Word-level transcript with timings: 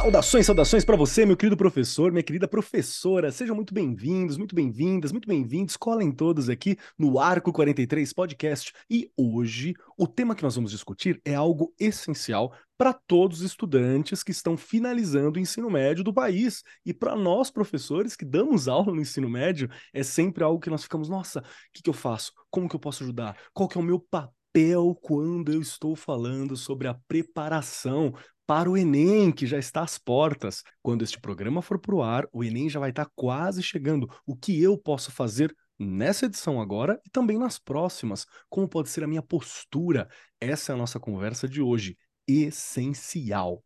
Saudações, 0.00 0.46
saudações 0.46 0.82
para 0.82 0.96
você, 0.96 1.26
meu 1.26 1.36
querido 1.36 1.58
professor, 1.58 2.10
minha 2.10 2.22
querida 2.22 2.48
professora. 2.48 3.30
Sejam 3.30 3.54
muito 3.54 3.74
bem-vindos, 3.74 4.38
muito 4.38 4.54
bem-vindas, 4.54 5.12
muito 5.12 5.28
bem-vindos. 5.28 5.76
Colhem 5.76 6.10
todos 6.10 6.48
aqui 6.48 6.78
no 6.98 7.18
Arco 7.18 7.52
43 7.52 8.10
Podcast. 8.14 8.72
E 8.88 9.12
hoje, 9.14 9.74
o 9.98 10.06
tema 10.06 10.34
que 10.34 10.42
nós 10.42 10.54
vamos 10.54 10.70
discutir 10.70 11.20
é 11.22 11.34
algo 11.34 11.74
essencial 11.78 12.54
para 12.78 12.94
todos 12.94 13.40
os 13.40 13.44
estudantes 13.44 14.22
que 14.22 14.30
estão 14.30 14.56
finalizando 14.56 15.38
o 15.38 15.42
ensino 15.42 15.68
médio 15.68 16.02
do 16.02 16.14
país. 16.14 16.62
E 16.84 16.94
para 16.94 17.14
nós, 17.14 17.50
professores 17.50 18.16
que 18.16 18.24
damos 18.24 18.68
aula 18.68 18.94
no 18.94 19.02
ensino 19.02 19.28
médio, 19.28 19.68
é 19.92 20.02
sempre 20.02 20.42
algo 20.42 20.60
que 20.60 20.70
nós 20.70 20.82
ficamos, 20.82 21.10
nossa, 21.10 21.40
o 21.40 21.44
que, 21.74 21.82
que 21.82 21.90
eu 21.90 21.94
faço? 21.94 22.32
Como 22.50 22.70
que 22.70 22.74
eu 22.74 22.80
posso 22.80 23.02
ajudar? 23.02 23.36
Qual 23.52 23.68
que 23.68 23.76
é 23.76 23.80
o 23.80 23.84
meu 23.84 24.00
papel 24.00 24.98
quando 25.02 25.52
eu 25.52 25.60
estou 25.60 25.94
falando 25.94 26.56
sobre 26.56 26.88
a 26.88 26.94
preparação 27.06 28.14
para 28.50 28.68
o 28.68 28.76
Enem, 28.76 29.30
que 29.30 29.46
já 29.46 29.60
está 29.60 29.80
às 29.80 29.96
portas. 29.96 30.64
Quando 30.82 31.04
este 31.04 31.20
programa 31.20 31.62
for 31.62 31.78
para 31.78 31.94
o 31.94 32.02
ar, 32.02 32.26
o 32.32 32.42
Enem 32.42 32.68
já 32.68 32.80
vai 32.80 32.90
estar 32.90 33.08
quase 33.14 33.62
chegando. 33.62 34.10
O 34.26 34.34
que 34.34 34.60
eu 34.60 34.76
posso 34.76 35.12
fazer 35.12 35.56
nessa 35.78 36.26
edição 36.26 36.60
agora 36.60 37.00
e 37.06 37.10
também 37.10 37.38
nas 37.38 37.60
próximas? 37.60 38.26
Como 38.48 38.68
pode 38.68 38.88
ser 38.88 39.04
a 39.04 39.06
minha 39.06 39.22
postura? 39.22 40.08
Essa 40.40 40.72
é 40.72 40.74
a 40.74 40.76
nossa 40.76 40.98
conversa 40.98 41.48
de 41.48 41.62
hoje. 41.62 41.96
Essencial. 42.26 43.62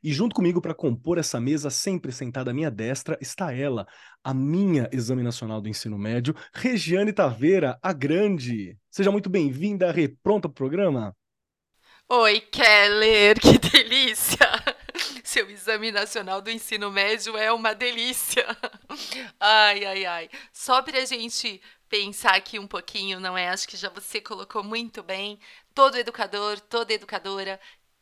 E 0.00 0.12
junto 0.12 0.32
comigo 0.32 0.60
para 0.60 0.74
compor 0.74 1.18
essa 1.18 1.40
mesa, 1.40 1.68
sempre 1.68 2.12
sentada 2.12 2.52
à 2.52 2.54
minha 2.54 2.70
destra, 2.70 3.18
está 3.20 3.52
ela, 3.52 3.84
a 4.22 4.32
minha 4.32 4.88
exame 4.92 5.24
nacional 5.24 5.60
do 5.60 5.68
ensino 5.68 5.98
médio, 5.98 6.36
Regiane 6.54 7.12
Taveira, 7.12 7.80
a 7.82 7.92
grande. 7.92 8.78
Seja 8.92 9.10
muito 9.10 9.28
bem-vinda, 9.28 9.90
repronta 9.90 10.48
para 10.48 10.52
o 10.52 10.54
programa? 10.54 11.16
Oi, 12.12 12.40
Keller, 12.40 13.38
que 13.40 13.56
delícia! 13.70 14.36
Seu 15.22 15.48
exame 15.48 15.92
nacional 15.92 16.42
do 16.42 16.50
ensino 16.50 16.90
médio 16.90 17.36
é 17.36 17.52
uma 17.52 17.72
delícia. 17.72 18.44
Ai, 19.38 19.84
ai, 19.84 20.04
ai. 20.04 20.30
Só 20.52 20.82
para 20.82 20.98
a 20.98 21.04
gente 21.04 21.62
pensar 21.88 22.34
aqui 22.34 22.58
um 22.58 22.66
pouquinho, 22.66 23.20
não 23.20 23.38
é? 23.38 23.48
Acho 23.48 23.68
que 23.68 23.76
já 23.76 23.88
você 23.88 24.20
colocou 24.20 24.64
muito 24.64 25.04
bem. 25.04 25.38
Todo 25.72 25.96
educador, 25.96 26.58
toda 26.58 26.92
educadora 26.92 27.60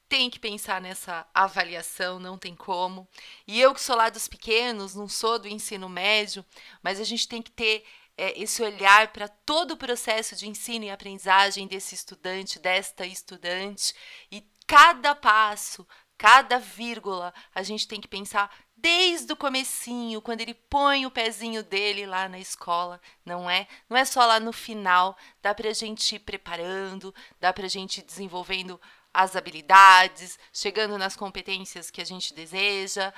tem 0.09 0.31
que 0.31 0.39
pensar 0.39 0.81
nessa 0.81 1.27
avaliação, 1.35 2.19
não 2.19 2.39
tem 2.39 2.57
como. 2.57 3.07
E 3.47 3.61
eu 3.61 3.75
que 3.75 3.81
sou 3.81 3.95
lá 3.95 4.09
dos 4.09 4.27
pequenos, 4.27 4.95
não 4.95 5.07
sou 5.07 5.39
do 5.39 5.49
ensino 5.49 5.87
médio, 5.87 6.43
mas 6.83 6.99
a 6.99 7.05
gente 7.05 7.29
tem 7.29 7.43
que 7.43 7.51
ter 7.51 7.85
é, 8.19 8.39
esse 8.39 8.61
olhar 8.61 9.09
para 9.13 9.29
todo 9.29 9.71
o 9.73 9.77
processo 9.77 10.35
de 10.35 10.49
ensino 10.49 10.85
e 10.85 10.91
aprendizagem 10.91 11.69
desse 11.69 11.95
estudante, 11.95 12.59
desta 12.59 13.07
estudante, 13.07 13.95
e 14.31 14.45
cada 14.67 15.15
passo, 15.15 15.87
cada 16.19 16.59
vírgula, 16.59 17.33
a 17.55 17.63
gente 17.63 17.87
tem 17.87 18.01
que 18.01 18.09
pensar 18.09 18.53
desde 18.77 19.33
o 19.33 19.37
comecinho, 19.37 20.21
quando 20.21 20.41
ele 20.41 20.55
põe 20.55 21.07
o 21.07 21.11
pezinho 21.11 21.63
dele 21.63 22.07
lá 22.07 22.29
na 22.29 22.41
escola, 22.41 23.01
não 23.25 23.49
é? 23.49 23.69
Não 23.89 23.97
é 23.97 24.05
só 24.05 24.25
lá 24.27 24.41
no 24.41 24.53
final, 24.53 25.17
dá 25.41 25.55
para 25.55 25.71
a 25.71 25.73
gente 25.73 26.17
ir 26.17 26.21
preparando, 26.21 27.15
dá 27.41 27.53
para 27.53 27.67
a 27.67 27.69
gente 27.69 27.99
ir 27.99 28.05
desenvolvendo 28.05 28.81
as 29.15 29.37
habilidades, 29.37 30.39
chegando 30.53 30.99
nas 30.99 31.17
competências 31.17 31.91
que 31.91 32.01
a 32.01 32.05
gente 32.05 32.35
deseja, 32.35 33.13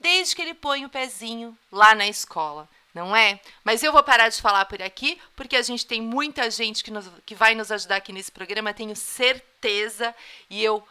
desde 0.00 0.34
que 0.34 0.42
ele 0.42 0.54
põe 0.54 0.84
o 0.84 0.90
pezinho 0.90 1.56
lá 1.70 1.94
na 1.94 2.06
escola 2.06 2.68
não 2.94 3.14
é? 3.14 3.40
Mas 3.64 3.82
eu 3.82 3.92
vou 3.92 4.02
parar 4.02 4.28
de 4.28 4.40
falar 4.40 4.64
por 4.64 4.82
aqui, 4.82 5.18
porque 5.36 5.56
a 5.56 5.62
gente 5.62 5.86
tem 5.86 6.00
muita 6.00 6.50
gente 6.50 6.82
que, 6.82 6.90
nos, 6.90 7.10
que 7.24 7.34
vai 7.34 7.54
nos 7.54 7.70
ajudar 7.70 7.96
aqui 7.96 8.12
nesse 8.12 8.32
programa, 8.32 8.74
tenho 8.74 8.96
certeza. 8.96 10.14
E 10.50 10.62
eu, 10.62 10.82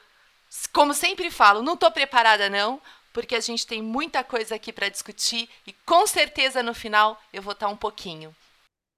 como 0.71 0.93
sempre 0.93 1.29
falo, 1.31 1.61
não 1.61 1.73
estou 1.73 1.91
preparada 1.91 2.49
não, 2.49 2.81
porque 3.13 3.35
a 3.35 3.39
gente 3.39 3.65
tem 3.65 3.81
muita 3.81 4.23
coisa 4.23 4.55
aqui 4.55 4.71
para 4.71 4.89
discutir 4.89 5.49
e 5.65 5.73
com 5.85 6.05
certeza 6.05 6.61
no 6.61 6.73
final 6.73 7.19
eu 7.33 7.41
vou 7.41 7.53
estar 7.53 7.67
um 7.67 7.77
pouquinho. 7.77 8.35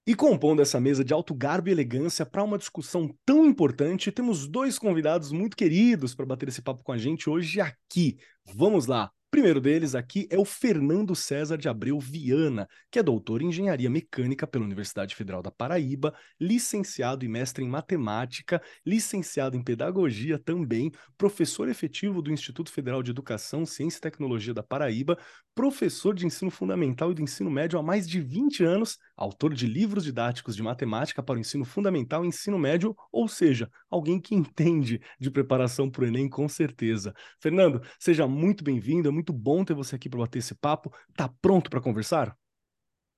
E 0.05 0.15
compondo 0.15 0.61
essa 0.61 0.79
mesa 0.79 1.03
de 1.03 1.13
alto 1.13 1.35
garbo 1.35 1.69
e 1.69 1.71
elegância 1.71 2.25
para 2.25 2.43
uma 2.43 2.57
discussão 2.57 3.15
tão 3.25 3.45
importante, 3.45 4.11
temos 4.11 4.47
dois 4.47 4.79
convidados 4.79 5.31
muito 5.31 5.55
queridos 5.55 6.15
para 6.15 6.25
bater 6.25 6.49
esse 6.49 6.61
papo 6.61 6.83
com 6.83 6.91
a 6.91 6.97
gente 6.97 7.29
hoje 7.29 7.61
aqui. 7.61 8.17
Vamos 8.43 8.87
lá! 8.87 9.11
Primeiro 9.31 9.61
deles 9.61 9.95
aqui 9.95 10.27
é 10.31 10.37
o 10.37 10.45
Fernando 10.45 11.15
César 11.15 11.57
de 11.57 11.69
Abreu 11.69 11.99
Viana, 11.99 12.67
que 12.91 12.99
é 12.99 13.03
doutor 13.03 13.41
em 13.41 13.47
engenharia 13.47 13.89
mecânica 13.89 14.47
pela 14.47 14.65
Universidade 14.65 15.15
Federal 15.15 15.41
da 15.41 15.51
Paraíba, 15.51 16.13
licenciado 16.39 17.23
e 17.23 17.27
mestre 17.27 17.63
em 17.63 17.69
matemática, 17.69 18.61
licenciado 18.85 19.55
em 19.55 19.63
pedagogia 19.63 20.39
também, 20.39 20.91
professor 21.17 21.69
efetivo 21.69 22.21
do 22.21 22.31
Instituto 22.31 22.71
Federal 22.71 23.03
de 23.03 23.11
Educação, 23.11 23.65
Ciência 23.65 23.99
e 23.99 24.01
Tecnologia 24.01 24.53
da 24.53 24.63
Paraíba, 24.63 25.17
professor 25.53 26.15
de 26.15 26.25
ensino 26.25 26.49
fundamental 26.49 27.11
e 27.11 27.15
do 27.15 27.21
ensino 27.21 27.49
médio 27.49 27.77
há 27.77 27.83
mais 27.83 28.07
de 28.07 28.19
20 28.21 28.63
anos, 28.63 28.97
autor 29.19 29.53
de 29.53 29.67
livros 29.67 30.05
didáticos 30.05 30.55
de 30.55 30.63
matemática 30.63 31.21
para 31.21 31.35
o 31.35 31.39
ensino 31.39 31.65
fundamental 31.65 32.23
e 32.23 32.29
ensino 32.29 32.57
médio, 32.57 32.95
ou 33.11 33.27
seja, 33.27 33.69
alguém 33.89 34.19
que 34.19 34.33
entende 34.33 35.01
de 35.19 35.29
preparação 35.29 35.91
para 35.91 36.03
o 36.03 36.07
Enem 36.07 36.29
com 36.29 36.47
certeza. 36.47 37.13
Fernando, 37.39 37.81
seja 37.99 38.25
muito 38.25 38.63
bem-vindo, 38.63 39.09
é 39.09 39.11
muito 39.11 39.33
bom 39.33 39.65
ter 39.65 39.73
você 39.73 39.95
aqui 39.95 40.09
para 40.09 40.19
bater 40.19 40.39
esse 40.39 40.55
papo. 40.55 40.91
Tá 41.15 41.29
pronto 41.41 41.69
para 41.69 41.81
conversar? 41.81 42.35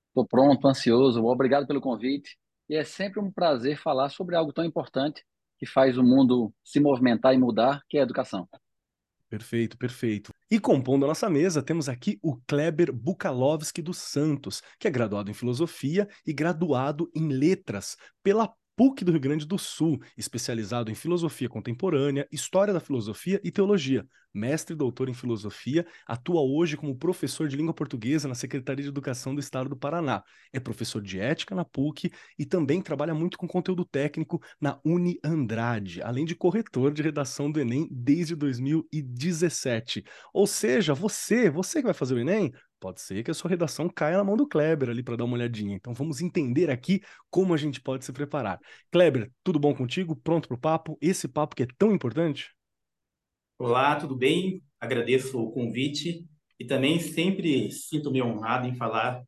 Estou 0.07 0.28
pronto, 0.28 0.67
ansioso. 0.67 1.23
Obrigado 1.23 1.67
pelo 1.67 1.79
convite. 1.79 2.38
E 2.67 2.75
é 2.75 2.84
sempre 2.84 3.19
um 3.19 3.31
prazer 3.31 3.78
falar 3.78 4.09
sobre 4.09 4.35
algo 4.35 4.51
tão 4.51 4.66
importante 4.66 5.23
que 5.57 5.66
faz 5.67 5.97
o 5.97 6.03
mundo 6.03 6.51
se 6.63 6.79
movimentar 6.79 7.34
e 7.34 7.38
mudar, 7.38 7.81
que 7.88 7.97
é 7.97 8.00
a 8.00 8.03
educação. 8.03 8.50
Perfeito, 9.31 9.77
perfeito. 9.77 10.31
E 10.51 10.59
compondo 10.59 11.05
a 11.05 11.07
nossa 11.07 11.29
mesa, 11.29 11.63
temos 11.63 11.87
aqui 11.87 12.19
o 12.21 12.35
Kleber 12.45 12.91
Bukalovski 12.91 13.81
dos 13.81 13.97
Santos, 13.97 14.61
que 14.77 14.89
é 14.89 14.91
graduado 14.91 15.31
em 15.31 15.33
filosofia 15.33 16.05
e 16.27 16.33
graduado 16.33 17.09
em 17.15 17.29
letras 17.29 17.95
pela 18.21 18.53
PUC 18.81 19.05
do 19.05 19.11
Rio 19.11 19.21
Grande 19.21 19.45
do 19.45 19.59
Sul, 19.59 20.01
especializado 20.17 20.89
em 20.89 20.95
filosofia 20.95 21.47
contemporânea, 21.47 22.27
história 22.31 22.73
da 22.73 22.79
filosofia 22.79 23.39
e 23.43 23.51
teologia. 23.51 24.07
Mestre 24.33 24.73
e 24.73 24.75
doutor 24.75 25.07
em 25.07 25.13
filosofia, 25.13 25.85
atua 26.07 26.41
hoje 26.41 26.75
como 26.75 26.97
professor 26.97 27.47
de 27.47 27.55
língua 27.55 27.75
portuguesa 27.75 28.27
na 28.27 28.33
Secretaria 28.33 28.81
de 28.81 28.89
Educação 28.89 29.35
do 29.35 29.39
Estado 29.39 29.69
do 29.69 29.77
Paraná. 29.77 30.23
É 30.51 30.59
professor 30.59 30.99
de 30.99 31.19
ética 31.19 31.53
na 31.53 31.63
PUC 31.63 32.11
e 32.39 32.43
também 32.43 32.81
trabalha 32.81 33.13
muito 33.13 33.37
com 33.37 33.47
conteúdo 33.47 33.85
técnico 33.85 34.41
na 34.59 34.79
Uni 34.83 35.19
Andrade, 35.23 36.01
além 36.01 36.25
de 36.25 36.33
corretor 36.33 36.91
de 36.91 37.03
redação 37.03 37.51
do 37.51 37.59
Enem 37.59 37.87
desde 37.91 38.35
2017. 38.35 40.03
Ou 40.33 40.47
seja, 40.47 40.95
você, 40.95 41.51
você 41.51 41.81
que 41.81 41.85
vai 41.85 41.93
fazer 41.93 42.15
o 42.15 42.19
Enem, 42.19 42.51
Pode 42.81 42.99
ser 42.99 43.23
que 43.23 43.29
a 43.29 43.33
sua 43.35 43.47
redação 43.47 43.87
caia 43.87 44.17
na 44.17 44.23
mão 44.23 44.35
do 44.35 44.47
Kleber 44.47 44.89
ali 44.89 45.03
para 45.03 45.15
dar 45.15 45.25
uma 45.25 45.35
olhadinha. 45.35 45.75
Então 45.75 45.93
vamos 45.93 46.19
entender 46.19 46.71
aqui 46.71 46.99
como 47.29 47.53
a 47.53 47.57
gente 47.57 47.79
pode 47.79 48.03
se 48.03 48.11
preparar. 48.11 48.59
Kleber, 48.91 49.31
tudo 49.43 49.59
bom 49.59 49.71
contigo? 49.75 50.15
Pronto 50.15 50.47
para 50.47 50.55
o 50.55 50.59
papo? 50.59 50.97
Esse 50.99 51.27
papo 51.27 51.55
que 51.55 51.61
é 51.61 51.67
tão 51.77 51.93
importante? 51.93 52.49
Olá, 53.59 53.95
tudo 53.97 54.15
bem? 54.15 54.63
Agradeço 54.79 55.39
o 55.39 55.51
convite 55.51 56.25
e 56.59 56.65
também 56.65 56.99
sempre 56.99 57.71
sinto-me 57.71 58.19
honrado 58.19 58.67
em 58.67 58.73
falar 58.73 59.21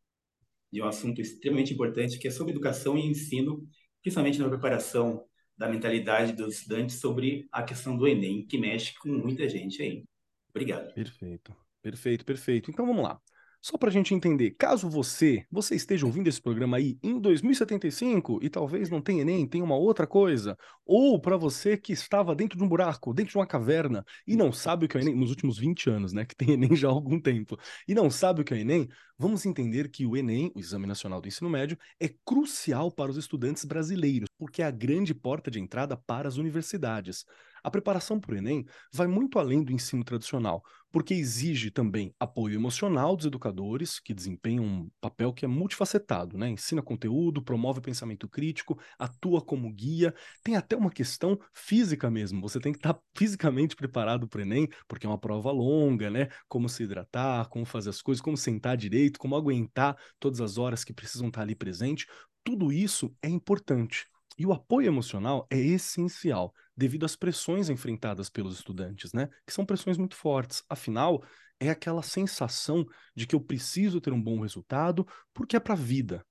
de 0.71 0.81
um 0.81 0.87
assunto 0.87 1.21
extremamente 1.21 1.75
importante 1.75 2.17
que 2.17 2.27
é 2.27 2.31
sobre 2.31 2.53
educação 2.53 2.97
e 2.97 3.05
ensino, 3.05 3.63
principalmente 4.01 4.39
na 4.39 4.49
preparação 4.49 5.23
da 5.55 5.69
mentalidade 5.69 6.33
dos 6.33 6.55
estudantes 6.55 6.99
sobre 6.99 7.47
a 7.51 7.61
questão 7.61 7.95
do 7.95 8.07
Enem, 8.07 8.47
que 8.47 8.57
mexe 8.57 8.95
com 8.97 9.09
muita 9.09 9.47
gente 9.47 9.79
aí. 9.79 10.03
Obrigado. 10.49 10.91
Perfeito, 10.95 11.55
perfeito, 11.83 12.25
perfeito. 12.25 12.71
Então 12.71 12.87
vamos 12.87 13.03
lá. 13.03 13.22
Só 13.65 13.77
para 13.77 13.87
a 13.87 13.93
gente 13.93 14.13
entender, 14.13 14.51
caso 14.59 14.89
você, 14.89 15.45
você 15.49 15.73
esteja 15.73 16.05
ouvindo 16.05 16.27
esse 16.27 16.41
programa 16.41 16.75
aí 16.75 16.99
em 17.01 17.17
2075 17.17 18.39
e 18.43 18.49
talvez 18.49 18.89
não 18.89 19.01
tenha 19.01 19.21
Enem, 19.21 19.47
tenha 19.47 19.63
uma 19.63 19.77
outra 19.77 20.05
coisa, 20.05 20.57
ou 20.85 21.17
para 21.17 21.37
você 21.37 21.77
que 21.77 21.93
estava 21.93 22.35
dentro 22.35 22.57
de 22.57 22.63
um 22.65 22.67
buraco, 22.67 23.13
dentro 23.13 23.31
de 23.31 23.37
uma 23.37 23.47
caverna 23.47 24.03
e 24.27 24.35
não 24.35 24.51
sabe 24.51 24.85
o 24.85 24.89
que 24.89 24.97
é 24.97 24.99
o 24.99 25.03
Enem, 25.03 25.15
nos 25.15 25.29
últimos 25.29 25.57
20 25.57 25.89
anos, 25.89 26.11
né, 26.11 26.25
que 26.25 26.35
tem 26.35 26.51
Enem 26.51 26.75
já 26.75 26.89
há 26.89 26.91
algum 26.91 27.17
tempo, 27.17 27.57
e 27.87 27.95
não 27.95 28.11
sabe 28.11 28.41
o 28.41 28.43
que 28.43 28.53
é 28.53 28.57
o 28.57 28.59
Enem, 28.59 28.89
vamos 29.17 29.45
entender 29.45 29.89
que 29.89 30.05
o 30.05 30.17
Enem, 30.17 30.51
o 30.53 30.59
Exame 30.59 30.85
Nacional 30.85 31.21
do 31.21 31.29
Ensino 31.29 31.49
Médio, 31.49 31.77
é 32.01 32.09
crucial 32.25 32.91
para 32.91 33.11
os 33.11 33.15
estudantes 33.15 33.63
brasileiros, 33.63 34.27
porque 34.37 34.61
é 34.61 34.65
a 34.65 34.71
grande 34.71 35.15
porta 35.15 35.49
de 35.49 35.61
entrada 35.61 35.95
para 35.95 36.27
as 36.27 36.35
universidades. 36.35 37.23
A 37.63 37.71
preparação 37.71 38.19
para 38.19 38.35
o 38.35 38.37
Enem 38.37 38.65
vai 38.91 39.07
muito 39.07 39.39
além 39.39 39.63
do 39.63 39.71
ensino 39.71 40.03
tradicional, 40.03 40.61
porque 40.91 41.13
exige 41.13 41.71
também 41.71 42.13
apoio 42.19 42.55
emocional 42.55 43.15
dos 43.15 43.25
educadores, 43.25 43.99
que 43.99 44.13
desempenham 44.13 44.65
um 44.65 44.91
papel 44.99 45.33
que 45.33 45.45
é 45.45 45.47
multifacetado, 45.47 46.37
né? 46.37 46.49
Ensina 46.49 46.81
conteúdo, 46.81 47.41
promove 47.41 47.79
pensamento 47.79 48.27
crítico, 48.27 48.77
atua 48.99 49.41
como 49.41 49.71
guia, 49.73 50.13
tem 50.43 50.57
até 50.57 50.75
uma 50.75 50.91
questão 50.91 51.39
física 51.53 52.11
mesmo. 52.11 52.41
Você 52.41 52.59
tem 52.59 52.73
que 52.73 52.79
estar 52.79 52.99
fisicamente 53.17 53.75
preparado 53.77 54.27
para 54.27 54.39
o 54.39 54.41
Enem, 54.41 54.67
porque 54.87 55.05
é 55.05 55.09
uma 55.09 55.17
prova 55.17 55.49
longa, 55.49 56.09
né? 56.09 56.27
Como 56.49 56.67
se 56.67 56.83
hidratar, 56.83 57.47
como 57.47 57.65
fazer 57.65 57.89
as 57.91 58.01
coisas, 58.01 58.21
como 58.21 58.35
sentar 58.35 58.75
direito, 58.75 59.17
como 59.17 59.35
aguentar 59.37 59.97
todas 60.19 60.41
as 60.41 60.57
horas 60.57 60.83
que 60.83 60.93
precisam 60.93 61.29
estar 61.29 61.41
ali 61.41 61.55
presente. 61.55 62.05
Tudo 62.43 62.73
isso 62.73 63.15
é 63.21 63.29
importante. 63.29 64.05
E 64.37 64.45
o 64.45 64.53
apoio 64.53 64.87
emocional 64.87 65.47
é 65.49 65.57
essencial, 65.57 66.53
devido 66.75 67.05
às 67.05 67.15
pressões 67.15 67.69
enfrentadas 67.69 68.29
pelos 68.29 68.55
estudantes, 68.55 69.13
né? 69.13 69.29
Que 69.45 69.53
são 69.53 69.65
pressões 69.65 69.97
muito 69.97 70.15
fortes. 70.15 70.63
Afinal, 70.69 71.23
é 71.59 71.69
aquela 71.69 72.01
sensação 72.01 72.85
de 73.15 73.27
que 73.27 73.35
eu 73.35 73.41
preciso 73.41 74.01
ter 74.01 74.11
um 74.11 74.21
bom 74.21 74.41
resultado 74.41 75.07
porque 75.33 75.55
é 75.55 75.59
para 75.59 75.73
a 75.73 75.77
vida. 75.77 76.25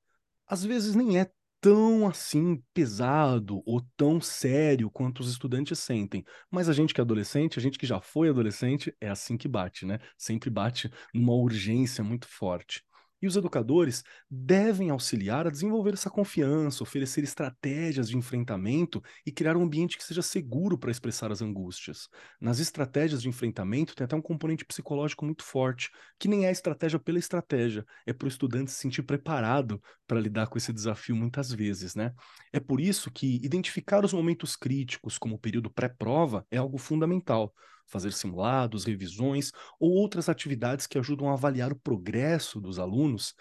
Às 0.47 0.65
vezes 0.65 0.95
nem 0.95 1.19
é 1.19 1.31
tão 1.61 2.09
assim 2.09 2.61
pesado 2.75 3.63
ou 3.65 3.81
tão 3.97 4.21
sério 4.21 4.91
quanto 4.91 5.21
os 5.21 5.31
estudantes 5.31 5.79
sentem. 5.79 6.25
Mas 6.51 6.69
a 6.69 6.73
gente 6.73 6.93
que 6.93 7.01
é 7.01 7.03
adolescente, 7.03 7.59
a 7.59 7.63
gente 7.63 7.79
que 7.79 7.87
já 7.87 8.01
foi 8.01 8.29
adolescente, 8.29 8.95
é 9.01 9.09
assim 9.09 9.39
que 9.39 9.49
bate, 9.49 9.87
né? 9.87 10.01
Sempre 10.19 10.51
bate 10.51 10.91
numa 11.15 11.33
urgência 11.33 12.03
muito 12.03 12.27
forte. 12.27 12.83
E 13.23 13.27
os 13.29 13.37
educadores 13.37 14.03
devem 14.29 14.91
auxiliar 14.91 15.47
a 15.47 15.51
desenvolver 15.51 15.95
essa 15.95 16.11
confiança, 16.11 16.83
oferecer 16.83 17.23
estratégias 17.23 18.09
de 18.09 18.17
enfrentamento 18.17 19.01
e 19.25 19.31
criar 19.31 19.57
um 19.57 19.63
ambiente 19.63 19.97
que 19.97 20.03
seja 20.05 20.23
seguro 20.23 20.77
para 20.77 20.91
expressar 20.91 21.31
as 21.31 21.41
angústias. 21.41 22.09
Nas 22.41 22.59
estratégias 22.59 23.23
de 23.23 23.29
enfrentamento 23.29 23.95
tem 23.95 24.05
até 24.05 24.17
um 24.17 24.21
componente 24.23 24.65
psicológico 24.65 25.25
muito 25.25 25.45
forte, 25.45 25.89
que 26.19 26.27
nem 26.29 26.47
é 26.47 26.51
estratégia 26.51 26.99
pela 26.99 27.19
estratégia, 27.19 27.85
é 28.05 28.13
para 28.13 28.27
o 28.27 28.29
estudante 28.29 28.73
se 28.73 28.79
sentir 28.79 29.03
preparado 29.05 29.81
para 30.07 30.21
lidar 30.21 30.49
com 30.49 30.59
esse 30.59 30.73
desafio 30.73 31.15
muitas 31.15 31.53
vezes, 31.53 31.95
né? 31.95 32.13
É 32.53 32.59
por 32.61 32.81
isso 32.81 33.11
que 33.11 33.37
identificar 33.37 34.05
os 34.05 34.13
momentos 34.13 34.57
críticos 34.57 35.17
como 35.17 35.37
o 35.37 35.39
período 35.39 35.71
pré-prova 35.71 36.45
é 36.51 36.57
algo 36.57 36.79
fundamental 36.79 37.55
fazer 37.87 38.13
simulados, 38.13 38.85
revisões 38.85 39.51
ou 39.79 39.91
outras 39.93 40.29
atividades 40.29 40.87
que 40.87 40.99
ajudam 40.99 41.29
a 41.29 41.35
avaliar 41.35 41.73
o 41.73 41.79
progresso 41.79 42.61
dos 42.61 42.79
alunos 42.79 43.35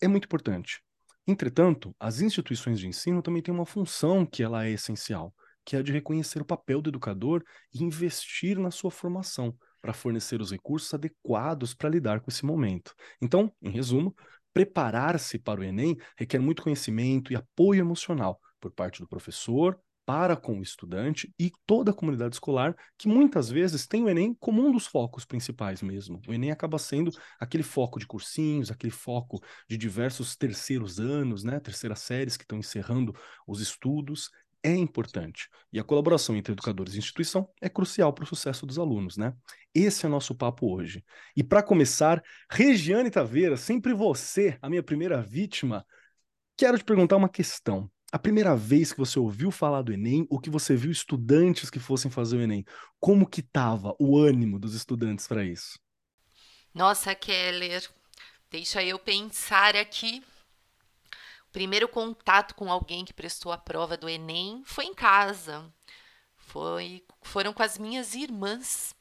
é 0.00 0.08
muito 0.08 0.24
importante. 0.24 0.82
Entretanto, 1.26 1.94
as 2.00 2.20
instituições 2.20 2.80
de 2.80 2.88
ensino 2.88 3.22
também 3.22 3.42
têm 3.42 3.54
uma 3.54 3.66
função 3.66 4.26
que 4.26 4.42
ela 4.42 4.66
é 4.66 4.70
essencial, 4.70 5.32
que 5.64 5.76
é 5.76 5.78
a 5.78 5.82
de 5.82 5.92
reconhecer 5.92 6.42
o 6.42 6.44
papel 6.44 6.82
do 6.82 6.90
educador 6.90 7.44
e 7.72 7.82
investir 7.82 8.58
na 8.58 8.70
sua 8.70 8.90
formação 8.90 9.56
para 9.80 9.92
fornecer 9.92 10.40
os 10.40 10.50
recursos 10.50 10.92
adequados 10.92 11.74
para 11.74 11.88
lidar 11.88 12.20
com 12.20 12.30
esse 12.30 12.44
momento. 12.44 12.94
Então, 13.20 13.52
em 13.62 13.70
resumo, 13.70 14.14
preparar-se 14.52 15.38
para 15.38 15.60
o 15.60 15.64
Enem 15.64 15.96
requer 16.16 16.38
muito 16.38 16.62
conhecimento 16.62 17.32
e 17.32 17.36
apoio 17.36 17.80
emocional 17.80 18.40
por 18.60 18.72
parte 18.72 19.00
do 19.00 19.08
professor, 19.08 19.78
para 20.12 20.36
com 20.36 20.58
o 20.58 20.62
estudante 20.62 21.32
e 21.38 21.50
toda 21.64 21.90
a 21.90 21.94
comunidade 21.94 22.34
escolar, 22.34 22.76
que 22.98 23.08
muitas 23.08 23.48
vezes 23.48 23.86
tem 23.86 24.04
o 24.04 24.10
Enem 24.10 24.36
como 24.38 24.62
um 24.62 24.70
dos 24.70 24.86
focos 24.86 25.24
principais 25.24 25.80
mesmo. 25.80 26.20
O 26.28 26.34
Enem 26.34 26.50
acaba 26.50 26.78
sendo 26.78 27.10
aquele 27.40 27.62
foco 27.62 27.98
de 27.98 28.06
cursinhos, 28.06 28.70
aquele 28.70 28.92
foco 28.92 29.42
de 29.66 29.78
diversos 29.78 30.36
terceiros 30.36 31.00
anos, 31.00 31.42
né, 31.42 31.58
terceiras 31.60 32.00
séries 32.00 32.36
que 32.36 32.44
estão 32.44 32.58
encerrando 32.58 33.14
os 33.46 33.62
estudos. 33.62 34.28
É 34.62 34.74
importante. 34.74 35.48
E 35.72 35.80
a 35.80 35.82
colaboração 35.82 36.36
entre 36.36 36.52
educadores 36.52 36.94
e 36.94 36.98
instituição 36.98 37.48
é 37.58 37.70
crucial 37.70 38.12
para 38.12 38.24
o 38.24 38.26
sucesso 38.26 38.66
dos 38.66 38.78
alunos, 38.78 39.16
né? 39.16 39.32
Esse 39.74 40.04
é 40.04 40.08
o 40.10 40.12
nosso 40.12 40.34
papo 40.34 40.70
hoje. 40.70 41.02
E 41.34 41.42
para 41.42 41.62
começar, 41.62 42.22
Regiane 42.50 43.10
Taveira, 43.10 43.56
sempre 43.56 43.94
você, 43.94 44.58
a 44.60 44.68
minha 44.68 44.82
primeira 44.82 45.22
vítima, 45.22 45.86
quero 46.54 46.76
te 46.76 46.84
perguntar 46.84 47.16
uma 47.16 47.30
questão 47.30 47.90
a 48.12 48.18
primeira 48.18 48.54
vez 48.54 48.92
que 48.92 48.98
você 48.98 49.18
ouviu 49.18 49.50
falar 49.50 49.80
do 49.80 49.90
Enem 49.90 50.26
ou 50.28 50.38
que 50.38 50.50
você 50.50 50.76
viu 50.76 50.92
estudantes 50.92 51.70
que 51.70 51.78
fossem 51.78 52.10
fazer 52.10 52.36
o 52.36 52.42
Enem, 52.42 52.62
como 53.00 53.26
que 53.26 53.40
estava 53.40 53.96
o 53.98 54.18
ânimo 54.18 54.58
dos 54.58 54.74
estudantes 54.74 55.26
para 55.26 55.42
isso? 55.42 55.78
Nossa, 56.74 57.14
Keller, 57.14 57.88
deixa 58.50 58.82
eu 58.84 58.98
pensar 58.98 59.74
aqui. 59.76 60.22
O 61.48 61.52
primeiro 61.52 61.88
contato 61.88 62.54
com 62.54 62.70
alguém 62.70 63.02
que 63.02 63.14
prestou 63.14 63.50
a 63.50 63.56
prova 63.56 63.96
do 63.96 64.08
Enem 64.08 64.62
foi 64.66 64.84
em 64.84 64.94
casa. 64.94 65.72
Foi, 66.36 67.02
foram 67.22 67.54
com 67.54 67.62
as 67.62 67.78
minhas 67.78 68.14
irmãs. 68.14 68.94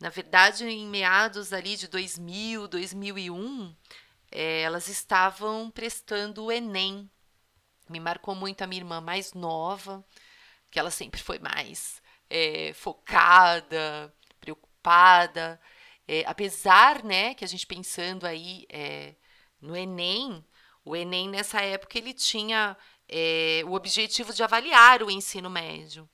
Na 0.00 0.08
verdade, 0.08 0.66
em 0.66 0.88
meados 0.88 1.52
ali 1.52 1.76
de 1.76 1.86
2000, 1.86 2.66
2001, 2.66 3.74
é, 4.32 4.62
elas 4.62 4.88
estavam 4.88 5.70
prestando 5.70 6.44
o 6.44 6.52
Enem 6.52 7.08
me 7.88 8.00
marcou 8.00 8.34
muito 8.34 8.62
a 8.62 8.66
minha 8.66 8.80
irmã 8.80 9.00
mais 9.00 9.32
nova, 9.32 10.04
que 10.70 10.78
ela 10.78 10.90
sempre 10.90 11.22
foi 11.22 11.38
mais 11.38 12.02
é, 12.28 12.72
focada, 12.74 14.14
preocupada. 14.40 15.60
É, 16.08 16.24
apesar, 16.26 17.02
né, 17.02 17.34
que 17.34 17.44
a 17.44 17.48
gente 17.48 17.66
pensando 17.66 18.26
aí 18.26 18.66
é, 18.70 19.14
no 19.60 19.76
Enem, 19.76 20.44
o 20.84 20.94
Enem 20.94 21.28
nessa 21.28 21.60
época 21.60 21.98
ele 21.98 22.14
tinha 22.14 22.76
é, 23.08 23.62
o 23.66 23.72
objetivo 23.72 24.32
de 24.32 24.42
avaliar 24.42 25.02
o 25.02 25.10
ensino 25.10 25.50
médio. 25.50 26.08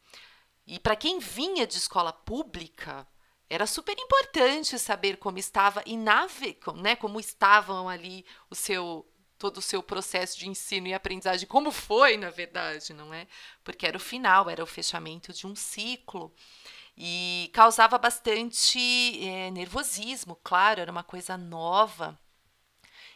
E 0.67 0.79
para 0.79 0.97
quem 0.97 1.19
vinha 1.19 1.67
de 1.67 1.77
escola 1.77 2.13
pública, 2.13 3.07
era 3.51 3.67
super 3.67 3.95
importante 3.99 4.79
saber 4.79 5.19
como 5.19 5.39
estava 5.39 5.83
e 5.85 5.97
nave, 5.97 6.59
né, 6.77 6.97
como 6.97 7.21
estavam 7.21 7.87
ali 7.89 8.25
o 8.49 8.55
seu 8.55 9.07
todo 9.43 9.59
o 9.59 9.63
seu 9.63 9.83
processo 9.83 10.39
de 10.39 10.49
ensino 10.49 10.87
e 10.87 10.95
aprendizagem, 10.95 11.49
como 11.49 11.73
foi, 11.73 12.17
na 12.17 12.31
verdade, 12.31 12.93
não 12.93 13.13
é? 13.13 13.27
Porque 13.65 13.85
era 13.85 13.97
o 13.97 14.01
final, 14.01 14.49
era 14.49 14.63
o 14.63 14.67
fechamento 14.69 15.33
de 15.33 15.49
um 15.49 15.57
ciclo. 15.57 16.33
E 16.97 17.51
causava 17.53 17.99
bastante 17.99 18.79
é, 19.27 19.51
nervosismo, 19.51 20.39
claro, 20.45 20.81
era 20.81 20.93
uma 20.93 21.03
coisa 21.03 21.37
nova. 21.37 22.17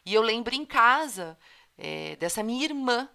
E 0.04 0.12
eu 0.12 0.20
lembro 0.20 0.52
em 0.52 0.66
casa 0.66 1.38
é, 1.78 2.16
dessa 2.16 2.42
minha 2.42 2.64
irmã 2.64 3.08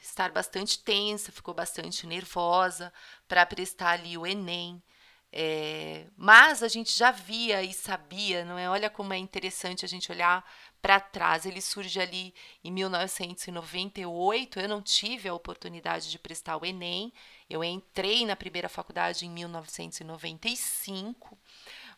estar 0.00 0.32
bastante 0.32 0.78
tensa, 0.82 1.30
ficou 1.30 1.52
bastante 1.52 2.06
nervosa 2.06 2.90
para 3.28 3.44
prestar 3.44 3.90
ali 3.90 4.16
o 4.16 4.26
Enem. 4.26 4.82
É, 5.30 6.06
mas 6.16 6.62
a 6.62 6.68
gente 6.68 6.96
já 6.96 7.10
via 7.10 7.62
e 7.62 7.74
sabia, 7.74 8.44
não 8.46 8.56
é? 8.56 8.70
Olha 8.70 8.88
como 8.88 9.12
é 9.12 9.18
interessante 9.18 9.84
a 9.84 9.88
gente 9.88 10.10
olhar 10.10 10.42
para 10.80 11.00
trás. 11.00 11.46
Ele 11.46 11.60
surge 11.60 12.00
ali 12.00 12.34
em 12.62 12.70
1998. 12.72 14.60
Eu 14.60 14.68
não 14.68 14.82
tive 14.82 15.28
a 15.28 15.34
oportunidade 15.34 16.10
de 16.10 16.18
prestar 16.18 16.56
o 16.56 16.64
Enem. 16.64 17.12
Eu 17.48 17.64
entrei 17.64 18.26
na 18.26 18.36
primeira 18.36 18.68
faculdade 18.68 19.26
em 19.26 19.30
1995. 19.30 21.38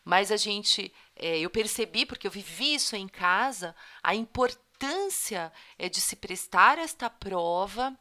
Mas 0.03 0.31
a 0.31 0.37
gente, 0.37 0.91
é, 1.15 1.39
eu 1.39 1.49
percebi, 1.49 2.05
porque 2.05 2.27
eu 2.27 2.31
vivi 2.31 2.73
isso 2.73 2.95
em 2.95 3.07
casa, 3.07 3.75
a 4.01 4.15
importância 4.15 5.53
é, 5.77 5.87
de 5.87 6.01
se 6.01 6.15
prestar 6.15 6.79
esta 6.79 7.09
prova 7.09 7.95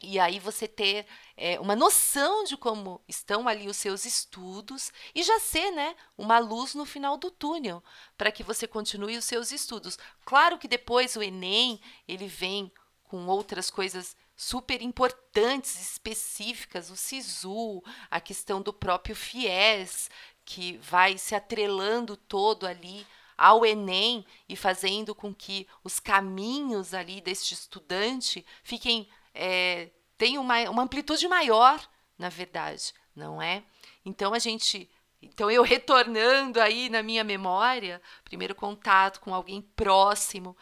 e 0.00 0.18
aí 0.18 0.38
você 0.38 0.68
ter 0.68 1.06
é, 1.36 1.58
uma 1.58 1.74
noção 1.74 2.44
de 2.44 2.56
como 2.56 3.00
estão 3.08 3.48
ali 3.48 3.68
os 3.68 3.76
seus 3.76 4.04
estudos 4.04 4.92
e 5.14 5.22
já 5.22 5.38
ser 5.40 5.70
né, 5.72 5.96
uma 6.16 6.38
luz 6.38 6.74
no 6.74 6.84
final 6.84 7.16
do 7.16 7.30
túnel 7.30 7.82
para 8.16 8.30
que 8.30 8.44
você 8.44 8.66
continue 8.66 9.16
os 9.16 9.24
seus 9.24 9.50
estudos. 9.50 9.98
Claro 10.24 10.56
que 10.58 10.68
depois 10.68 11.16
o 11.16 11.22
Enem 11.22 11.80
ele 12.06 12.28
vem 12.28 12.72
com 13.04 13.26
outras 13.26 13.70
coisas 13.70 14.16
super 14.36 14.80
importantes, 14.82 15.80
específicas, 15.80 16.90
o 16.90 16.96
SISU, 16.96 17.82
a 18.08 18.20
questão 18.20 18.62
do 18.62 18.72
próprio 18.72 19.16
FIES, 19.16 20.08
que 20.44 20.78
vai 20.78 21.18
se 21.18 21.34
atrelando 21.34 22.16
todo 22.16 22.66
ali 22.66 23.04
ao 23.36 23.64
Enem 23.66 24.24
e 24.48 24.56
fazendo 24.56 25.14
com 25.14 25.34
que 25.34 25.66
os 25.82 26.00
caminhos 26.00 26.94
ali 26.94 27.20
deste 27.20 27.54
estudante 27.54 28.44
fiquem 28.62 29.08
é, 29.38 29.90
tem 30.18 30.36
uma, 30.36 30.68
uma 30.68 30.82
amplitude 30.82 31.26
maior, 31.28 31.80
na 32.18 32.28
verdade, 32.28 32.92
não 33.14 33.40
é? 33.40 33.62
Então 34.04 34.34
a 34.34 34.38
gente. 34.38 34.90
Então, 35.20 35.50
eu 35.50 35.64
retornando 35.64 36.60
aí 36.60 36.88
na 36.88 37.02
minha 37.02 37.24
memória, 37.24 38.00
primeiro 38.22 38.54
contato 38.54 39.20
com 39.20 39.34
alguém 39.34 39.62
próximo 39.74 40.56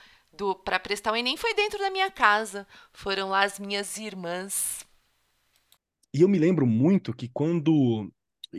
para 0.64 0.78
prestar 0.78 1.12
o 1.12 1.16
Enem 1.16 1.36
foi 1.36 1.54
dentro 1.54 1.78
da 1.78 1.90
minha 1.90 2.10
casa. 2.10 2.66
Foram 2.92 3.28
lá 3.28 3.44
as 3.44 3.58
minhas 3.58 3.98
irmãs. 3.98 4.86
E 6.12 6.22
eu 6.22 6.28
me 6.28 6.38
lembro 6.38 6.66
muito 6.66 7.14
que 7.14 7.28
quando 7.28 8.10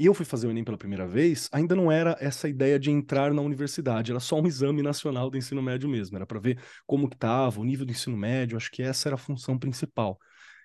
eu 0.06 0.14
fui 0.14 0.26
fazer 0.26 0.48
o 0.48 0.52
Enem 0.52 0.64
pela 0.64 0.78
primeira 0.78 1.08
vez, 1.08 1.50
ainda 1.52 1.76
não 1.76 1.92
era 1.92 2.16
essa 2.20 2.48
ideia 2.48 2.80
de 2.80 2.92
entrar 2.92 3.34
na 3.34 3.42
universidade, 3.42 4.12
era 4.12 4.20
só 4.20 4.40
um 4.40 4.48
exame 4.48 4.82
nacional 4.82 5.30
do 5.30 5.38
ensino 5.38 5.62
médio 5.62 5.90
mesmo, 5.90 6.18
era 6.18 6.26
para 6.26 6.40
ver 6.40 6.60
como 6.86 7.10
que 7.10 7.16
estava 7.16 7.60
o 7.60 7.64
nível 7.64 7.86
do 7.86 7.92
ensino 7.92 8.18
médio, 8.18 8.58
acho 8.58 8.72
que 8.72 8.82
essa 8.84 9.10
era 9.10 9.16
a 9.16 9.18
função 9.18 9.58
principal. 9.58 10.20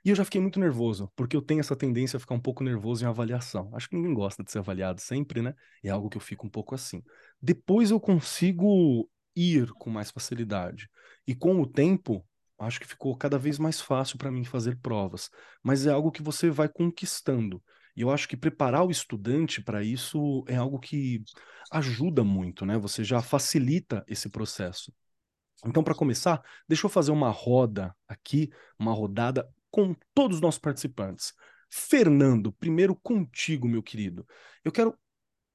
E 0.05 0.11
eu 0.11 0.17
já 0.17 0.25
fiquei 0.25 0.41
muito 0.41 0.59
nervoso, 0.59 1.11
porque 1.15 1.37
eu 1.37 1.43
tenho 1.43 1.61
essa 1.61 1.77
tendência 1.77 2.17
a 2.17 2.21
ficar 2.21 2.35
um 2.35 2.41
pouco 2.41 2.65
nervoso 2.65 3.05
em 3.05 3.07
avaliação. 3.07 3.71
Acho 3.73 3.89
que 3.89 3.95
ninguém 3.95 4.13
gosta 4.13 4.43
de 4.43 4.51
ser 4.51 4.59
avaliado 4.59 5.01
sempre, 5.01 5.41
né? 5.41 5.55
É 5.83 5.91
algo 5.91 6.09
que 6.11 6.17
eu 6.17 6.21
fico 6.21 6.45
um 6.47 6.51
pouco 6.51 6.75
assim. 6.75 7.03
Depois 7.41 7.93
eu 7.93 8.01
consigo 8.01 9.09
ir 9.37 9.71
com 9.75 9.91
mais 9.91 10.11
facilidade. 10.11 10.89
E 11.27 11.35
com 11.37 11.61
o 11.61 11.67
tempo, 11.67 12.27
acho 12.59 12.81
que 12.81 12.87
ficou 12.87 13.17
cada 13.17 13.39
vez 13.39 13.59
mais 13.59 13.81
fácil 13.81 14.19
para 14.19 14.31
mim 14.31 14.45
fazer 14.45 14.77
provas. 14.81 15.31
Mas 15.63 15.87
é 15.87 15.91
algo 15.91 16.11
que 16.11 16.23
você 16.23 16.51
vai 16.51 16.69
conquistando. 16.69 17.63
E 17.95 18.01
eu 18.01 18.11
acho 18.11 18.29
que 18.29 18.37
preparar 18.37 18.85
o 18.85 18.91
estudante 18.91 19.63
para 19.63 19.83
isso 19.83 20.45
é 20.49 20.57
algo 20.57 20.79
que 20.79 21.23
ajuda 21.71 22.25
muito, 22.25 22.65
né? 22.65 22.79
Você 22.79 23.05
já 23.05 23.21
facilita 23.21 24.05
esse 24.09 24.29
processo. 24.29 24.93
Então, 25.65 25.85
para 25.85 25.95
começar, 25.95 26.43
deixa 26.69 26.87
eu 26.87 26.91
fazer 26.91 27.13
uma 27.13 27.31
roda 27.31 27.95
aqui, 28.09 28.51
uma 28.79 28.93
rodada 28.93 29.49
com 29.71 29.95
todos 30.15 30.39
os 30.39 30.41
nossos 30.41 30.61
participantes. 30.61 31.33
Fernando, 31.71 32.53
primeiro 32.53 32.95
contigo, 32.97 33.69
meu 33.69 33.83
querido. 33.83 34.27
Eu 34.65 34.73
quero, 34.73 34.99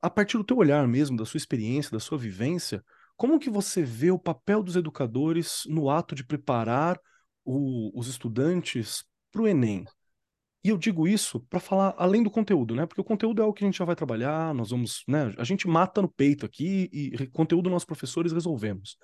a 0.01 0.09
partir 0.09 0.37
do 0.37 0.43
teu 0.43 0.57
olhar 0.57 0.87
mesmo, 0.87 1.17
da 1.17 1.25
sua 1.25 1.37
experiência, 1.37 1.91
da 1.91 1.99
sua 1.99 2.17
vivência, 2.17 2.83
como 3.15 3.39
que 3.39 3.49
você 3.49 3.83
vê 3.83 4.09
o 4.11 4.19
papel 4.19 4.63
dos 4.63 4.75
educadores 4.75 5.63
no 5.67 5.89
ato 5.89 6.15
de 6.15 6.23
preparar 6.23 6.99
o, 7.43 7.91
os 7.99 8.07
estudantes 8.07 9.03
para 9.31 9.41
o 9.41 9.47
Enem? 9.47 9.85
E 10.67 10.69
eu 10.69 10.77
digo 10.77 11.07
isso 11.07 11.39
para 11.49 11.61
falar 11.61 11.95
além 11.97 12.21
do 12.21 12.29
conteúdo, 12.29 12.75
né? 12.75 12.85
Porque 12.85 12.99
o 12.99 13.03
conteúdo 13.05 13.41
é 13.41 13.45
o 13.45 13.53
que 13.53 13.63
a 13.63 13.67
gente 13.67 13.77
já 13.77 13.85
vai 13.85 13.95
trabalhar, 13.95 14.53
nós 14.53 14.69
vamos, 14.69 15.01
né? 15.07 15.33
A 15.37 15.45
gente 15.45 15.65
mata 15.65 16.01
no 16.01 16.09
peito 16.09 16.45
aqui 16.45 16.89
e 16.91 17.27
conteúdo 17.27 17.69
nós 17.69 17.85
professores 17.85 18.33
resolvemos. 18.33 18.97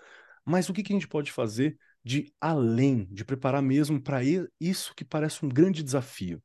Mas 0.44 0.68
o 0.68 0.74
que, 0.74 0.84
que 0.84 0.92
a 0.92 0.96
gente 0.98 1.08
pode 1.08 1.32
fazer 1.32 1.78
de 2.04 2.34
além, 2.42 3.08
de 3.10 3.24
preparar 3.24 3.62
mesmo 3.62 4.02
para 4.02 4.20
isso 4.60 4.94
que 4.94 5.06
parece 5.06 5.46
um 5.46 5.48
grande 5.48 5.82
desafio. 5.82 6.44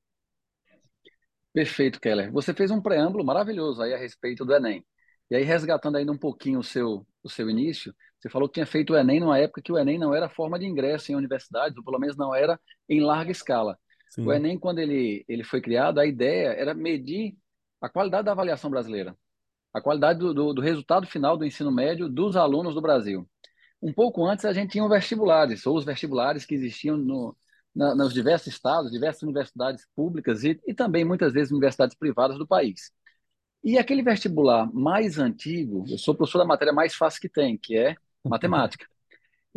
Perfeito, 1.53 2.01
Keller. 2.01 2.31
Você 2.31 2.55
fez 2.55 2.71
um 2.71 2.81
preâmbulo 2.81 3.25
maravilhoso 3.25 3.83
aí 3.83 3.93
a 3.93 3.99
respeito 3.99 4.45
do 4.45 4.55
Enem. 4.55 4.87
E 5.29 5.35
aí, 5.35 5.43
resgatando 5.43 5.97
ainda 5.97 6.13
um 6.13 6.17
pouquinho 6.17 6.61
o 6.61 6.63
seu, 6.63 7.05
o 7.25 7.29
seu 7.29 7.51
início, 7.51 7.93
você 8.21 8.29
falou 8.29 8.49
que 8.49 8.55
tinha 8.55 8.67
feito 8.67 8.93
o 8.93 8.97
Enem 8.97 9.19
numa 9.19 9.37
época 9.37 9.63
que 9.63 9.73
o 9.73 9.79
Enem 9.79 9.99
não 9.99 10.15
era 10.15 10.29
forma 10.29 10.61
de 10.61 10.65
ingresso 10.65 11.11
em 11.11 11.17
universidades, 11.17 11.77
ou 11.77 11.83
pelo 11.83 11.99
menos 11.99 12.17
não 12.17 12.33
era 12.33 12.61
em 12.89 13.01
larga 13.01 13.33
escala. 13.33 13.77
Sim. 14.11 14.27
O 14.27 14.33
Enem, 14.33 14.59
quando 14.59 14.79
ele, 14.79 15.25
ele 15.29 15.45
foi 15.45 15.61
criado, 15.61 15.99
a 15.99 16.07
ideia 16.07 16.49
era 16.49 16.75
medir 16.75 17.37
a 17.81 17.88
qualidade 17.88 18.25
da 18.25 18.33
avaliação 18.33 18.71
brasileira, 18.71 19.17
a 19.73 19.81
qualidade 19.81 20.19
do, 20.19 20.35
do, 20.35 20.55
do 20.55 20.61
resultado 20.61 21.07
final 21.07 21.37
do 21.37 21.45
ensino 21.45 21.71
médio 21.71 22.09
dos 22.09 22.37
alunos 22.37 22.75
do 22.75 22.81
Brasil. 22.81 23.29
Um 23.81 23.93
pouco 23.93 24.27
antes, 24.27 24.45
a 24.45 24.53
gente 24.53 24.73
tinha 24.73 24.85
os 24.85 24.91
vestibulares, 24.91 25.65
ou 25.67 25.77
os 25.77 25.85
vestibulares 25.85 26.45
que 26.45 26.55
existiam 26.55 26.97
no, 26.97 27.37
na, 27.75 27.95
nos 27.95 28.12
diversos 28.12 28.49
estados, 28.49 28.91
diversas 28.91 29.23
universidades 29.23 29.87
públicas 29.95 30.43
e, 30.43 30.61
e 30.67 30.75
também, 30.75 31.05
muitas 31.05 31.33
vezes, 31.33 31.53
universidades 31.53 31.97
privadas 31.97 32.38
do 32.38 32.47
país. 32.47 32.91
E 33.62 33.79
aquele 33.79 34.03
vestibular 34.03 34.73
mais 34.73 35.19
antigo, 35.19 35.85
eu 35.88 35.99
sou 35.99 36.15
professor 36.15 36.38
da 36.38 36.45
matéria 36.45 36.73
mais 36.73 36.95
fácil 36.95 37.21
que 37.21 37.29
tem, 37.29 37.57
que 37.59 37.77
é 37.77 37.97
matemática. 38.25 38.87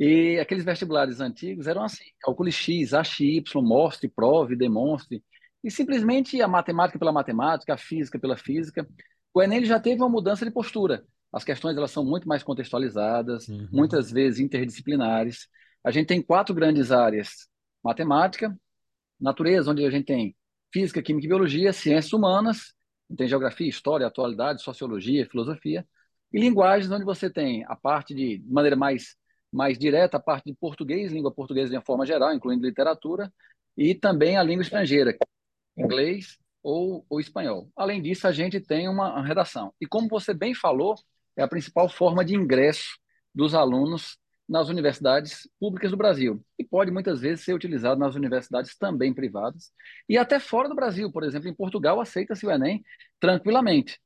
E 0.03 0.39
aqueles 0.39 0.65
vestibulares 0.65 1.21
antigos 1.21 1.67
eram 1.67 1.83
assim: 1.83 2.05
calcule 2.19 2.51
X, 2.51 2.91
ache 2.91 3.23
Y, 3.37 3.61
mostre, 3.61 4.09
prove, 4.09 4.55
demonstre. 4.55 5.23
E 5.63 5.69
simplesmente 5.69 6.41
a 6.41 6.47
matemática 6.47 6.97
pela 6.97 7.11
matemática, 7.11 7.75
a 7.75 7.77
física 7.77 8.17
pela 8.17 8.35
física. 8.35 8.87
O 9.31 9.43
Enem 9.43 9.63
já 9.63 9.79
teve 9.79 10.01
uma 10.01 10.09
mudança 10.09 10.43
de 10.43 10.49
postura. 10.49 11.05
As 11.31 11.43
questões 11.43 11.77
elas 11.77 11.91
são 11.91 12.03
muito 12.03 12.27
mais 12.27 12.41
contextualizadas, 12.41 13.47
uhum. 13.47 13.67
muitas 13.71 14.09
vezes 14.09 14.39
interdisciplinares. 14.39 15.47
A 15.83 15.91
gente 15.91 16.07
tem 16.07 16.19
quatro 16.19 16.55
grandes 16.55 16.91
áreas: 16.91 17.47
matemática, 17.83 18.57
natureza, 19.19 19.69
onde 19.69 19.85
a 19.85 19.91
gente 19.91 20.05
tem 20.05 20.35
física, 20.73 20.99
química 21.03 21.27
e 21.27 21.29
biologia, 21.29 21.71
ciências 21.71 22.11
humanas, 22.11 22.73
tem 23.15 23.27
geografia, 23.27 23.69
história, 23.69 24.07
atualidade, 24.07 24.63
sociologia, 24.63 25.29
filosofia, 25.29 25.85
e 26.33 26.39
linguagens, 26.39 26.91
onde 26.91 27.05
você 27.05 27.29
tem 27.29 27.63
a 27.65 27.75
parte 27.75 28.15
de, 28.15 28.39
de 28.39 28.51
maneira 28.51 28.75
mais, 28.75 29.15
mais 29.51 29.77
direta, 29.77 30.17
a 30.17 30.19
parte 30.19 30.45
de 30.45 30.53
português, 30.53 31.11
língua 31.11 31.31
portuguesa 31.31 31.69
de 31.69 31.75
uma 31.75 31.81
forma 31.81 32.05
geral, 32.05 32.33
incluindo 32.33 32.65
literatura, 32.65 33.31
e 33.77 33.95
também 33.95 34.37
a 34.37 34.43
língua 34.43 34.63
estrangeira, 34.63 35.17
inglês 35.77 36.37
ou, 36.63 37.05
ou 37.09 37.19
espanhol. 37.19 37.69
Além 37.75 38.01
disso, 38.01 38.27
a 38.27 38.31
gente 38.31 38.59
tem 38.59 38.87
uma, 38.87 39.21
redação. 39.25 39.73
E 39.79 39.85
como 39.85 40.07
você 40.07 40.33
bem 40.33 40.53
falou, 40.53 40.95
é 41.35 41.43
a 41.43 41.47
principal 41.47 41.89
forma 41.89 42.23
de 42.23 42.35
ingresso 42.35 42.97
dos 43.33 43.53
alunos 43.53 44.17
nas 44.47 44.67
universidades 44.67 45.49
públicas 45.59 45.91
do 45.91 45.97
Brasil 45.97 46.43
e 46.59 46.63
pode 46.65 46.91
muitas 46.91 47.21
vezes 47.21 47.45
ser 47.45 47.53
utilizado 47.53 47.99
nas 47.99 48.15
universidades 48.15 48.75
também 48.75 49.13
privadas 49.13 49.71
e 50.09 50.17
até 50.17 50.41
fora 50.41 50.67
do 50.67 50.75
Brasil, 50.75 51.09
por 51.09 51.23
exemplo, 51.23 51.47
em 51.47 51.53
Portugal 51.53 52.01
aceita-se 52.01 52.45
o 52.45 52.51
Enem 52.51 52.83
tranquilamente. 53.17 53.97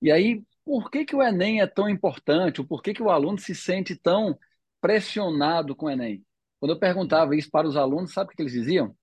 E 0.00 0.10
aí, 0.12 0.44
por 0.64 0.90
que, 0.90 1.04
que 1.04 1.16
o 1.16 1.22
Enem 1.22 1.60
é 1.60 1.66
tão 1.66 1.88
importante? 1.88 2.60
Ou 2.60 2.66
por 2.66 2.80
que, 2.80 2.94
que 2.94 3.02
o 3.02 3.10
aluno 3.10 3.38
se 3.38 3.54
sente 3.54 3.96
tão 3.96 4.38
pressionado 4.82 5.74
com 5.74 5.86
o 5.86 5.90
Enem? 5.90 6.22
Quando 6.60 6.72
eu 6.72 6.78
perguntava 6.78 7.34
isso 7.34 7.48
para 7.50 7.66
os 7.66 7.76
alunos, 7.76 8.12
sabe 8.12 8.32
o 8.32 8.36
que 8.36 8.42
eles 8.42 8.52
diziam? 8.52 8.94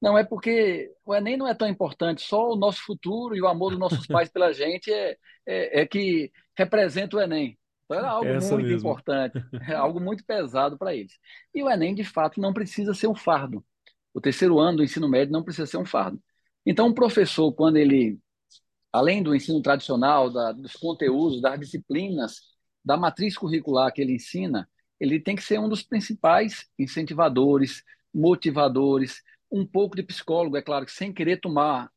Não, 0.00 0.16
é 0.16 0.24
porque 0.24 0.90
o 1.04 1.14
Enem 1.14 1.36
não 1.36 1.48
é 1.48 1.54
tão 1.54 1.68
importante, 1.68 2.22
só 2.22 2.52
o 2.52 2.56
nosso 2.56 2.82
futuro 2.84 3.34
e 3.34 3.42
o 3.42 3.48
amor 3.48 3.70
dos 3.70 3.78
nossos 3.78 4.06
pais 4.06 4.28
pela 4.30 4.52
gente 4.52 4.92
é, 4.92 5.16
é, 5.44 5.80
é 5.82 5.86
que 5.86 6.30
representa 6.56 7.16
o 7.16 7.20
Enem. 7.20 7.58
Então 7.84 7.98
era 7.98 8.08
algo 8.08 8.28
Essa 8.28 8.54
muito 8.54 8.68
mesmo. 8.68 8.78
importante, 8.88 9.38
é 9.68 9.74
algo 9.74 10.00
muito 10.00 10.24
pesado 10.24 10.78
para 10.78 10.94
eles. 10.94 11.12
E 11.54 11.62
o 11.62 11.70
Enem, 11.70 11.94
de 11.94 12.04
fato, 12.04 12.40
não 12.40 12.52
precisa 12.52 12.94
ser 12.94 13.08
um 13.08 13.14
fardo. 13.14 13.64
O 14.12 14.20
terceiro 14.20 14.58
ano 14.58 14.78
do 14.78 14.84
ensino 14.84 15.08
médio 15.08 15.32
não 15.32 15.42
precisa 15.42 15.66
ser 15.66 15.76
um 15.76 15.84
fardo. 15.84 16.20
Então, 16.64 16.88
o 16.88 16.94
professor, 16.94 17.52
quando 17.52 17.76
ele, 17.76 18.18
além 18.92 19.22
do 19.22 19.34
ensino 19.34 19.62
tradicional, 19.62 20.30
da, 20.32 20.52
dos 20.52 20.72
conteúdos, 20.74 21.40
das 21.40 21.60
disciplinas, 21.60 22.40
da 22.84 22.96
matriz 22.96 23.36
curricular 23.36 23.92
que 23.92 24.00
ele 24.02 24.14
ensina, 24.14 24.68
ele 25.00 25.20
tem 25.20 25.36
que 25.36 25.42
ser 25.42 25.58
um 25.58 25.68
dos 25.68 25.82
principais 25.82 26.66
incentivadores, 26.78 27.82
motivadores, 28.12 29.22
um 29.50 29.66
pouco 29.66 29.96
de 29.96 30.02
psicólogo, 30.02 30.56
é 30.56 30.62
claro, 30.62 30.88
sem 30.88 31.12
querer 31.12 31.40
tomar 31.40 31.90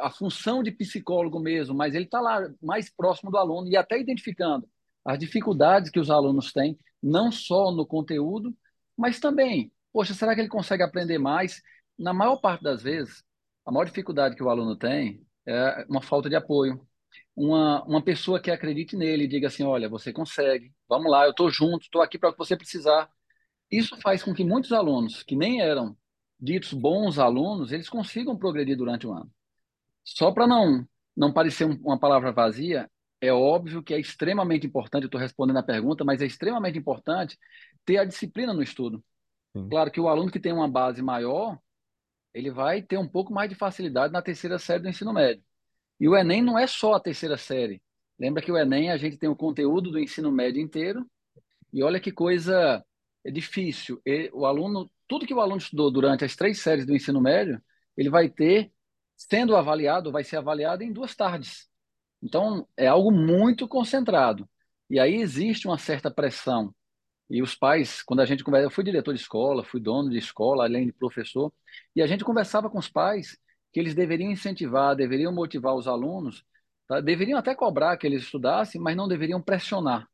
a 0.00 0.10
função 0.10 0.62
de 0.62 0.70
psicólogo 0.70 1.40
mesmo, 1.40 1.74
mas 1.74 1.94
ele 1.94 2.04
está 2.04 2.20
lá 2.20 2.48
mais 2.62 2.90
próximo 2.90 3.30
do 3.30 3.38
aluno 3.38 3.68
e 3.68 3.76
até 3.76 3.98
identificando 3.98 4.68
as 5.04 5.18
dificuldades 5.18 5.90
que 5.90 5.98
os 5.98 6.10
alunos 6.10 6.52
têm, 6.52 6.78
não 7.02 7.32
só 7.32 7.72
no 7.72 7.86
conteúdo, 7.86 8.54
mas 8.96 9.18
também, 9.18 9.72
poxa, 9.92 10.12
será 10.12 10.34
que 10.34 10.40
ele 10.42 10.48
consegue 10.48 10.82
aprender 10.82 11.18
mais? 11.18 11.62
Na 11.98 12.12
maior 12.12 12.36
parte 12.36 12.62
das 12.62 12.82
vezes, 12.82 13.24
a 13.64 13.72
maior 13.72 13.84
dificuldade 13.84 14.36
que 14.36 14.42
o 14.42 14.50
aluno 14.50 14.76
tem 14.76 15.24
é 15.46 15.86
uma 15.88 16.02
falta 16.02 16.28
de 16.28 16.36
apoio. 16.36 16.86
Uma, 17.34 17.82
uma 17.84 18.02
pessoa 18.02 18.40
que 18.40 18.50
acredite 18.50 18.96
nele 18.96 19.24
e 19.24 19.28
diga 19.28 19.48
assim: 19.48 19.62
olha, 19.64 19.88
você 19.88 20.12
consegue, 20.12 20.72
vamos 20.88 21.10
lá, 21.10 21.24
eu 21.24 21.30
estou 21.30 21.50
junto, 21.50 21.84
estou 21.84 22.02
aqui 22.02 22.18
para 22.18 22.30
o 22.30 22.32
que 22.32 22.38
você 22.38 22.56
precisar. 22.56 23.08
Isso 23.70 23.96
faz 24.00 24.22
com 24.22 24.34
que 24.34 24.44
muitos 24.44 24.72
alunos 24.72 25.22
que 25.22 25.36
nem 25.36 25.60
eram 25.60 25.96
ditos 26.38 26.72
bons 26.72 27.18
alunos, 27.18 27.72
eles 27.72 27.88
consigam 27.88 28.36
progredir 28.36 28.76
durante 28.76 29.06
o 29.06 29.12
ano. 29.12 29.30
Só 30.04 30.32
para 30.32 30.46
não, 30.46 30.86
não 31.16 31.32
parecer 31.32 31.64
uma 31.64 31.98
palavra 31.98 32.32
vazia, 32.32 32.90
é 33.20 33.32
óbvio 33.32 33.82
que 33.82 33.92
é 33.92 34.00
extremamente 34.00 34.66
importante, 34.66 35.04
eu 35.04 35.08
estou 35.08 35.20
respondendo 35.20 35.58
a 35.58 35.62
pergunta, 35.62 36.04
mas 36.04 36.22
é 36.22 36.26
extremamente 36.26 36.78
importante 36.78 37.38
ter 37.84 37.98
a 37.98 38.04
disciplina 38.04 38.54
no 38.54 38.62
estudo. 38.62 39.04
Sim. 39.54 39.68
Claro 39.68 39.90
que 39.90 40.00
o 40.00 40.08
aluno 40.08 40.30
que 40.30 40.40
tem 40.40 40.52
uma 40.52 40.68
base 40.68 41.02
maior, 41.02 41.58
ele 42.32 42.50
vai 42.50 42.80
ter 42.80 42.98
um 42.98 43.08
pouco 43.08 43.32
mais 43.32 43.50
de 43.50 43.54
facilidade 43.54 44.12
na 44.12 44.22
terceira 44.22 44.58
série 44.58 44.82
do 44.82 44.88
ensino 44.88 45.12
médio. 45.12 45.44
E 46.00 46.08
o 46.08 46.16
Enem 46.16 46.42
não 46.42 46.58
é 46.58 46.66
só 46.66 46.94
a 46.94 47.00
terceira 47.00 47.36
série. 47.36 47.82
Lembra 48.18 48.42
que 48.42 48.50
o 48.50 48.56
Enem 48.56 48.90
a 48.90 48.96
gente 48.96 49.18
tem 49.18 49.28
o 49.28 49.36
conteúdo 49.36 49.90
do 49.90 49.98
ensino 49.98 50.32
médio 50.32 50.60
inteiro, 50.60 51.06
e 51.72 51.82
olha 51.82 52.00
que 52.00 52.10
coisa 52.10 52.84
difícil. 53.24 54.00
o 54.32 54.46
aluno 54.46 54.90
tudo 55.10 55.26
que 55.26 55.34
o 55.34 55.40
aluno 55.40 55.58
estudou 55.58 55.90
durante 55.90 56.24
as 56.24 56.36
três 56.36 56.60
séries 56.60 56.86
do 56.86 56.94
ensino 56.94 57.20
médio, 57.20 57.60
ele 57.96 58.08
vai 58.08 58.28
ter, 58.28 58.72
sendo 59.16 59.56
avaliado, 59.56 60.12
vai 60.12 60.22
ser 60.22 60.36
avaliado 60.36 60.84
em 60.84 60.92
duas 60.92 61.16
tardes. 61.16 61.68
Então, 62.22 62.68
é 62.76 62.86
algo 62.86 63.10
muito 63.10 63.66
concentrado. 63.66 64.48
E 64.88 65.00
aí 65.00 65.16
existe 65.16 65.66
uma 65.66 65.78
certa 65.78 66.12
pressão. 66.12 66.72
E 67.28 67.42
os 67.42 67.56
pais, 67.56 68.02
quando 68.04 68.20
a 68.20 68.24
gente 68.24 68.44
conversa, 68.44 68.66
eu 68.66 68.70
fui 68.70 68.84
diretor 68.84 69.12
de 69.12 69.20
escola, 69.20 69.64
fui 69.64 69.80
dono 69.80 70.10
de 70.10 70.18
escola, 70.18 70.64
além 70.64 70.86
de 70.86 70.92
professor, 70.92 71.52
e 71.94 72.02
a 72.02 72.06
gente 72.06 72.24
conversava 72.24 72.70
com 72.70 72.78
os 72.78 72.88
pais 72.88 73.36
que 73.72 73.80
eles 73.80 73.94
deveriam 73.94 74.30
incentivar, 74.30 74.96
deveriam 74.96 75.32
motivar 75.32 75.74
os 75.74 75.86
alunos, 75.86 76.44
tá? 76.86 77.00
deveriam 77.00 77.38
até 77.38 77.54
cobrar 77.54 77.96
que 77.96 78.06
eles 78.06 78.22
estudassem, 78.22 78.80
mas 78.80 78.96
não 78.96 79.08
deveriam 79.08 79.40
pressionar. 79.40 80.08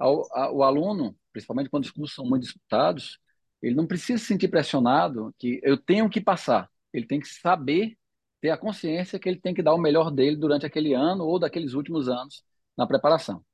O 0.00 0.62
aluno, 0.62 1.16
principalmente 1.32 1.70
quando 1.70 1.84
os 1.84 1.90
cursos 1.90 2.14
são 2.14 2.24
muito 2.24 2.44
disputados, 2.44 3.18
ele 3.60 3.74
não 3.74 3.86
precisa 3.86 4.18
se 4.18 4.26
sentir 4.26 4.48
pressionado 4.48 5.34
que 5.38 5.60
eu 5.62 5.76
tenho 5.76 6.08
que 6.08 6.20
passar. 6.20 6.70
Ele 6.92 7.06
tem 7.06 7.18
que 7.18 7.26
saber, 7.26 7.96
ter 8.40 8.50
a 8.50 8.56
consciência 8.56 9.18
que 9.18 9.28
ele 9.28 9.40
tem 9.40 9.52
que 9.52 9.62
dar 9.62 9.74
o 9.74 9.78
melhor 9.78 10.10
dele 10.10 10.36
durante 10.36 10.64
aquele 10.64 10.94
ano 10.94 11.24
ou 11.24 11.38
daqueles 11.38 11.74
últimos 11.74 12.08
anos 12.08 12.44
na 12.76 12.86
preparação. 12.86 13.44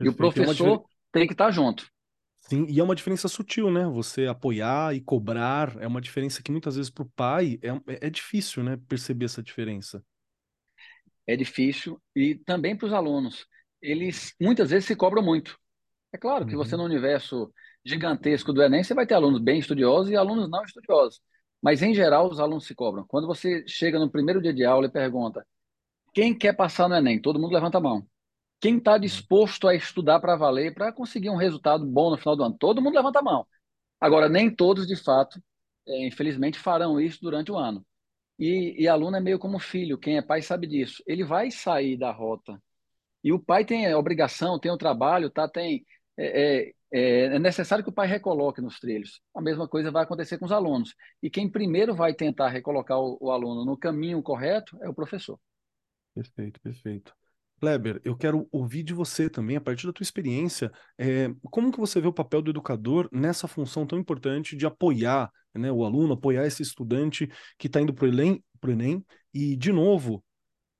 E 0.00 0.08
o 0.08 0.14
professor 0.14 0.54
tem, 0.54 0.66
uma... 0.66 0.84
tem 1.12 1.26
que 1.26 1.34
estar 1.34 1.50
junto. 1.50 1.86
Sim, 2.48 2.66
e 2.68 2.78
é 2.78 2.82
uma 2.82 2.94
diferença 2.94 3.26
sutil, 3.26 3.70
né? 3.70 3.86
Você 3.86 4.26
apoiar 4.26 4.94
e 4.94 5.00
cobrar 5.00 5.76
é 5.80 5.86
uma 5.86 6.00
diferença 6.00 6.42
que 6.42 6.52
muitas 6.52 6.76
vezes 6.76 6.90
para 6.90 7.02
o 7.02 7.10
pai 7.10 7.58
é, 7.60 7.68
é, 7.92 8.06
é 8.06 8.10
difícil, 8.10 8.62
né? 8.62 8.78
Perceber 8.88 9.24
essa 9.24 9.42
diferença. 9.42 10.02
É 11.26 11.36
difícil 11.36 12.00
e 12.14 12.36
também 12.36 12.76
para 12.76 12.86
os 12.86 12.92
alunos. 12.92 13.46
Eles 13.82 14.32
muitas 14.40 14.70
vezes 14.70 14.86
se 14.86 14.94
cobram 14.94 15.22
muito. 15.22 15.58
É 16.12 16.18
claro 16.18 16.46
que 16.46 16.54
uhum. 16.54 16.64
você 16.64 16.76
no 16.76 16.84
universo 16.84 17.52
gigantesco 17.84 18.52
do 18.52 18.62
Enem, 18.62 18.82
você 18.82 18.94
vai 18.94 19.06
ter 19.06 19.14
alunos 19.14 19.40
bem 19.40 19.58
estudiosos 19.58 20.10
e 20.10 20.16
alunos 20.16 20.48
não 20.48 20.62
estudiosos. 20.64 21.20
Mas, 21.60 21.82
em 21.82 21.94
geral, 21.94 22.30
os 22.30 22.38
alunos 22.38 22.66
se 22.66 22.74
cobram. 22.74 23.04
Quando 23.08 23.26
você 23.26 23.64
chega 23.66 23.98
no 23.98 24.10
primeiro 24.10 24.40
dia 24.40 24.52
de 24.52 24.64
aula 24.64 24.86
e 24.86 24.90
pergunta 24.90 25.44
quem 26.14 26.32
quer 26.32 26.54
passar 26.54 26.88
no 26.88 26.94
Enem, 26.94 27.20
todo 27.20 27.38
mundo 27.38 27.52
levanta 27.52 27.76
a 27.78 27.80
mão. 27.80 28.06
Quem 28.60 28.78
está 28.78 28.98
disposto 28.98 29.68
a 29.68 29.74
estudar 29.74 30.20
para 30.20 30.36
valer, 30.36 30.74
para 30.74 30.92
conseguir 30.92 31.30
um 31.30 31.36
resultado 31.36 31.84
bom 31.86 32.10
no 32.10 32.18
final 32.18 32.36
do 32.36 32.44
ano? 32.44 32.56
Todo 32.58 32.80
mundo 32.82 32.94
levanta 32.94 33.18
a 33.20 33.22
mão. 33.22 33.46
Agora, 34.00 34.28
nem 34.28 34.54
todos, 34.54 34.86
de 34.86 34.96
fato, 34.96 35.40
é, 35.86 36.06
infelizmente, 36.06 36.58
farão 36.58 37.00
isso 37.00 37.18
durante 37.22 37.50
o 37.52 37.56
ano. 37.56 37.84
E, 38.38 38.76
e 38.82 38.88
aluno 38.88 39.16
é 39.16 39.20
meio 39.20 39.38
como 39.38 39.58
filho, 39.58 39.98
quem 39.98 40.18
é 40.18 40.22
pai 40.22 40.42
sabe 40.42 40.66
disso. 40.66 41.02
Ele 41.06 41.24
vai 41.24 41.50
sair 41.50 41.96
da 41.96 42.10
rota. 42.12 42.60
E 43.24 43.32
o 43.32 43.38
pai 43.38 43.64
tem 43.64 43.90
a 43.90 43.98
obrigação, 43.98 44.58
tem 44.58 44.70
o 44.70 44.76
trabalho, 44.76 45.30
tá? 45.30 45.48
tem, 45.48 45.84
é, 46.18 46.72
é, 46.92 47.24
é 47.36 47.38
necessário 47.38 47.84
que 47.84 47.90
o 47.90 47.94
pai 47.94 48.06
recoloque 48.06 48.60
nos 48.60 48.78
trilhos. 48.78 49.20
A 49.34 49.40
mesma 49.40 49.68
coisa 49.68 49.90
vai 49.90 50.04
acontecer 50.04 50.38
com 50.38 50.44
os 50.44 50.52
alunos. 50.52 50.94
E 51.22 51.30
quem 51.30 51.50
primeiro 51.50 51.94
vai 51.94 52.14
tentar 52.14 52.48
recolocar 52.48 52.98
o, 52.98 53.18
o 53.20 53.30
aluno 53.30 53.64
no 53.64 53.76
caminho 53.76 54.22
correto 54.22 54.78
é 54.82 54.88
o 54.88 54.94
professor. 54.94 55.38
Perfeito, 56.14 56.60
perfeito. 56.60 57.14
Kleber, 57.60 58.00
eu 58.04 58.14
quero 58.16 58.46
ouvir 58.52 58.82
de 58.82 58.92
você 58.92 59.30
também, 59.30 59.56
a 59.56 59.60
partir 59.60 59.86
da 59.86 59.92
tua 59.92 60.02
experiência, 60.02 60.70
é, 60.98 61.30
como 61.50 61.72
que 61.72 61.80
você 61.80 62.00
vê 62.00 62.06
o 62.06 62.12
papel 62.12 62.42
do 62.42 62.50
educador 62.50 63.08
nessa 63.10 63.48
função 63.48 63.86
tão 63.86 63.98
importante 63.98 64.54
de 64.54 64.66
apoiar 64.66 65.30
né, 65.54 65.72
o 65.72 65.84
aluno, 65.84 66.12
apoiar 66.12 66.46
esse 66.46 66.62
estudante 66.62 67.28
que 67.58 67.66
está 67.66 67.80
indo 67.80 67.94
para 67.94 68.04
o 68.04 68.08
Enem, 68.08 68.42
Enem, 68.68 69.04
e, 69.32 69.56
de 69.56 69.72
novo, 69.72 70.22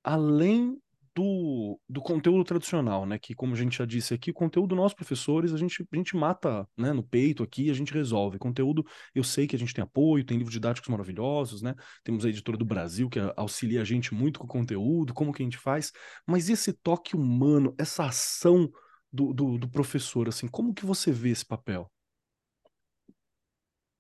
além 0.02 0.76
do, 1.16 1.80
do 1.88 2.02
conteúdo 2.02 2.44
tradicional, 2.44 3.06
né? 3.06 3.18
Que, 3.18 3.34
como 3.34 3.54
a 3.54 3.56
gente 3.56 3.78
já 3.78 3.86
disse 3.86 4.12
aqui, 4.12 4.30
o 4.30 4.34
conteúdo 4.34 4.76
nós, 4.76 4.92
professores, 4.92 5.54
a 5.54 5.56
gente, 5.56 5.82
a 5.90 5.96
gente 5.96 6.14
mata 6.14 6.68
né, 6.76 6.92
no 6.92 7.02
peito 7.02 7.42
aqui, 7.42 7.70
a 7.70 7.74
gente 7.74 7.90
resolve. 7.94 8.38
Conteúdo, 8.38 8.84
eu 9.14 9.24
sei 9.24 9.46
que 9.46 9.56
a 9.56 9.58
gente 9.58 9.72
tem 9.72 9.82
apoio, 9.82 10.26
tem 10.26 10.36
livros 10.36 10.52
didáticos 10.52 10.90
maravilhosos, 10.90 11.62
né? 11.62 11.74
Temos 12.04 12.26
a 12.26 12.28
editora 12.28 12.58
do 12.58 12.66
Brasil 12.66 13.08
que 13.08 13.18
auxilia 13.34 13.80
a 13.80 13.84
gente 13.84 14.12
muito 14.12 14.38
com 14.38 14.44
o 14.44 14.48
conteúdo, 14.48 15.14
como 15.14 15.32
que 15.32 15.42
a 15.42 15.46
gente 15.46 15.56
faz, 15.56 15.90
mas 16.26 16.50
esse 16.50 16.70
toque 16.70 17.16
humano, 17.16 17.74
essa 17.78 18.04
ação 18.04 18.70
do, 19.10 19.32
do, 19.32 19.56
do 19.56 19.70
professor, 19.70 20.28
assim, 20.28 20.46
como 20.46 20.74
que 20.74 20.84
você 20.84 21.10
vê 21.10 21.30
esse 21.30 21.46
papel? 21.46 21.90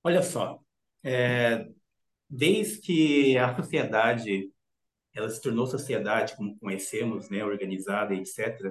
Olha 0.04 0.22
só, 0.22 0.60
é, 1.02 1.66
desde 2.28 2.78
que 2.80 3.38
a 3.38 3.56
sociedade 3.56 4.50
ela 5.16 5.30
se 5.30 5.40
tornou 5.40 5.66
sociedade 5.66 6.36
como 6.36 6.58
conhecemos, 6.58 7.30
né, 7.30 7.42
organizada, 7.42 8.14
etc., 8.14 8.70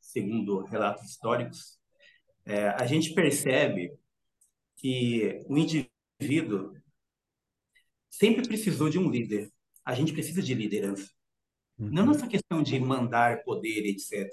segundo 0.00 0.64
relatos 0.64 1.04
históricos, 1.04 1.78
é, 2.46 2.68
a 2.68 2.86
gente 2.86 3.12
percebe 3.12 3.92
que 4.76 5.44
o 5.46 5.58
indivíduo 5.58 6.72
sempre 8.08 8.48
precisou 8.48 8.88
de 8.88 8.98
um 8.98 9.10
líder. 9.10 9.52
A 9.84 9.94
gente 9.94 10.14
precisa 10.14 10.42
de 10.42 10.54
liderança. 10.54 11.10
Uhum. 11.78 11.90
Não 11.90 12.06
nessa 12.06 12.26
questão 12.26 12.62
de 12.62 12.80
mandar 12.80 13.42
poder, 13.42 13.86
etc., 13.86 14.26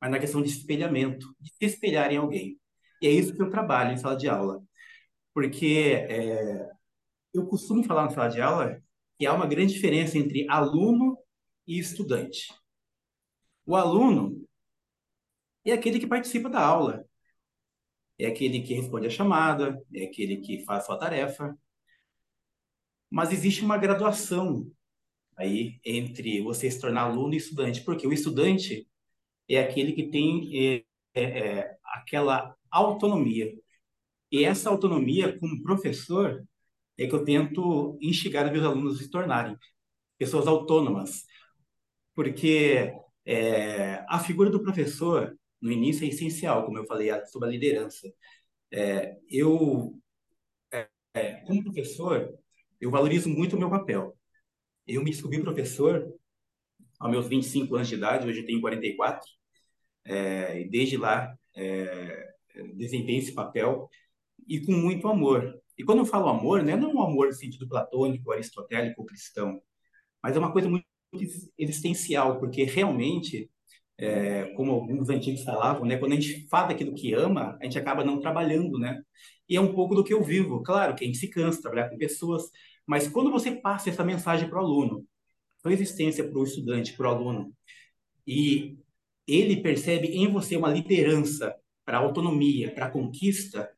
mas 0.00 0.10
na 0.10 0.18
questão 0.18 0.40
de 0.42 0.48
espelhamento, 0.48 1.34
de 1.38 1.50
se 1.50 1.64
espelhar 1.66 2.10
em 2.10 2.16
alguém. 2.16 2.58
E 3.02 3.06
é 3.06 3.10
isso 3.10 3.34
que 3.34 3.42
eu 3.42 3.50
trabalho 3.50 3.92
em 3.92 3.98
sala 3.98 4.16
de 4.16 4.28
aula. 4.28 4.62
Porque 5.34 6.06
é, 6.08 6.70
eu 7.34 7.46
costumo 7.46 7.84
falar 7.84 8.04
na 8.04 8.10
sala 8.10 8.28
de 8.28 8.40
aula 8.40 8.82
que 9.18 9.26
há 9.26 9.32
uma 9.32 9.46
grande 9.46 9.74
diferença 9.74 10.18
entre 10.18 10.46
aluno 10.48 11.18
e 11.66 11.78
estudante. 11.78 12.52
O 13.64 13.74
aluno 13.74 14.46
é 15.64 15.72
aquele 15.72 15.98
que 15.98 16.06
participa 16.06 16.48
da 16.48 16.60
aula, 16.64 17.04
é 18.18 18.26
aquele 18.26 18.62
que 18.62 18.74
responde 18.74 19.06
a 19.06 19.10
chamada, 19.10 19.82
é 19.92 20.04
aquele 20.04 20.38
que 20.38 20.64
faz 20.64 20.86
sua 20.86 20.98
tarefa. 20.98 21.56
Mas 23.10 23.32
existe 23.32 23.64
uma 23.64 23.78
graduação 23.78 24.70
aí 25.36 25.80
entre 25.84 26.40
você 26.42 26.70
se 26.70 26.80
tornar 26.80 27.02
aluno 27.02 27.34
e 27.34 27.38
estudante, 27.38 27.82
porque 27.82 28.06
o 28.06 28.12
estudante 28.12 28.88
é 29.48 29.58
aquele 29.60 29.92
que 29.92 30.08
tem 30.08 30.50
é, 30.56 30.84
é, 31.14 31.22
é 31.22 31.78
aquela 31.84 32.56
autonomia. 32.70 33.52
E 34.30 34.44
essa 34.44 34.70
autonomia, 34.70 35.38
como 35.38 35.62
professor, 35.62 36.46
é 36.98 37.06
que 37.06 37.14
eu 37.14 37.24
tento 37.24 37.98
instigar 38.00 38.50
meus 38.50 38.64
alunos 38.64 38.96
a 38.96 39.02
se 39.02 39.10
tornarem 39.10 39.56
pessoas 40.18 40.46
autônomas, 40.46 41.24
porque 42.14 42.92
é, 43.24 44.04
a 44.08 44.18
figura 44.18 44.50
do 44.50 44.62
professor 44.62 45.36
no 45.60 45.72
início 45.72 46.04
é 46.04 46.08
essencial, 46.08 46.64
como 46.64 46.78
eu 46.78 46.86
falei 46.86 47.10
sobre 47.26 47.48
a 47.48 47.50
liderança. 47.50 48.10
É, 48.70 49.16
eu, 49.30 49.98
é, 50.72 50.88
é 51.14 51.32
como 51.46 51.62
professor, 51.64 52.32
eu 52.80 52.90
valorizo 52.90 53.28
muito 53.28 53.56
o 53.56 53.58
meu 53.58 53.70
papel. 53.70 54.16
Eu 54.86 55.02
me 55.02 55.10
descobri 55.10 55.40
professor 55.42 56.06
aos 56.98 57.10
meus 57.10 57.28
25 57.28 57.74
anos 57.76 57.88
de 57.88 57.94
idade, 57.96 58.28
hoje 58.28 58.40
eu 58.40 58.46
tenho 58.46 58.60
44, 58.60 59.28
é, 60.04 60.60
e 60.60 60.68
desde 60.68 60.96
lá 60.96 61.36
é, 61.54 62.34
desempenho 62.74 63.18
esse 63.18 63.34
papel 63.34 63.88
e 64.46 64.60
com 64.60 64.72
muito 64.72 65.08
amor. 65.08 65.60
E 65.78 65.84
quando 65.84 65.98
eu 65.98 66.06
falo 66.06 66.28
amor, 66.28 66.62
né, 66.62 66.76
não 66.76 66.90
é 66.90 66.94
um 66.94 67.02
amor 67.02 67.26
no 67.28 67.32
sentido 67.32 67.68
platônico, 67.68 68.32
aristotélico, 68.32 69.04
cristão, 69.04 69.60
mas 70.22 70.36
é 70.36 70.38
uma 70.38 70.52
coisa 70.52 70.68
muito 70.68 70.86
existencial, 71.58 72.38
porque 72.38 72.64
realmente, 72.64 73.50
é, 73.98 74.44
como 74.56 74.72
alguns 74.72 75.08
antigos 75.08 75.42
falavam, 75.44 75.84
né, 75.86 75.98
quando 75.98 76.12
a 76.12 76.16
gente 76.16 76.48
fala 76.48 76.68
daquilo 76.68 76.94
que 76.94 77.12
ama, 77.14 77.56
a 77.60 77.64
gente 77.64 77.78
acaba 77.78 78.04
não 78.04 78.20
trabalhando, 78.20 78.78
né? 78.78 79.02
E 79.48 79.56
é 79.56 79.60
um 79.60 79.74
pouco 79.74 79.94
do 79.94 80.04
que 80.04 80.12
eu 80.12 80.22
vivo. 80.22 80.62
Claro 80.62 80.94
que 80.94 81.04
a 81.04 81.06
gente 81.06 81.18
se 81.18 81.28
cansa 81.28 81.56
de 81.58 81.62
trabalhar 81.62 81.88
com 81.88 81.96
pessoas, 81.96 82.50
mas 82.86 83.08
quando 83.08 83.30
você 83.30 83.52
passa 83.52 83.90
essa 83.90 84.04
mensagem 84.04 84.48
para 84.48 84.60
o 84.60 84.64
aluno, 84.64 85.06
sua 85.62 85.72
existência 85.72 86.28
para 86.28 86.38
o 86.38 86.44
estudante, 86.44 86.92
para 86.94 87.08
o 87.08 87.10
aluno, 87.14 87.52
e 88.26 88.78
ele 89.26 89.56
percebe 89.62 90.08
em 90.08 90.28
você 90.28 90.56
uma 90.56 90.72
liderança 90.72 91.54
para 91.84 91.98
a 91.98 92.00
autonomia, 92.00 92.72
para 92.72 92.86
a 92.86 92.90
conquista, 92.90 93.70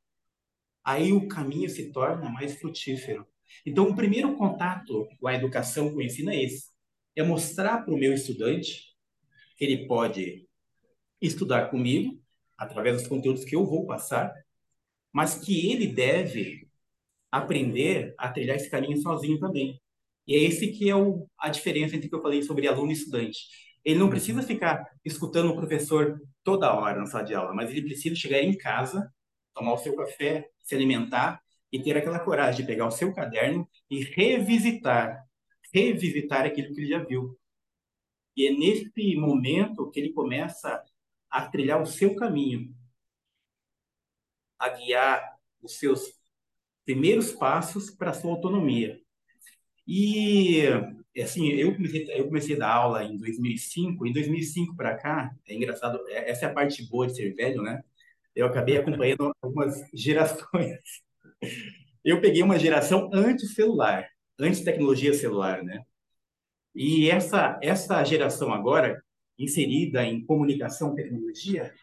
aí 0.89 1.13
o 1.13 1.29
caminho 1.29 1.69
se 1.69 1.93
torna 1.93 2.31
mais 2.31 2.59
frutífero. 2.59 3.27
Então, 3.67 3.91
o 3.91 3.95
primeiro 3.95 4.35
contato 4.37 5.07
com 5.21 5.29
a 5.29 5.35
educação, 5.35 5.91
com 5.91 5.97
o 5.97 6.03
ensino 6.03 6.31
é 6.31 6.43
esse. 6.43 6.71
É 7.15 7.23
mostrar 7.23 7.85
para 7.85 7.93
o 7.93 7.99
meu 7.99 8.15
estudante 8.15 8.97
que 9.59 9.67
ele 9.67 9.87
pode 9.87 10.49
estudar 11.21 11.69
comigo, 11.71 12.19
através 12.57 12.97
dos 12.97 13.07
conteúdos 13.07 13.45
que 13.45 13.55
eu 13.55 13.67
vou 13.67 13.85
passar, 13.85 14.33
mas 15.13 15.35
que 15.35 15.71
ele 15.71 15.87
deve 15.87 16.67
aprender 17.31 18.15
a 18.17 18.31
trilhar 18.31 18.57
esse 18.57 18.71
caminho 18.71 18.97
sozinho 18.97 19.39
também. 19.39 19.79
E 20.27 20.37
é 20.37 20.39
esse 20.39 20.69
que 20.69 20.89
é 20.89 20.97
o, 20.97 21.29
a 21.39 21.51
diferença 21.51 21.97
entre 21.97 22.07
o 22.07 22.11
que 22.11 22.17
eu 22.17 22.23
falei 22.23 22.43
sobre 22.43 22.67
aluno 22.67 22.91
e 22.91 22.95
estudante. 22.95 23.41
Ele 23.85 23.99
não 23.99 24.09
precisa 24.09 24.43
ficar 24.43 24.87
escutando 25.05 25.51
o 25.51 25.57
professor 25.57 26.19
toda 26.43 26.73
hora 26.73 26.99
na 26.99 27.07
sala 27.07 27.25
de 27.25 27.35
aula, 27.35 27.53
mas 27.55 27.71
ele 27.71 27.83
precisa 27.83 28.15
chegar 28.15 28.41
em 28.41 28.57
casa, 28.57 29.13
tomar 29.53 29.75
o 29.75 29.79
seu 29.79 29.95
café, 29.95 30.49
se 30.69 30.75
alimentar 30.75 31.43
e 31.73 31.83
ter 31.83 31.97
aquela 31.97 32.21
coragem 32.21 32.61
de 32.61 32.67
pegar 32.67 32.87
o 32.87 32.91
seu 32.91 33.13
caderno 33.15 33.69
e 33.91 34.03
revisitar, 34.05 35.25
revisitar 35.73 36.45
aquilo 36.45 36.75
que 36.75 36.81
ele 36.81 36.89
já 36.89 37.03
viu. 37.03 37.39
E 38.37 38.47
é 38.47 38.53
nesse 38.53 39.17
momento 39.17 39.91
que 39.91 39.99
ele 39.99 40.13
começa 40.13 40.83
a 41.31 41.47
trilhar 41.49 41.81
o 41.81 41.87
seu 41.87 42.15
caminho, 42.15 42.75
a 44.59 44.69
guiar 44.69 45.39
os 45.63 45.79
seus 45.79 46.03
primeiros 46.85 47.33
passos 47.33 47.91
para 47.91 48.11
a 48.11 48.15
sua 48.15 48.31
autonomia. 48.31 49.01
E 49.87 50.63
assim, 51.21 51.49
eu 51.49 51.75
comecei, 51.75 52.07
eu 52.11 52.27
comecei 52.27 52.57
a 52.57 52.59
dar 52.59 52.73
aula 52.75 53.05
em 53.05 53.17
2005, 53.17 54.07
em 54.07 54.13
2005 54.13 54.77
para 54.77 54.97
cá, 54.97 55.35
é 55.47 55.55
engraçado, 55.55 55.99
é, 56.09 56.31
essa 56.31 56.47
é 56.47 56.49
a 56.51 56.53
parte 56.53 56.87
boa 56.89 57.07
de 57.07 57.17
ser 57.17 57.35
velho, 57.35 57.63
né? 57.63 57.83
Eu 58.39 58.47
acabei 58.47 58.77
acompanhando 58.77 59.33
algumas 59.43 59.83
gerações. 59.93 60.79
Eu 62.05 62.21
peguei 62.21 62.41
uma 62.41 62.57
geração 62.57 63.11
antes 63.13 63.53
celular, 63.55 64.09
antes 64.39 64.61
tecnologia 64.61 65.13
celular, 65.13 65.65
né? 65.65 65.83
E 66.73 67.11
essa 67.11 67.59
essa 67.61 68.03
geração 68.05 68.53
agora 68.53 69.03
inserida 69.37 70.05
em 70.05 70.25
comunicação, 70.25 70.95
tecnologia, 70.95 71.75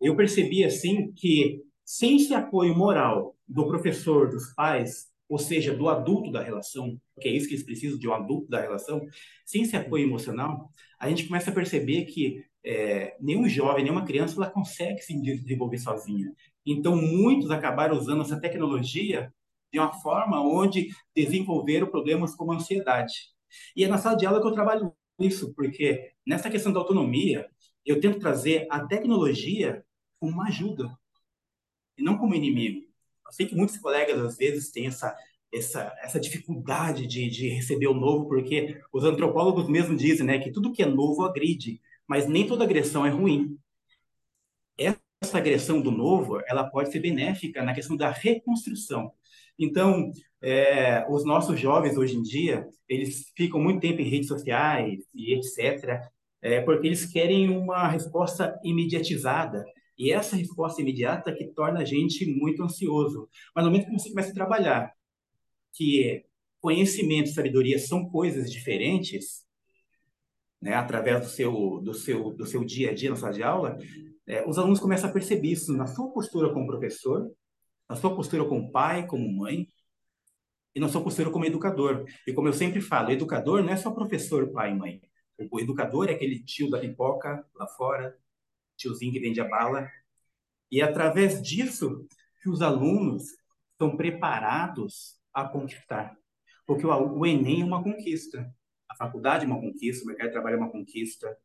eu 0.00 0.14
percebi 0.14 0.64
assim 0.64 1.10
que 1.12 1.62
sem 1.84 2.16
esse 2.16 2.34
apoio 2.34 2.76
moral 2.76 3.34
do 3.48 3.66
professor, 3.66 4.28
dos 4.28 4.52
pais, 4.54 5.10
ou 5.28 5.38
seja, 5.38 5.74
do 5.74 5.88
adulto 5.88 6.30
da 6.30 6.42
relação, 6.42 7.00
que 7.18 7.28
é 7.28 7.32
isso 7.32 7.48
que 7.48 7.54
eles 7.54 7.64
precisam 7.64 7.98
de 7.98 8.06
um 8.06 8.12
adulto 8.12 8.50
da 8.50 8.60
relação, 8.60 9.00
sem 9.46 9.62
esse 9.62 9.74
apoio 9.74 10.06
emocional, 10.06 10.70
a 10.98 11.08
gente 11.08 11.26
começa 11.26 11.50
a 11.50 11.54
perceber 11.54 12.04
que 12.04 12.44
é, 12.64 13.16
nenhum 13.20 13.48
jovem, 13.48 13.84
nenhuma 13.84 14.04
criança, 14.04 14.36
ela 14.36 14.50
consegue 14.50 15.00
se 15.00 15.20
desenvolver 15.20 15.78
sozinha. 15.78 16.32
Então, 16.64 16.96
muitos 16.96 17.50
acabaram 17.50 17.96
usando 17.96 18.22
essa 18.22 18.40
tecnologia 18.40 19.32
de 19.72 19.78
uma 19.78 19.92
forma 19.92 20.40
onde 20.40 20.88
desenvolveram 21.14 21.86
problemas 21.86 22.34
como 22.34 22.52
ansiedade. 22.52 23.14
E 23.74 23.84
é 23.84 23.88
na 23.88 23.98
sala 23.98 24.16
de 24.16 24.26
aula 24.26 24.40
que 24.40 24.46
eu 24.46 24.52
trabalho 24.52 24.94
isso, 25.18 25.52
porque 25.54 26.12
nessa 26.26 26.50
questão 26.50 26.72
da 26.72 26.80
autonomia, 26.80 27.48
eu 27.84 28.00
tento 28.00 28.18
trazer 28.18 28.66
a 28.70 28.86
tecnologia 28.86 29.84
como 30.20 30.32
uma 30.32 30.48
ajuda, 30.48 30.96
e 31.98 32.02
não 32.02 32.16
como 32.16 32.34
inimigo. 32.34 32.86
Eu 33.26 33.32
sei 33.32 33.46
que 33.46 33.54
muitos 33.54 33.76
colegas, 33.78 34.20
às 34.20 34.36
vezes, 34.36 34.70
têm 34.70 34.86
essa, 34.86 35.16
essa, 35.52 35.94
essa 36.02 36.20
dificuldade 36.20 37.06
de, 37.06 37.28
de 37.28 37.48
receber 37.48 37.88
o 37.88 37.94
novo, 37.94 38.28
porque 38.28 38.80
os 38.92 39.04
antropólogos 39.04 39.68
mesmo 39.68 39.96
dizem 39.96 40.26
né, 40.26 40.38
que 40.38 40.50
tudo 40.50 40.72
que 40.72 40.82
é 40.82 40.86
novo 40.86 41.24
agride, 41.24 41.80
mas 42.12 42.28
nem 42.28 42.46
toda 42.46 42.64
agressão 42.64 43.06
é 43.06 43.08
ruim. 43.08 43.56
Essa 44.76 45.38
agressão 45.38 45.80
do 45.80 45.90
novo, 45.90 46.42
ela 46.46 46.68
pode 46.68 46.92
ser 46.92 47.00
benéfica 47.00 47.62
na 47.62 47.72
questão 47.72 47.96
da 47.96 48.10
reconstrução. 48.10 49.10
Então, 49.58 50.12
é, 50.42 51.06
os 51.08 51.24
nossos 51.24 51.58
jovens 51.58 51.96
hoje 51.96 52.14
em 52.14 52.22
dia, 52.22 52.68
eles 52.86 53.32
ficam 53.34 53.58
muito 53.58 53.80
tempo 53.80 54.02
em 54.02 54.10
redes 54.10 54.28
sociais 54.28 55.00
e 55.14 55.32
etc., 55.32 56.02
é, 56.42 56.60
porque 56.60 56.86
eles 56.86 57.06
querem 57.06 57.48
uma 57.48 57.88
resposta 57.88 58.60
imediatizada. 58.62 59.64
E 59.96 60.12
essa 60.12 60.36
resposta 60.36 60.82
imediata 60.82 61.34
que 61.34 61.46
torna 61.46 61.80
a 61.80 61.84
gente 61.86 62.26
muito 62.26 62.62
ansioso. 62.62 63.26
Mas 63.56 63.64
no 63.64 63.70
momento 63.70 63.86
que 63.86 63.98
você 63.98 64.10
começa 64.10 64.32
a 64.32 64.34
trabalhar, 64.34 64.92
que 65.72 66.26
conhecimento 66.60 67.30
e 67.30 67.32
sabedoria 67.32 67.78
são 67.78 68.04
coisas 68.04 68.52
diferentes, 68.52 69.46
né, 70.62 70.74
através 70.74 71.20
do 71.20 71.26
seu, 71.26 71.80
do, 71.80 71.92
seu, 71.92 72.30
do 72.30 72.46
seu 72.46 72.64
dia 72.64 72.92
a 72.92 72.94
dia 72.94 73.10
na 73.10 73.16
sala 73.16 73.32
de 73.32 73.42
aula, 73.42 73.76
é, 74.26 74.48
os 74.48 74.56
alunos 74.56 74.78
começam 74.78 75.10
a 75.10 75.12
perceber 75.12 75.48
isso 75.48 75.72
na 75.72 75.88
sua 75.88 76.08
postura 76.12 76.52
como 76.52 76.68
professor, 76.68 77.28
na 77.88 77.96
sua 77.96 78.14
postura 78.14 78.44
como 78.44 78.70
pai, 78.70 79.04
como 79.06 79.28
mãe, 79.30 79.68
e 80.74 80.80
na 80.80 80.88
sua 80.88 81.02
postura 81.02 81.30
como 81.30 81.44
educador. 81.44 82.06
E 82.26 82.32
como 82.32 82.48
eu 82.48 82.52
sempre 82.52 82.80
falo, 82.80 83.10
educador 83.10 83.62
não 83.62 83.72
é 83.72 83.76
só 83.76 83.90
professor, 83.90 84.50
pai 84.52 84.70
e 84.70 84.74
mãe. 84.74 85.02
O 85.50 85.60
educador 85.60 86.08
é 86.08 86.12
aquele 86.12 86.42
tio 86.44 86.70
da 86.70 86.78
pipoca 86.78 87.44
lá 87.56 87.66
fora, 87.66 88.16
tiozinho 88.76 89.12
que 89.12 89.20
vende 89.20 89.40
a 89.40 89.48
bala. 89.48 89.90
E 90.70 90.80
é 90.80 90.84
através 90.84 91.42
disso 91.42 92.06
que 92.40 92.48
os 92.48 92.62
alunos 92.62 93.24
estão 93.72 93.96
preparados 93.96 95.20
a 95.34 95.44
conquistar. 95.44 96.16
Porque 96.66 96.86
o, 96.86 97.18
o 97.18 97.26
Enem 97.26 97.62
é 97.62 97.64
uma 97.64 97.82
conquista. 97.82 98.48
A 98.92 98.96
faculdade 98.96 99.44
é 99.44 99.48
uma 99.48 99.60
conquista, 99.60 100.04
o 100.04 100.06
mercado 100.06 100.26
de 100.28 100.32
trabalho 100.32 100.54
é 100.54 100.58
uma 100.58 100.70
conquista, 100.70 101.36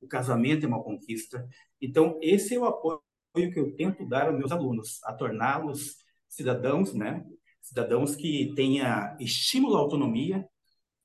o 0.00 0.06
casamento 0.06 0.64
é 0.64 0.68
uma 0.68 0.82
conquista. 0.82 1.48
Então, 1.80 2.18
esse 2.22 2.54
é 2.54 2.58
o 2.58 2.64
apoio 2.64 3.02
que 3.34 3.58
eu 3.58 3.74
tento 3.74 4.06
dar 4.08 4.28
aos 4.28 4.38
meus 4.38 4.52
alunos, 4.52 5.02
a 5.04 5.12
torná-los 5.12 5.96
cidadãos, 6.28 6.94
né? 6.94 7.24
Cidadãos 7.60 8.14
que 8.14 8.52
tenha 8.54 9.16
estímulo 9.18 9.76
à 9.76 9.80
autonomia 9.80 10.48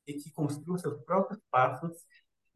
e 0.05 0.13
que 0.13 0.31
construam 0.31 0.77
seus 0.77 1.03
próprios 1.03 1.41
passos 1.49 2.05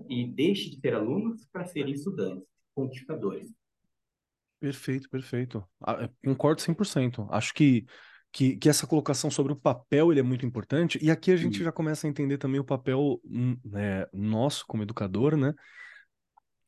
e 0.10 0.28
deixe 0.28 0.70
de 0.70 0.80
ser 0.80 0.94
alunos 0.94 1.46
para 1.52 1.66
serem 1.66 1.94
estudantes, 1.94 2.48
conquistadores. 2.74 3.52
Perfeito, 4.60 5.10
perfeito. 5.10 5.68
Ah, 5.82 6.04
é, 6.04 6.10
concordo 6.28 6.62
100%. 6.62 7.28
Acho 7.30 7.54
que, 7.54 7.86
que, 8.36 8.58
que 8.58 8.68
essa 8.68 8.86
colocação 8.86 9.32
sobre 9.32 9.54
o 9.54 9.56
papel 9.56 10.12
ele 10.12 10.20
é 10.20 10.24
muito 10.24 10.46
importante. 10.46 11.00
E 11.02 11.10
aqui 11.10 11.32
a 11.32 11.38
gente 11.38 11.64
já 11.64 11.72
começa 11.72 12.06
a 12.06 12.10
entender 12.10 12.38
também 12.38 12.60
o 12.60 12.66
papel 12.66 13.22
hum, 13.24 13.58
né, 13.64 14.06
nosso 14.12 14.66
como 14.68 14.84
educador, 14.84 15.38
né? 15.38 15.54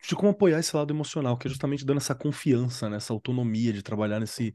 de 0.08 0.16
como 0.16 0.30
apoiar 0.30 0.60
esse 0.60 0.74
lado 0.74 0.94
emocional, 0.94 1.38
que 1.38 1.48
é 1.48 1.50
justamente 1.50 1.84
dando 1.84 1.98
essa 1.98 2.16
confiança, 2.16 2.90
né, 2.90 2.96
essa 2.96 3.12
autonomia 3.12 3.74
de 3.74 3.84
trabalhar 3.84 4.20
nesse, 4.22 4.54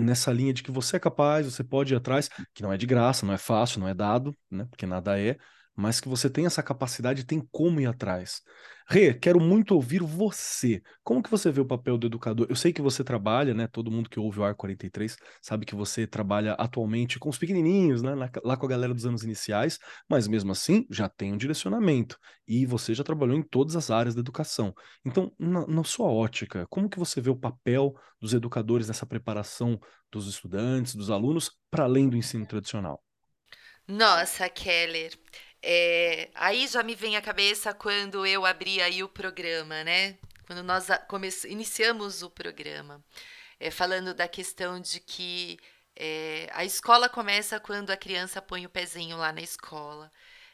nessa 0.00 0.32
linha 0.32 0.54
de 0.54 0.62
que 0.62 0.70
você 0.70 0.96
é 0.96 0.98
capaz, 1.00 1.44
você 1.44 1.62
pode 1.62 1.92
ir 1.92 1.96
atrás, 1.96 2.30
que 2.54 2.62
não 2.62 2.72
é 2.72 2.78
de 2.78 2.86
graça, 2.86 3.26
não 3.26 3.34
é 3.34 3.36
fácil, 3.36 3.80
não 3.80 3.88
é 3.88 3.92
dado, 3.92 4.34
né, 4.50 4.64
porque 4.70 4.86
nada 4.86 5.20
é, 5.20 5.36
mas 5.74 6.00
que 6.00 6.08
você 6.08 6.30
tem 6.30 6.46
essa 6.46 6.62
capacidade, 6.62 7.26
tem 7.26 7.46
como 7.52 7.80
ir 7.80 7.86
atrás. 7.86 8.40
Rê, 8.88 9.12
quero 9.12 9.40
muito 9.40 9.74
ouvir 9.74 10.00
você. 10.00 10.80
Como 11.02 11.20
que 11.20 11.28
você 11.30 11.50
vê 11.50 11.60
o 11.60 11.66
papel 11.66 11.98
do 11.98 12.06
educador? 12.06 12.46
Eu 12.48 12.54
sei 12.54 12.72
que 12.72 12.80
você 12.80 13.02
trabalha, 13.02 13.52
né? 13.52 13.66
Todo 13.66 13.90
mundo 13.90 14.08
que 14.08 14.20
ouve 14.20 14.38
o 14.38 14.44
AR 14.44 14.54
43 14.54 15.16
sabe 15.42 15.66
que 15.66 15.74
você 15.74 16.06
trabalha 16.06 16.52
atualmente 16.52 17.18
com 17.18 17.28
os 17.28 17.36
pequenininhos, 17.36 18.00
né? 18.00 18.14
Lá 18.44 18.56
com 18.56 18.64
a 18.66 18.68
galera 18.68 18.94
dos 18.94 19.04
anos 19.04 19.24
iniciais, 19.24 19.78
mas 20.08 20.28
mesmo 20.28 20.52
assim 20.52 20.86
já 20.88 21.08
tem 21.08 21.32
um 21.32 21.36
direcionamento. 21.36 22.16
E 22.46 22.64
você 22.64 22.94
já 22.94 23.02
trabalhou 23.02 23.36
em 23.36 23.42
todas 23.42 23.74
as 23.74 23.90
áreas 23.90 24.14
da 24.14 24.20
educação. 24.20 24.72
Então, 25.04 25.32
na, 25.36 25.66
na 25.66 25.82
sua 25.82 26.06
ótica, 26.06 26.64
como 26.70 26.88
que 26.88 26.98
você 26.98 27.20
vê 27.20 27.30
o 27.30 27.36
papel 27.36 27.92
dos 28.20 28.34
educadores 28.34 28.86
nessa 28.86 29.04
preparação 29.04 29.80
dos 30.12 30.28
estudantes, 30.28 30.94
dos 30.94 31.10
alunos, 31.10 31.50
para 31.70 31.84
além 31.84 32.08
do 32.08 32.16
ensino 32.16 32.46
tradicional? 32.46 33.02
Nossa, 33.88 34.48
Keller, 34.48 35.12
é, 35.68 36.30
aí 36.36 36.68
já 36.68 36.80
me 36.84 36.94
vem 36.94 37.16
à 37.16 37.20
cabeça 37.20 37.74
quando 37.74 38.24
eu 38.24 38.46
abri 38.46 38.80
aí 38.80 39.02
o 39.02 39.08
programa, 39.08 39.82
né? 39.82 40.16
Quando 40.46 40.62
nós 40.62 40.86
iniciamos 41.42 42.22
o 42.22 42.30
programa, 42.30 43.04
é, 43.58 43.68
falando 43.68 44.14
da 44.14 44.28
questão 44.28 44.78
de 44.80 45.00
que 45.00 45.58
é, 45.96 46.48
a 46.52 46.64
escola 46.64 47.08
começa 47.08 47.58
quando 47.58 47.90
a 47.90 47.96
criança 47.96 48.40
põe 48.40 48.64
o 48.64 48.70
pezinho 48.70 49.16
lá 49.16 49.32
na 49.32 49.40
escola. 49.40 50.12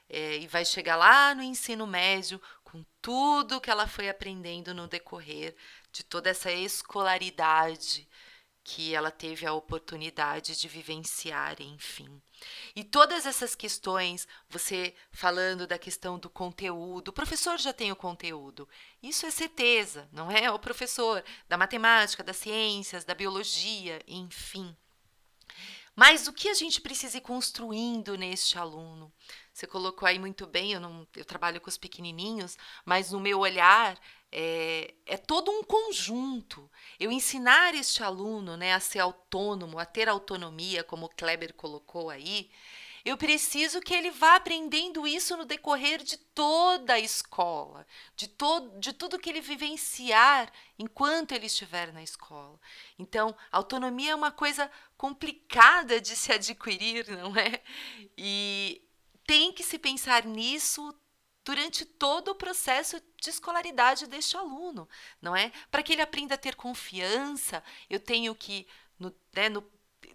É, 0.09 0.39
e 0.39 0.47
vai 0.47 0.65
chegar 0.65 0.97
lá 0.97 1.35
no 1.35 1.43
ensino 1.43 1.87
médio 1.87 2.41
com 2.65 2.83
tudo 3.03 3.61
que 3.61 3.71
ela 3.71 3.87
foi 3.87 4.09
aprendendo 4.09 4.73
no 4.73 4.89
decorrer 4.89 5.55
de 5.93 6.03
toda 6.05 6.31
essa 6.31 6.51
escolaridade 6.51 8.09
que 8.65 8.95
ela 8.95 9.11
teve 9.11 9.45
a 9.45 9.53
oportunidade 9.53 10.59
de 10.59 10.69
vivenciar, 10.69 11.61
enfim. 11.61 12.23
E 12.75 12.85
todas 12.85 13.27
essas 13.27 13.55
questões, 13.55 14.27
você 14.49 14.95
falando 15.11 15.67
da 15.67 15.79
questão 15.79 16.19
do 16.19 16.31
conteúdo, 16.31 17.09
o 17.09 17.13
professor 17.13 17.59
já 17.59 17.73
tem 17.73 17.91
o 17.91 17.97
conteúdo. 17.97 18.69
Isso 19.03 19.27
é 19.27 19.31
certeza, 19.31 20.09
não 20.13 20.31
é? 20.31 20.51
O 20.51 20.59
professor 20.59 21.25
da 21.49 21.57
matemática, 21.57 22.23
das 22.23 22.37
ciências, 22.37 23.05
da 23.05 23.15
biologia, 23.15 24.01
enfim. 24.07 24.77
Mas 25.95 26.27
o 26.27 26.33
que 26.33 26.49
a 26.49 26.55
gente 26.55 26.81
precisa 26.81 27.19
ir 27.19 27.21
construindo 27.21 28.17
neste 28.17 28.59
aluno? 28.59 29.13
Você 29.53 29.67
colocou 29.67 30.09
aí 30.09 30.19
muito 30.19 30.47
bem, 30.47 30.73
eu, 30.73 30.81
não, 30.81 31.07
eu 31.15 31.25
trabalho 31.25 31.61
com 31.61 31.69
os 31.69 31.77
pequenininhos, 31.77 32.57
mas 32.85 33.11
no 33.11 33.21
meu 33.21 33.41
olhar 33.41 34.01
é, 34.33 34.95
é, 35.05 35.17
todo 35.19 35.51
um 35.51 35.63
conjunto. 35.63 36.69
Eu 36.99 37.13
ensinar 37.13 37.75
este 37.75 38.03
aluno 38.03 38.57
né, 38.57 38.73
a 38.73 38.81
ser 38.81 39.01
autônomo, 39.01 39.79
a 39.79 39.85
ter 39.85 40.09
autonomia, 40.09 40.83
como 40.83 41.07
o 41.07 41.11
Kleber 41.11 41.53
colocou 41.53 42.09
aí, 42.09 42.51
eu 43.05 43.17
preciso 43.17 43.81
que 43.81 43.93
ele 43.93 44.11
vá 44.11 44.37
aprendendo 44.37 45.07
isso 45.07 45.37
no 45.37 45.45
decorrer 45.45 46.03
de 46.03 46.17
toda 46.17 46.95
a 46.95 47.01
escola, 47.01 47.85
de, 48.15 48.31
de 48.79 48.93
tudo 48.93 49.19
que 49.19 49.29
ele 49.29 49.41
vivenciar 49.41 50.51
enquanto 50.79 51.33
ele 51.33 51.47
estiver 51.47 51.93
na 51.93 52.03
escola. 52.03 52.61
Então, 52.97 53.37
autonomia 53.51 54.13
é 54.13 54.15
uma 54.15 54.31
coisa 54.31 54.71
complicada 54.97 56.01
de 56.01 56.15
se 56.15 56.33
adquirir, 56.33 57.09
não 57.11 57.37
é? 57.37 57.61
E 58.17 58.81
tem 59.27 59.53
que 59.53 59.65
se 59.65 59.79
pensar 59.79 60.25
nisso 60.25 60.95
durante 61.45 61.85
todo 61.85 62.29
o 62.29 62.35
processo 62.35 63.03
de 63.21 63.31
escolaridade 63.31 64.07
deste 64.07 64.37
aluno, 64.37 64.89
não 65.21 65.35
é? 65.35 65.53
Para 65.71 65.83
que 65.83 65.93
ele 65.93 66.03
aprenda 66.03 66.35
a 66.35 66.39
ter 66.39 66.55
confiança, 66.55 67.63
eu 67.91 67.99
tenho 67.99 68.35
que, 68.35 68.67
no, 68.99 69.15
né, 69.35 69.49
no, 69.49 69.63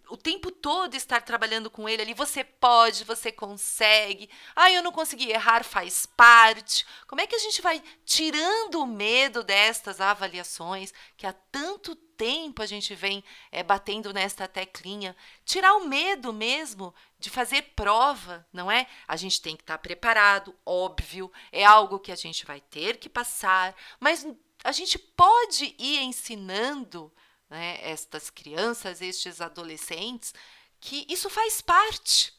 o 0.10 0.18
tempo 0.18 0.52
todo 0.52 0.96
estar 0.96 1.22
trabalhando 1.22 1.70
com 1.70 1.88
ele 1.88 2.02
ali. 2.02 2.13
Você 2.13 2.44
pode, 2.44 3.04
você 3.04 3.32
consegue. 3.32 4.30
Ah, 4.56 4.72
eu 4.72 4.82
não 4.82 4.92
consegui 4.92 5.30
errar, 5.30 5.63
faz 5.63 6.06
parte. 6.06 6.86
Como 7.08 7.22
é 7.22 7.28
que 7.28 7.36
a 7.36 7.40
gente 7.40 7.62
vai 7.62 7.82
tirando 8.06 8.76
o 8.82 8.88
medo 8.88 9.44
destas 9.44 10.00
avaliações 10.00 10.94
que 11.16 11.28
há 11.28 11.34
tanto 11.34 11.96
tempo 11.96 12.62
a 12.62 12.66
gente 12.66 12.96
vem 12.96 13.24
é, 13.52 13.63
batendo 13.63 14.13
nesta 14.13 14.48
teclinha? 14.48 15.16
Tirar 15.46 15.76
o 15.76 15.86
medo 15.86 16.32
mesmo 16.32 16.94
de 17.20 17.30
fazer 17.30 17.62
prova, 17.76 18.46
não 18.54 18.70
é? 18.70 18.88
A 19.08 19.16
gente 19.16 19.42
tem 19.42 19.56
que 19.56 19.64
estar 19.64 19.78
preparado, 19.80 20.56
óbvio, 20.66 21.32
é 21.52 21.64
algo 21.66 22.00
que 22.00 22.12
a 22.12 22.16
gente 22.16 22.46
vai 22.46 22.62
ter 22.62 22.98
que 22.98 23.10
passar, 23.10 23.76
mas 24.00 24.26
a 24.64 24.72
gente 24.72 25.00
pode 25.00 25.76
ir 25.80 26.00
ensinando 26.00 27.12
né, 27.50 27.80
estas 27.82 28.30
crianças, 28.30 29.02
estes 29.02 29.42
adolescentes, 29.42 30.34
que 30.80 31.06
isso 31.10 31.30
faz 31.30 31.62
parte. 31.62 32.34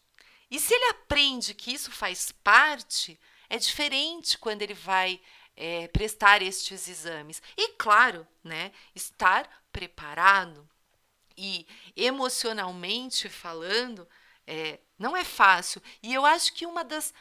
E 0.50 0.58
se 0.58 0.72
ele 0.74 0.90
aprende 0.90 1.54
que 1.54 1.72
isso 1.72 1.90
faz 1.90 2.32
parte, 2.32 3.18
é 3.48 3.58
diferente 3.58 4.38
quando 4.38 4.62
ele 4.62 4.74
vai 4.74 5.20
é, 5.56 5.88
prestar 5.88 6.40
estes 6.40 6.88
exames. 6.88 7.42
E, 7.56 7.70
claro, 7.70 8.26
né, 8.44 8.72
estar 8.94 9.48
preparado 9.72 10.68
e 11.36 11.66
emocionalmente 11.96 13.28
falando, 13.28 14.08
é, 14.48 14.80
não 14.98 15.14
é 15.14 15.24
fácil. 15.24 15.82
E 16.02 16.14
eu 16.14 16.24
acho 16.24 16.54
que 16.54 16.64
uma 16.64 16.82
das, 16.82 17.12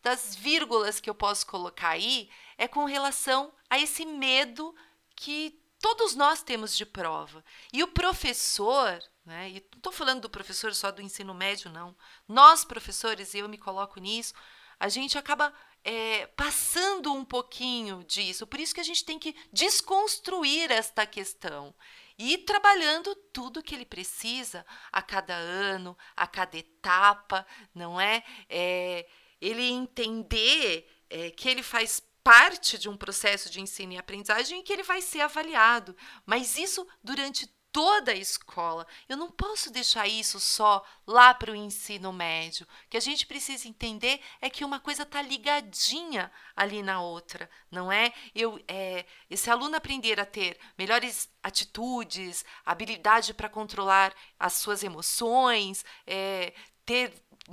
das 0.00 0.36
vírgulas 0.36 1.00
que 1.00 1.10
eu 1.10 1.14
posso 1.14 1.44
colocar 1.46 1.90
aí 1.90 2.30
é 2.56 2.68
com 2.68 2.84
relação 2.84 3.52
a 3.68 3.76
esse 3.76 4.06
medo 4.06 4.74
que 5.16 5.60
todos 5.80 6.14
nós 6.14 6.42
temos 6.42 6.76
de 6.76 6.86
prova. 6.86 7.44
E 7.72 7.82
o 7.82 7.88
professor, 7.88 9.02
né, 9.24 9.50
e 9.50 9.54
não 9.54 9.78
estou 9.78 9.92
falando 9.92 10.22
do 10.22 10.30
professor 10.30 10.72
só 10.74 10.92
do 10.92 11.02
ensino 11.02 11.34
médio, 11.34 11.70
não. 11.70 11.94
Nós, 12.28 12.64
professores, 12.64 13.34
e 13.34 13.38
eu 13.38 13.48
me 13.48 13.58
coloco 13.58 13.98
nisso, 13.98 14.32
a 14.78 14.88
gente 14.88 15.18
acaba 15.18 15.52
é, 15.88 16.26
passando 16.34 17.12
um 17.12 17.24
pouquinho 17.24 18.02
disso. 18.02 18.44
Por 18.44 18.58
isso 18.58 18.74
que 18.74 18.80
a 18.80 18.84
gente 18.84 19.04
tem 19.04 19.20
que 19.20 19.36
desconstruir 19.52 20.72
esta 20.72 21.06
questão 21.06 21.72
e 22.18 22.32
ir 22.32 22.38
trabalhando 22.38 23.14
tudo 23.32 23.62
que 23.62 23.72
ele 23.72 23.86
precisa 23.86 24.66
a 24.90 25.00
cada 25.00 25.36
ano, 25.36 25.96
a 26.16 26.26
cada 26.26 26.58
etapa, 26.58 27.46
não 27.72 28.00
é? 28.00 28.24
é 28.48 29.06
ele 29.40 29.62
entender 29.62 30.90
é, 31.08 31.30
que 31.30 31.48
ele 31.48 31.62
faz 31.62 32.02
parte 32.24 32.76
de 32.76 32.88
um 32.88 32.96
processo 32.96 33.48
de 33.48 33.60
ensino 33.60 33.92
e 33.92 33.98
aprendizagem 33.98 34.58
e 34.58 34.62
que 34.64 34.72
ele 34.72 34.82
vai 34.82 35.00
ser 35.00 35.20
avaliado, 35.20 35.96
mas 36.24 36.58
isso 36.58 36.84
durante 37.00 37.48
toda 37.76 38.12
a 38.12 38.16
escola. 38.16 38.86
Eu 39.06 39.18
não 39.18 39.30
posso 39.30 39.70
deixar 39.70 40.08
isso 40.08 40.40
só 40.40 40.82
lá 41.06 41.34
para 41.34 41.52
o 41.52 41.54
ensino 41.54 42.10
médio. 42.10 42.66
O 42.86 42.88
que 42.88 42.96
a 42.96 43.00
gente 43.00 43.26
precisa 43.26 43.68
entender 43.68 44.18
é 44.40 44.48
que 44.48 44.64
uma 44.64 44.80
coisa 44.80 45.02
está 45.02 45.20
ligadinha 45.20 46.32
ali 46.56 46.82
na 46.82 47.02
outra, 47.02 47.50
não 47.70 47.92
é? 47.92 48.14
Eu, 48.34 48.58
é, 48.66 49.04
esse 49.28 49.50
aluno 49.50 49.76
aprender 49.76 50.18
a 50.18 50.24
ter 50.24 50.58
melhores 50.78 51.28
atitudes, 51.42 52.46
habilidade 52.64 53.34
para 53.34 53.50
controlar 53.50 54.14
as 54.40 54.54
suas 54.54 54.82
emoções, 54.82 55.84
é, 56.06 56.54
ter 56.86 57.12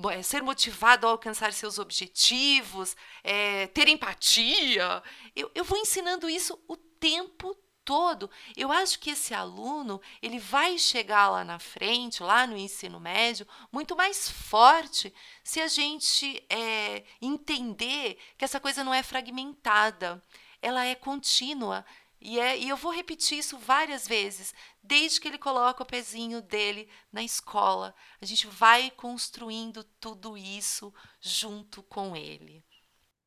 é, 0.09 0.21
ser 0.21 0.41
motivado 0.41 1.05
a 1.05 1.09
alcançar 1.09 1.51
seus 1.51 1.77
objetivos, 1.77 2.95
é, 3.25 3.67
ter 3.67 3.89
empatia. 3.89 5.03
Eu, 5.35 5.51
eu 5.53 5.65
vou 5.65 5.77
ensinando 5.77 6.29
isso 6.29 6.57
o 6.65 6.77
tempo 6.77 7.57
todo, 7.85 8.29
eu 8.55 8.71
acho 8.71 8.99
que 8.99 9.11
esse 9.11 9.33
aluno 9.33 10.01
ele 10.21 10.39
vai 10.39 10.77
chegar 10.77 11.29
lá 11.29 11.43
na 11.43 11.59
frente, 11.59 12.23
lá 12.23 12.47
no 12.47 12.57
ensino 12.57 12.99
médio, 12.99 13.47
muito 13.71 13.95
mais 13.95 14.29
forte 14.29 15.13
se 15.43 15.59
a 15.59 15.67
gente 15.67 16.43
é, 16.49 17.03
entender 17.21 18.17
que 18.37 18.45
essa 18.45 18.59
coisa 18.59 18.83
não 18.83 18.93
é 18.93 19.03
fragmentada, 19.03 20.23
ela 20.61 20.85
é 20.85 20.95
contínua. 20.95 21.85
E, 22.19 22.39
é, 22.39 22.57
e 22.57 22.69
eu 22.69 22.77
vou 22.77 22.93
repetir 22.93 23.39
isso 23.39 23.57
várias 23.57 24.07
vezes, 24.07 24.53
desde 24.81 25.19
que 25.19 25.27
ele 25.27 25.37
coloca 25.37 25.83
o 25.83 25.85
pezinho 25.85 26.41
dele 26.41 26.87
na 27.11 27.21
escola. 27.21 27.93
A 28.21 28.25
gente 28.25 28.47
vai 28.47 28.89
construindo 28.91 29.83
tudo 29.99 30.37
isso 30.37 30.93
junto 31.19 31.83
com 31.83 32.15
ele. 32.15 32.63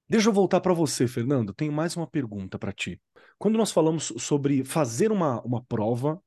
Deixa 0.09 0.29
eu 0.29 0.33
voltar 0.33 0.61
para 0.61 0.73
você, 0.73 1.07
Fernando. 1.07 1.53
Tenho 1.53 1.73
mais 1.73 1.97
uma 1.97 2.07
pergunta 2.07 2.59
para 2.59 2.73
ti. 2.73 2.99
Quando 3.39 3.59
nós 3.59 3.71
falamos 3.71 4.13
sobre 4.19 4.65
fazer 4.65 5.13
uma, 5.13 5.41
uma 5.43 5.63
prova 5.65 6.21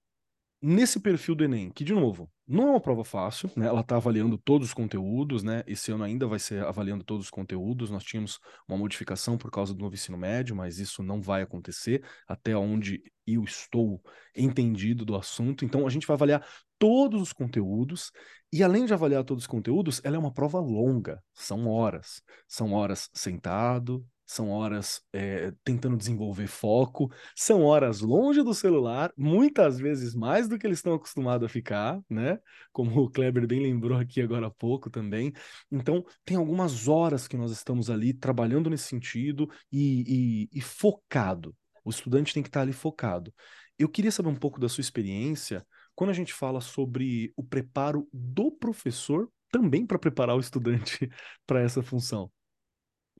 nesse 0.61 0.99
perfil 0.99 1.35
do 1.35 1.43
Enem, 1.43 1.71
que, 1.71 1.83
de 1.83 1.93
novo, 1.93 2.29
não 2.47 2.67
é 2.67 2.71
uma 2.71 2.81
prova 2.81 3.03
fácil, 3.03 3.49
né? 3.55 3.67
Ela 3.67 3.81
está 3.81 3.95
avaliando 3.95 4.37
todos 4.37 4.69
os 4.69 4.73
conteúdos, 4.73 5.43
né? 5.43 5.63
Esse 5.67 5.91
ano 5.91 6.03
ainda 6.03 6.27
vai 6.27 6.39
ser 6.39 6.65
avaliando 6.65 7.03
todos 7.03 7.25
os 7.25 7.29
conteúdos. 7.31 7.89
Nós 7.89 8.03
tínhamos 8.03 8.39
uma 8.67 8.77
modificação 8.77 9.37
por 9.37 9.51
causa 9.51 9.73
do 9.73 9.81
novo 9.81 9.93
ensino 9.93 10.17
médio, 10.17 10.55
mas 10.55 10.79
isso 10.79 11.01
não 11.03 11.21
vai 11.21 11.41
acontecer 11.43 12.03
até 12.27 12.55
onde 12.57 13.01
eu 13.25 13.43
estou 13.43 14.01
entendido 14.35 15.05
do 15.05 15.15
assunto. 15.15 15.63
Então, 15.63 15.85
a 15.85 15.89
gente 15.89 16.07
vai 16.07 16.15
avaliar 16.15 16.45
todos 16.77 17.21
os 17.21 17.31
conteúdos 17.31 18.11
e 18.51 18.63
além 18.63 18.85
de 18.85 18.93
avaliar 18.93 19.23
todos 19.23 19.43
os 19.43 19.47
conteúdos, 19.47 20.01
ela 20.03 20.15
é 20.15 20.19
uma 20.19 20.33
prova 20.33 20.59
longa, 20.59 21.23
são 21.33 21.67
horas. 21.67 22.21
São 22.47 22.73
horas 22.73 23.09
sentado, 23.13 24.03
são 24.29 24.51
horas 24.51 25.01
é, 25.11 25.51
tentando 25.63 25.97
desenvolver 25.97 26.45
foco, 26.45 27.11
são 27.35 27.63
horas 27.63 27.99
longe 27.99 28.43
do 28.43 28.53
celular, 28.53 29.11
muitas 29.17 29.79
vezes 29.79 30.13
mais 30.13 30.47
do 30.47 30.55
que 30.55 30.67
eles 30.67 30.77
estão 30.77 30.93
acostumados 30.93 31.47
a 31.47 31.49
ficar, 31.49 31.99
né? 32.07 32.39
Como 32.71 33.01
o 33.01 33.09
Kleber 33.09 33.47
bem 33.47 33.59
lembrou 33.59 33.97
aqui 33.97 34.21
agora 34.21 34.45
há 34.45 34.51
pouco 34.51 34.87
também. 34.87 35.33
Então, 35.71 36.05
tem 36.23 36.37
algumas 36.37 36.87
horas 36.87 37.27
que 37.27 37.35
nós 37.35 37.49
estamos 37.49 37.89
ali 37.89 38.13
trabalhando 38.13 38.69
nesse 38.69 38.83
sentido 38.83 39.49
e, 39.71 40.47
e, 40.53 40.59
e 40.59 40.61
focado. 40.61 41.55
O 41.83 41.89
estudante 41.89 42.31
tem 42.31 42.43
que 42.43 42.49
estar 42.49 42.61
ali 42.61 42.71
focado. 42.71 43.33
Eu 43.79 43.89
queria 43.89 44.11
saber 44.11 44.29
um 44.29 44.35
pouco 44.35 44.59
da 44.59 44.69
sua 44.69 44.81
experiência 44.81 45.65
quando 45.95 46.11
a 46.11 46.13
gente 46.13 46.35
fala 46.35 46.61
sobre 46.61 47.33
o 47.35 47.43
preparo 47.43 48.07
do 48.13 48.51
professor 48.51 49.27
também 49.51 49.87
para 49.87 49.97
preparar 49.97 50.35
o 50.35 50.39
estudante 50.39 51.09
para 51.47 51.61
essa 51.61 51.81
função. 51.81 52.31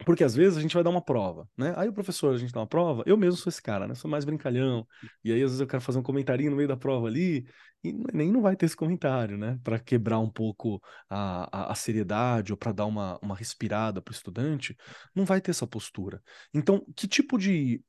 Porque 0.05 0.23
às 0.23 0.33
vezes 0.33 0.57
a 0.57 0.61
gente 0.61 0.73
vai 0.73 0.83
dar 0.83 0.89
uma 0.89 1.03
prova, 1.03 1.47
né? 1.57 1.73
Aí 1.75 1.89
o 1.89 1.93
professor, 1.93 2.33
a 2.33 2.37
gente 2.37 2.53
dá 2.53 2.61
uma 2.61 2.67
prova, 2.67 3.03
eu 3.05 3.17
mesmo 3.17 3.37
sou 3.37 3.49
esse 3.49 3.61
cara, 3.61 3.87
né? 3.87 3.95
Sou 3.95 4.09
mais 4.09 4.23
brincalhão. 4.23 4.87
E 5.23 5.31
aí 5.31 5.41
às 5.43 5.51
vezes 5.51 5.59
eu 5.59 5.67
quero 5.67 5.81
fazer 5.81 5.99
um 5.99 6.03
comentarinho 6.03 6.51
no 6.51 6.57
meio 6.57 6.67
da 6.69 6.77
prova 6.77 7.07
ali, 7.07 7.45
e 7.83 7.93
nem 8.13 8.31
não 8.31 8.41
vai 8.41 8.55
ter 8.55 8.65
esse 8.65 8.75
comentário, 8.75 9.37
né? 9.37 9.59
Para 9.63 9.79
quebrar 9.79 10.19
um 10.19 10.29
pouco 10.29 10.81
a, 11.09 11.67
a, 11.67 11.71
a 11.71 11.75
seriedade 11.75 12.51
ou 12.53 12.57
para 12.57 12.71
dar 12.71 12.85
uma, 12.85 13.19
uma 13.21 13.35
respirada 13.35 14.01
para 14.01 14.11
o 14.11 14.15
estudante, 14.15 14.75
não 15.15 15.25
vai 15.25 15.41
ter 15.41 15.51
essa 15.51 15.67
postura. 15.67 16.21
Então, 16.53 16.85
que 16.95 17.07
tipo 17.07 17.37
de, 17.37 17.83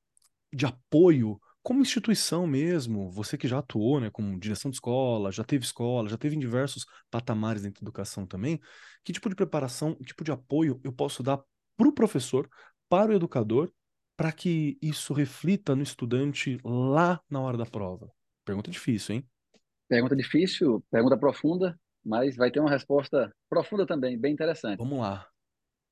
de 0.52 0.66
apoio 0.66 1.40
como 1.62 1.82
instituição 1.82 2.46
mesmo, 2.46 3.10
você 3.10 3.36
que 3.36 3.46
já 3.46 3.58
atuou, 3.58 4.00
né, 4.00 4.10
como 4.10 4.38
direção 4.38 4.70
de 4.70 4.76
escola, 4.76 5.30
já 5.30 5.44
teve 5.44 5.64
escola, 5.64 6.08
já 6.08 6.16
teve 6.16 6.34
em 6.34 6.38
diversos 6.38 6.86
patamares 7.10 7.62
dentro 7.62 7.82
da 7.82 7.84
educação 7.84 8.26
também, 8.26 8.58
que 9.04 9.12
tipo 9.12 9.28
de 9.28 9.34
preparação, 9.34 9.94
que 9.94 10.04
tipo 10.04 10.24
de 10.24 10.32
apoio 10.32 10.80
eu 10.82 10.92
posso 10.92 11.22
dar 11.22 11.38
para 11.80 11.88
o 11.88 11.94
professor, 11.94 12.48
para 12.88 13.10
o 13.12 13.14
educador, 13.14 13.72
para 14.16 14.32
que 14.32 14.78
isso 14.82 15.14
reflita 15.14 15.74
no 15.76 15.82
estudante 15.82 16.58
lá 16.64 17.20
na 17.30 17.40
hora 17.40 17.56
da 17.56 17.66
prova? 17.66 18.12
Pergunta 18.44 18.70
difícil, 18.70 19.16
hein? 19.16 19.28
Pergunta 19.88 20.16
difícil, 20.16 20.82
pergunta 20.90 21.18
profunda, 21.18 21.78
mas 22.04 22.34
vai 22.36 22.50
ter 22.50 22.60
uma 22.60 22.70
resposta 22.70 23.30
profunda 23.48 23.86
também, 23.86 24.18
bem 24.18 24.32
interessante. 24.32 24.82
Vamos 24.82 24.98
lá. 25.00 25.30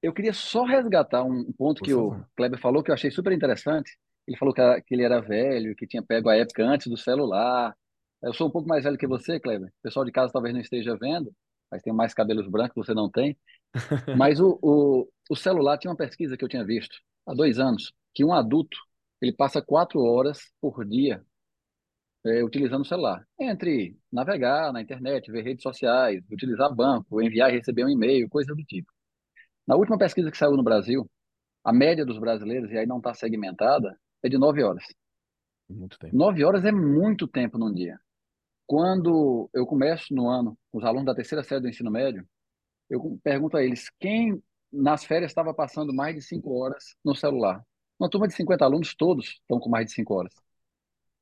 Eu 0.03 0.13
queria 0.13 0.33
só 0.33 0.65
resgatar 0.65 1.25
um 1.25 1.53
ponto 1.53 1.81
Por 1.81 1.83
que 1.83 1.93
favor. 1.93 2.17
o 2.17 2.25
Kleber 2.37 2.61
falou 2.61 2.83
que 2.83 2.91
eu 2.91 2.95
achei 2.95 3.11
super 3.11 3.33
interessante. 3.33 3.99
Ele 4.27 4.37
falou 4.37 4.55
que, 4.55 4.63
que 4.83 4.95
ele 4.95 5.03
era 5.03 5.21
velho, 5.21 5.75
que 5.75 5.87
tinha 5.87 6.03
pego 6.03 6.29
a 6.29 6.37
época 6.37 6.63
antes 6.65 6.87
do 6.89 6.97
celular. 6.97 7.75
Eu 8.23 8.33
sou 8.35 8.49
um 8.49 8.51
pouco 8.51 8.69
mais 8.69 8.85
velho 8.85 8.99
que 8.99 9.07
você, 9.07 9.41
Kleber. 9.41 9.69
O 9.69 9.83
pessoal 9.83 10.05
de 10.05 10.13
casa 10.13 10.33
talvez 10.33 10.55
não 10.55 10.61
esteja 10.61 10.97
vendo, 10.97 11.33
mas 11.71 11.83
tem 11.83 11.93
mais 11.93 12.15
cabelos 12.15 12.49
brancos, 12.49 12.87
você 12.87 12.95
não 12.95 13.11
tem. 13.11 13.37
Mas 14.17 14.41
o, 14.41 14.59
o, 14.63 15.09
o 15.31 15.37
celular 15.37 15.79
tinha 15.79 15.91
uma 15.91 15.97
pesquisa 15.97 16.37
que 16.37 16.45
eu 16.45 16.49
tinha 16.49 16.65
visto 16.65 16.97
há 17.27 17.35
dois 17.35 17.59
anos, 17.59 17.93
que 18.15 18.25
um 18.25 18.33
adulto 18.33 18.79
ele 19.21 19.33
passa 19.33 19.61
quatro 19.61 20.01
horas 20.01 20.41
por 20.61 20.85
dia 20.85 21.25
é, 22.25 22.43
utilizando 22.43 22.83
o 22.83 22.87
celular. 22.87 23.27
Entre 23.39 23.97
navegar 24.13 24.73
na 24.73 24.81
internet, 24.81 25.31
ver 25.31 25.43
redes 25.43 25.63
sociais, 25.63 26.23
utilizar 26.31 26.75
banco, 26.75 27.21
enviar 27.23 27.51
e 27.51 27.59
receber 27.59 27.85
um 27.85 27.89
e-mail, 27.89 28.29
coisa 28.29 28.55
do 28.55 28.65
tipo. 28.65 28.91
Na 29.67 29.77
última 29.77 29.99
pesquisa 29.99 30.31
que 30.31 30.39
saiu 30.39 30.57
no 30.57 30.63
Brasil, 30.63 31.09
a 31.65 31.73
média 31.73 32.05
dos 32.05 32.19
brasileiros, 32.19 32.71
e 32.71 32.79
aí 32.79 32.87
não 32.87 32.99
está 32.99 33.13
segmentada, 33.13 33.99
é 34.23 34.29
de 34.29 34.39
nove 34.39 34.63
horas. 34.63 34.85
Muito 35.69 35.99
tempo. 35.99 36.17
Nove 36.17 36.45
horas 36.45 36.65
é 36.65 36.73
muito 36.73 37.29
tempo 37.29 37.59
num 37.59 37.73
dia. 37.73 37.99
Quando 38.67 39.49
eu 39.53 39.67
começo 39.67 40.15
no 40.15 40.29
ano, 40.29 40.57
os 40.73 40.85
alunos 40.85 41.07
da 41.07 41.15
terceira 41.15 41.43
série 41.43 41.61
do 41.61 41.69
ensino 41.69 41.91
médio, 41.91 42.27
eu 42.89 43.19
pergunto 43.23 43.57
a 43.57 43.63
eles 43.63 43.91
quem 43.99 44.43
nas 44.73 45.05
férias 45.05 45.31
estava 45.31 45.55
passando 45.55 45.93
mais 45.93 46.15
de 46.15 46.23
cinco 46.23 46.59
horas 46.59 46.95
no 47.05 47.15
celular. 47.15 47.65
Uma 47.99 48.09
turma 48.09 48.29
de 48.29 48.35
50 48.35 48.65
alunos, 48.65 48.95
todos 48.95 49.41
estão 49.41 49.59
com 49.59 49.69
mais 49.69 49.87
de 49.87 49.93
cinco 49.93 50.15
horas. 50.15 50.33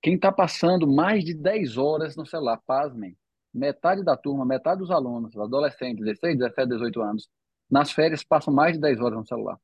Quem 0.02 0.14
está 0.14 0.31
passando 0.31 0.87
mais 0.87 1.24
de 1.24 1.35
10 1.35 1.76
horas 1.76 2.16
no 2.16 2.26
celular, 2.26 2.61
pasmem, 2.66 3.16
metade 3.52 4.05
da 4.05 4.16
turma, 4.16 4.44
metade 4.44 4.81
dos 4.81 4.90
alunos, 4.90 5.37
adolescentes, 5.37 6.05
16, 6.05 6.38
17, 6.38 6.68
18 6.68 7.02
anos, 7.02 7.29
nas 7.70 7.90
férias 7.90 8.22
passam 8.22 8.52
mais 8.52 8.74
de 8.74 8.81
10 8.81 9.00
horas 9.00 9.18
no 9.18 9.26
celular. 9.26 9.59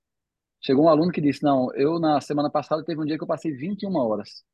Chegou 0.61 0.85
um 0.87 0.89
aluno 0.89 1.13
que 1.13 1.21
disse, 1.21 1.43
não, 1.43 1.73
eu 1.75 1.99
na 1.99 2.21
semana 2.21 2.51
passada 2.51 2.85
teve 2.85 3.01
um 3.01 3.05
dia 3.05 3.17
que 3.17 3.23
eu 3.25 3.29
passei 3.29 3.53
21 3.53 3.95
horas. 3.97 4.45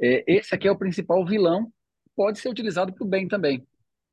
É, 0.00 0.24
esse 0.26 0.54
aqui 0.54 0.68
é 0.68 0.72
o 0.72 0.78
principal 0.78 1.24
vilão, 1.24 1.72
pode 2.14 2.38
ser 2.38 2.48
utilizado 2.48 2.92
para 2.92 3.04
o 3.04 3.08
bem 3.08 3.28
também. 3.28 3.66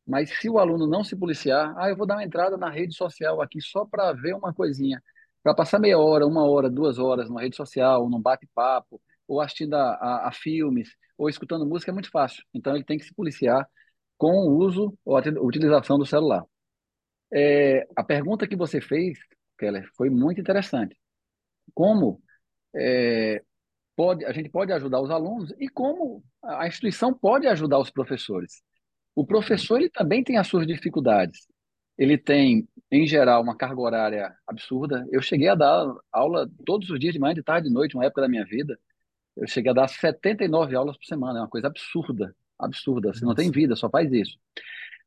Mas 0.08 0.30
se 0.40 0.50
o 0.50 0.58
aluno 0.58 0.88
não 0.88 1.04
se 1.04 1.16
policiar, 1.16 1.74
ah, 1.78 1.90
eu 1.90 1.96
vou 1.96 2.08
dar 2.08 2.16
uma 2.16 2.24
entrada 2.24 2.58
na 2.58 2.70
rede 2.70 2.96
social 2.96 3.42
aqui 3.42 3.62
só 3.62 3.86
para 3.86 4.12
ver 4.14 4.34
uma 4.34 4.54
coisinha, 4.54 5.02
para 5.44 5.54
passar 5.54 5.80
meia 5.80 5.98
hora, 6.00 6.26
uma 6.26 6.46
hora, 6.50 6.70
duas 6.70 6.98
horas 7.00 7.30
numa 7.30 7.42
rede 7.42 7.56
social, 7.56 8.10
num 8.10 8.22
bate-papo, 8.22 9.02
ou 9.28 9.40
assistindo 9.40 9.76
a, 9.76 9.94
a, 9.94 10.28
a, 10.30 10.32
filmes, 10.32 10.90
ou 11.18 11.30
escutando 11.30 11.66
música, 11.66 11.92
é 11.92 11.94
muito 11.94 12.10
fácil. 12.10 12.44
Então 12.54 12.76
ele 12.76 12.84
tem 12.84 12.98
que 12.98 13.06
se 13.06 13.14
policiar 13.14 13.68
com 14.18 14.32
o 14.32 14.58
uso 14.58 14.98
ou 15.06 15.18
a 15.18 15.22
utilização 15.42 15.98
do 15.98 16.06
celular. 16.06 16.44
É, 17.32 17.88
a 17.96 18.04
pergunta 18.04 18.48
que 18.48 18.56
você 18.56 18.82
fez, 18.82 19.20
Keller, 19.58 19.88
foi 19.96 20.10
muito 20.10 20.42
interessante. 20.42 20.98
Como 21.74 22.22
é, 22.76 23.44
pode, 23.96 24.26
a 24.26 24.32
gente 24.32 24.50
pode 24.50 24.72
ajudar 24.74 25.02
os 25.02 25.12
alunos 25.12 25.54
e 25.60 25.70
como 25.70 26.24
a 26.44 26.68
instituição 26.68 27.14
pode 27.14 27.48
ajudar 27.48 27.80
os 27.80 27.92
professores. 27.92 28.64
O 29.20 29.26
professor 29.26 29.82
ele 29.82 29.90
também 29.90 30.24
tem 30.24 30.38
as 30.38 30.48
suas 30.48 30.66
dificuldades. 30.66 31.46
Ele 31.98 32.18
tem, 32.18 32.66
em 32.90 33.06
geral, 33.06 33.44
uma 33.44 33.54
carga 33.54 33.82
horária 33.82 34.34
absurda. 34.48 35.06
Eu 35.12 35.22
cheguei 35.22 35.50
a 35.50 35.56
dar 35.56 35.94
aula 36.10 36.50
todos 36.66 36.90
os 36.90 36.98
dias, 36.98 37.12
de 37.12 37.20
manhã, 37.20 37.34
de 37.34 37.44
tarde, 37.44 37.68
de 37.68 37.74
noite, 37.74 37.96
uma 37.96 38.06
época 38.06 38.22
da 38.22 38.30
minha 38.30 38.46
vida. 38.46 38.80
Eu 39.36 39.46
cheguei 39.46 39.72
a 39.72 39.74
dar 39.74 39.90
79 39.90 40.74
aulas 40.74 40.96
por 40.96 41.04
semana, 41.04 41.40
é 41.40 41.42
uma 41.42 41.50
coisa 41.50 41.68
absurda, 41.68 42.34
absurda. 42.58 43.14
Você 43.14 43.26
não 43.26 43.36
tem 43.36 43.52
vida, 43.52 43.76
só 43.76 43.90
faz 43.90 44.10
isso. 44.14 44.40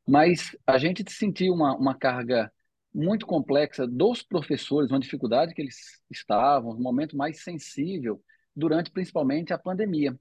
Mas 0.07 0.55
a 0.67 0.77
gente 0.77 1.11
sentiu 1.11 1.55
uma, 1.55 1.75
uma 1.75 1.95
carga 1.95 2.53
muito 2.95 3.25
complexa 3.25 3.87
dos 3.87 4.23
professores, 4.23 4.91
uma 4.91 5.01
dificuldade 5.01 5.55
que 5.55 5.63
eles 5.63 6.03
estavam, 6.11 6.73
um 6.73 6.83
momento 6.83 7.17
mais 7.17 7.43
sensível 7.43 8.23
durante 8.55 8.91
principalmente 8.91 9.55
a 9.55 9.59
pandemia. 9.59 10.15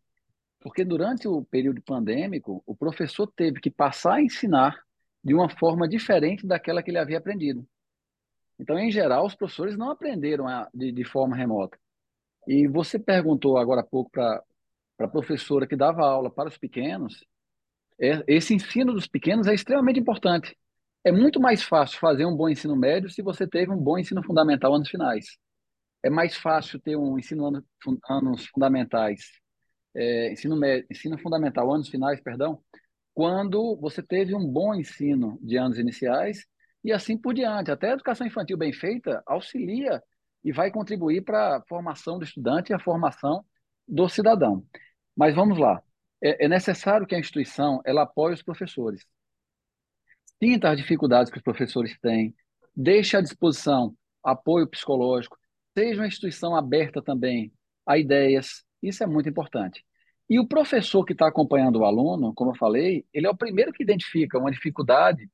Porque 0.62 0.86
durante 0.86 1.28
o 1.28 1.43
período 1.43 1.82
pandêmico, 1.82 2.63
o 2.65 2.76
professor 2.76 3.28
teve 3.28 3.60
que 3.60 3.69
passar 3.69 4.15
a 4.15 4.21
ensinar 4.21 4.80
de 5.24 5.34
uma 5.34 5.50
forma 5.50 5.88
diferente 5.88 6.45
daquela 6.45 6.82
que 6.82 6.91
ele 6.91 7.00
havia 7.00 7.17
aprendido. 7.17 7.67
Então, 8.60 8.78
em 8.78 8.91
geral, 8.91 9.26
os 9.26 9.36
professores 9.36 9.76
não 9.76 9.89
aprenderam 9.89 10.47
a, 10.47 10.69
de, 10.74 10.91
de 10.91 11.04
forma 11.04 11.36
remota. 11.36 11.78
E 12.47 12.67
você 12.67 13.00
perguntou 13.00 13.58
agora 13.58 13.82
há 13.82 13.84
pouco 13.84 14.12
para 14.12 14.43
a 15.00 15.08
professora 15.08 15.67
que 15.67 15.76
dava 15.76 16.06
aula 16.06 16.30
para 16.30 16.50
os 16.50 16.58
pequenos, 16.58 17.26
é, 18.02 18.24
esse 18.28 18.54
ensino 18.56 18.93
dos 18.93 19.06
pequenos 19.08 19.45
é 19.45 19.54
extremamente 19.54 20.00
importante. 20.00 20.58
É 21.04 21.12
muito 21.12 21.39
mais 21.39 21.62
fácil 21.63 22.00
fazer 22.00 22.26
um 22.26 22.36
bom 22.36 22.50
ensino 22.50 22.76
médio 22.76 23.10
se 23.10 23.21
você 23.21 23.47
teve 23.47 23.71
um 23.71 23.78
bom 23.78 23.97
ensino 23.97 24.24
fundamental 24.24 24.74
anos 24.74 24.89
finais. 24.89 25.38
É 26.04 26.10
mais 26.10 26.36
fácil 26.36 26.80
ter 26.80 26.95
um 26.95 27.19
ensino 27.19 27.63
anos, 28.10 28.45
fundamentais, 28.47 29.21
é, 29.96 30.32
ensino, 30.32 30.56
médio, 30.56 30.86
ensino 30.90 31.18
fundamental 31.18 31.72
anos 31.72 31.90
finais, 31.90 32.22
perdão, 32.22 32.62
quando 33.14 33.76
você 33.78 34.02
teve 34.02 34.36
um 34.36 34.46
bom 34.46 34.74
ensino 34.74 35.38
de 35.42 35.58
anos 35.58 35.78
iniciais 35.78 36.46
e 36.84 36.92
assim 36.92 37.18
por 37.18 37.34
diante. 37.34 37.72
Até 37.72 37.90
a 37.92 37.94
educação 37.94 38.26
infantil 38.26 38.58
bem 38.58 38.74
feita 38.74 39.22
auxilia 39.26 40.02
e 40.44 40.52
vai 40.52 40.72
contribuir 40.72 41.22
para 41.22 41.58
a 41.58 41.62
formação 41.68 42.18
do 42.18 42.24
estudante 42.24 42.72
e 42.72 42.74
a 42.74 42.80
formação 42.80 43.46
do 43.88 44.08
cidadão. 44.10 44.66
Mas 45.16 45.36
vamos 45.36 45.58
lá. 45.58 45.82
É, 46.24 46.46
é 46.46 46.48
necessário 46.48 47.06
que 47.06 47.16
a 47.16 47.20
instituição 47.20 47.82
ela 47.86 48.04
apoie 48.04 48.34
os 48.34 48.42
professores. 48.42 49.06
Sinta 50.42 50.72
as 50.72 50.78
dificuldades 50.78 51.32
que 51.32 51.38
os 51.38 51.44
professores 51.44 51.98
têm, 52.00 52.34
deixe 52.76 53.16
à 53.16 53.22
disposição 53.22 53.96
apoio 54.24 54.68
psicológico, 54.68 55.38
seja 55.78 56.02
uma 56.02 56.08
instituição 56.08 56.56
aberta 56.56 57.02
também 57.02 57.52
a 57.86 57.98
ideias, 57.98 58.64
isso 58.82 59.04
é 59.04 59.08
muito 59.08 59.30
importante. 59.30 59.86
E 60.30 60.39
o 60.39 60.48
professor 60.48 61.04
que 61.04 61.13
está 61.13 61.28
acompanhando 61.28 61.80
o 61.80 61.86
aluno, 61.86 62.34
como 62.34 62.52
eu 62.52 62.56
falei, 62.56 63.06
ele 63.13 63.28
é 63.28 63.30
o 63.30 63.36
primeiro 63.36 63.74
que 63.74 63.84
identifica 63.84 64.39
uma 64.39 64.52
dificuldade 64.52 65.30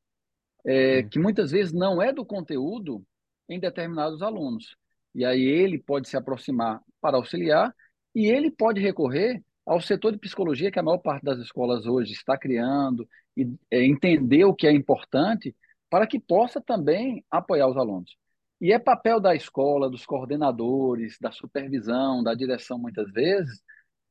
é, 0.65 1.03
que 1.03 1.19
muitas 1.19 1.51
vezes 1.51 1.71
não 1.71 2.01
é 2.01 2.11
do 2.11 2.25
conteúdo 2.25 3.03
em 3.47 3.59
determinados 3.59 4.21
alunos. 4.21 4.75
E 5.13 5.23
aí 5.23 5.41
ele 5.41 5.77
pode 5.79 6.09
se 6.09 6.17
aproximar 6.17 6.81
para 6.99 7.17
auxiliar 7.17 7.73
e 8.13 8.25
ele 8.25 8.51
pode 8.51 8.81
recorrer 8.81 9.43
ao 9.65 9.79
setor 9.79 10.11
de 10.11 10.17
psicologia 10.17 10.71
que 10.71 10.79
a 10.79 10.83
maior 10.83 10.97
parte 10.97 11.23
das 11.23 11.39
escolas 11.39 11.85
hoje 11.85 12.13
está 12.13 12.37
criando 12.37 13.07
e 13.35 13.47
é, 13.69 13.85
entender 13.85 14.45
o 14.45 14.53
que 14.55 14.67
é 14.67 14.71
importante 14.71 15.55
para 15.89 16.07
que 16.07 16.19
possa 16.19 16.59
também 16.59 17.23
apoiar 17.29 17.67
os 17.67 17.77
alunos. 17.77 18.17
E 18.59 18.71
é 18.71 18.79
papel 18.79 19.19
da 19.19 19.35
escola, 19.35 19.89
dos 19.89 20.05
coordenadores, 20.05 21.17
da 21.19 21.31
supervisão, 21.31 22.23
da 22.23 22.33
direção, 22.33 22.79
muitas 22.79 23.11
vezes, 23.11 23.61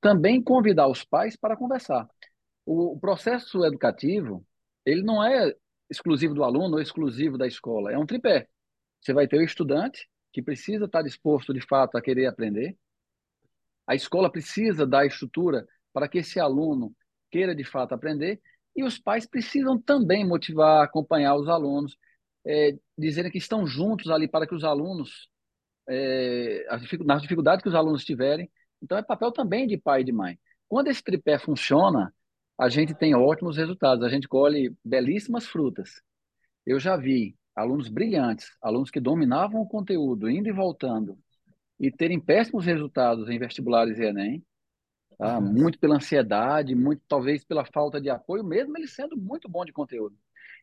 também 0.00 0.42
convidar 0.42 0.86
os 0.88 1.04
pais 1.04 1.36
para 1.36 1.56
conversar. 1.56 2.08
O, 2.64 2.98
processo 2.98 3.64
educativo, 3.64 4.44
ele 4.84 5.02
não 5.02 5.24
é 5.24 5.52
exclusivo 5.90 6.34
do 6.34 6.44
aluno 6.44 6.76
ou 6.76 6.80
exclusivo 6.80 7.36
da 7.38 7.46
escola, 7.46 7.92
é 7.92 7.98
um 7.98 8.06
tripé. 8.06 8.48
Você 9.00 9.12
vai 9.12 9.26
ter 9.26 9.38
o 9.38 9.42
estudante, 9.42 10.08
que 10.32 10.42
precisa 10.42 10.84
estar 10.84 11.02
disposto, 11.02 11.52
de 11.54 11.60
fato, 11.60 11.96
a 11.96 12.02
querer 12.02 12.26
aprender. 12.26 12.76
A 13.86 13.94
escola 13.94 14.30
precisa 14.30 14.86
dar 14.86 15.06
estrutura 15.06 15.66
para 15.92 16.08
que 16.08 16.18
esse 16.18 16.38
aluno 16.38 16.94
queira, 17.30 17.54
de 17.54 17.64
fato, 17.64 17.94
aprender. 17.94 18.40
E 18.74 18.84
os 18.84 18.98
pais 18.98 19.26
precisam 19.26 19.80
também 19.80 20.26
motivar, 20.26 20.84
acompanhar 20.84 21.36
os 21.36 21.48
alunos, 21.48 21.96
é, 22.46 22.76
dizerem 22.96 23.30
que 23.30 23.38
estão 23.38 23.66
juntos 23.66 24.10
ali 24.10 24.28
para 24.28 24.46
que 24.46 24.54
os 24.54 24.64
alunos, 24.64 25.28
é, 25.88 26.66
nas 27.04 27.22
dificuldades 27.22 27.62
que 27.62 27.68
os 27.68 27.74
alunos 27.74 28.04
tiverem, 28.04 28.50
então, 28.82 28.98
é 28.98 29.02
papel 29.02 29.32
também 29.32 29.66
de 29.66 29.76
pai 29.76 30.02
e 30.02 30.04
de 30.04 30.12
mãe. 30.12 30.38
Quando 30.68 30.88
esse 30.88 31.02
tripé 31.02 31.38
funciona, 31.38 32.14
a 32.58 32.68
gente 32.68 32.94
tem 32.94 33.14
ótimos 33.14 33.56
resultados, 33.56 34.04
a 34.04 34.08
gente 34.08 34.28
colhe 34.28 34.74
belíssimas 34.84 35.46
frutas. 35.46 36.02
Eu 36.64 36.78
já 36.78 36.96
vi 36.96 37.36
alunos 37.54 37.88
brilhantes, 37.88 38.56
alunos 38.60 38.90
que 38.90 39.00
dominavam 39.00 39.60
o 39.60 39.68
conteúdo, 39.68 40.28
indo 40.28 40.48
e 40.48 40.52
voltando, 40.52 41.18
e 41.80 41.90
terem 41.90 42.20
péssimos 42.20 42.64
resultados 42.64 43.28
em 43.28 43.38
vestibulares 43.38 43.98
e 43.98 44.04
Enem, 44.04 44.44
tá? 45.18 45.38
Uhum. 45.38 45.52
muito 45.52 45.78
pela 45.78 45.96
ansiedade, 45.96 46.74
muito 46.74 47.02
talvez 47.08 47.44
pela 47.44 47.64
falta 47.64 48.00
de 48.00 48.10
apoio, 48.10 48.44
mesmo 48.44 48.76
ele 48.76 48.86
sendo 48.86 49.16
muito 49.16 49.48
bom 49.48 49.64
de 49.64 49.72
conteúdo. 49.72 50.16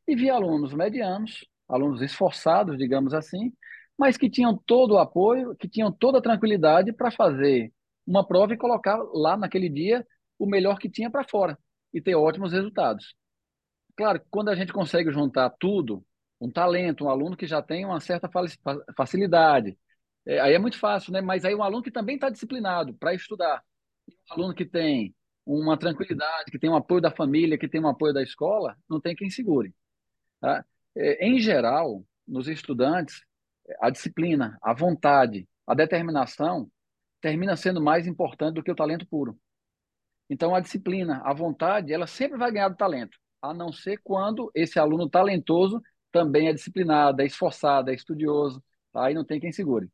E 0.07 0.15
vi 0.15 0.29
alunos 0.29 0.73
medianos, 0.73 1.45
alunos 1.67 2.01
esforçados, 2.01 2.77
digamos 2.77 3.13
assim, 3.13 3.51
mas 3.97 4.17
que 4.17 4.29
tinham 4.29 4.57
todo 4.65 4.95
o 4.95 4.99
apoio, 4.99 5.55
que 5.55 5.67
tinham 5.67 5.91
toda 5.91 6.17
a 6.17 6.21
tranquilidade 6.21 6.91
para 6.93 7.11
fazer 7.11 7.71
uma 8.05 8.25
prova 8.25 8.53
e 8.53 8.57
colocar 8.57 8.97
lá 9.13 9.37
naquele 9.37 9.69
dia 9.69 10.05
o 10.37 10.45
melhor 10.45 10.77
que 10.77 10.89
tinha 10.89 11.09
para 11.09 11.27
fora 11.27 11.57
e 11.93 12.01
ter 12.01 12.15
ótimos 12.15 12.51
resultados. 12.51 13.15
Claro, 13.95 14.21
quando 14.29 14.49
a 14.49 14.55
gente 14.55 14.73
consegue 14.73 15.11
juntar 15.11 15.49
tudo, 15.59 16.03
um 16.41 16.51
talento, 16.51 17.05
um 17.05 17.09
aluno 17.09 17.37
que 17.37 17.47
já 17.47 17.61
tem 17.61 17.85
uma 17.85 17.99
certa 17.99 18.29
facilidade, 18.97 19.77
é, 20.25 20.39
aí 20.39 20.53
é 20.53 20.59
muito 20.59 20.79
fácil, 20.79 21.13
né? 21.13 21.21
Mas 21.21 21.45
aí 21.45 21.53
um 21.55 21.63
aluno 21.63 21.83
que 21.83 21.91
também 21.91 22.15
está 22.15 22.29
disciplinado 22.29 22.93
para 22.95 23.13
estudar, 23.13 23.63
um 24.29 24.33
aluno 24.33 24.53
que 24.55 24.65
tem 24.65 25.15
uma 25.45 25.77
tranquilidade, 25.77 26.51
que 26.51 26.59
tem 26.59 26.69
um 26.69 26.75
apoio 26.75 27.01
da 27.01 27.11
família, 27.11 27.57
que 27.57 27.67
tem 27.67 27.81
um 27.81 27.87
apoio 27.87 28.13
da 28.13 28.23
escola, 28.23 28.77
não 28.89 28.99
tem 28.99 29.15
quem 29.15 29.29
segure. 29.29 29.73
Tá? 30.39 30.65
É, 30.95 31.27
em 31.27 31.39
geral, 31.39 32.03
nos 32.27 32.47
estudantes, 32.47 33.21
a 33.81 33.89
disciplina, 33.89 34.57
a 34.61 34.73
vontade, 34.73 35.47
a 35.65 35.73
determinação 35.73 36.69
termina 37.21 37.55
sendo 37.55 37.81
mais 37.81 38.05
importante 38.05 38.55
do 38.55 38.63
que 38.63 38.71
o 38.71 38.75
talento 38.75 39.07
puro. 39.07 39.37
Então, 40.29 40.55
a 40.55 40.59
disciplina, 40.59 41.21
a 41.23 41.33
vontade, 41.33 41.93
ela 41.93 42.07
sempre 42.07 42.37
vai 42.37 42.51
ganhar 42.51 42.69
do 42.69 42.75
talento, 42.75 43.17
a 43.41 43.53
não 43.53 43.71
ser 43.71 43.99
quando 44.03 44.51
esse 44.55 44.79
aluno 44.79 45.09
talentoso 45.09 45.81
também 46.11 46.47
é 46.47 46.53
disciplinado, 46.53 47.21
é 47.21 47.25
esforçado, 47.25 47.89
é 47.89 47.93
estudioso, 47.93 48.63
tá? 48.91 49.05
aí 49.05 49.13
não 49.13 49.25
tem 49.25 49.39
quem 49.39 49.51
segure. 49.51 49.89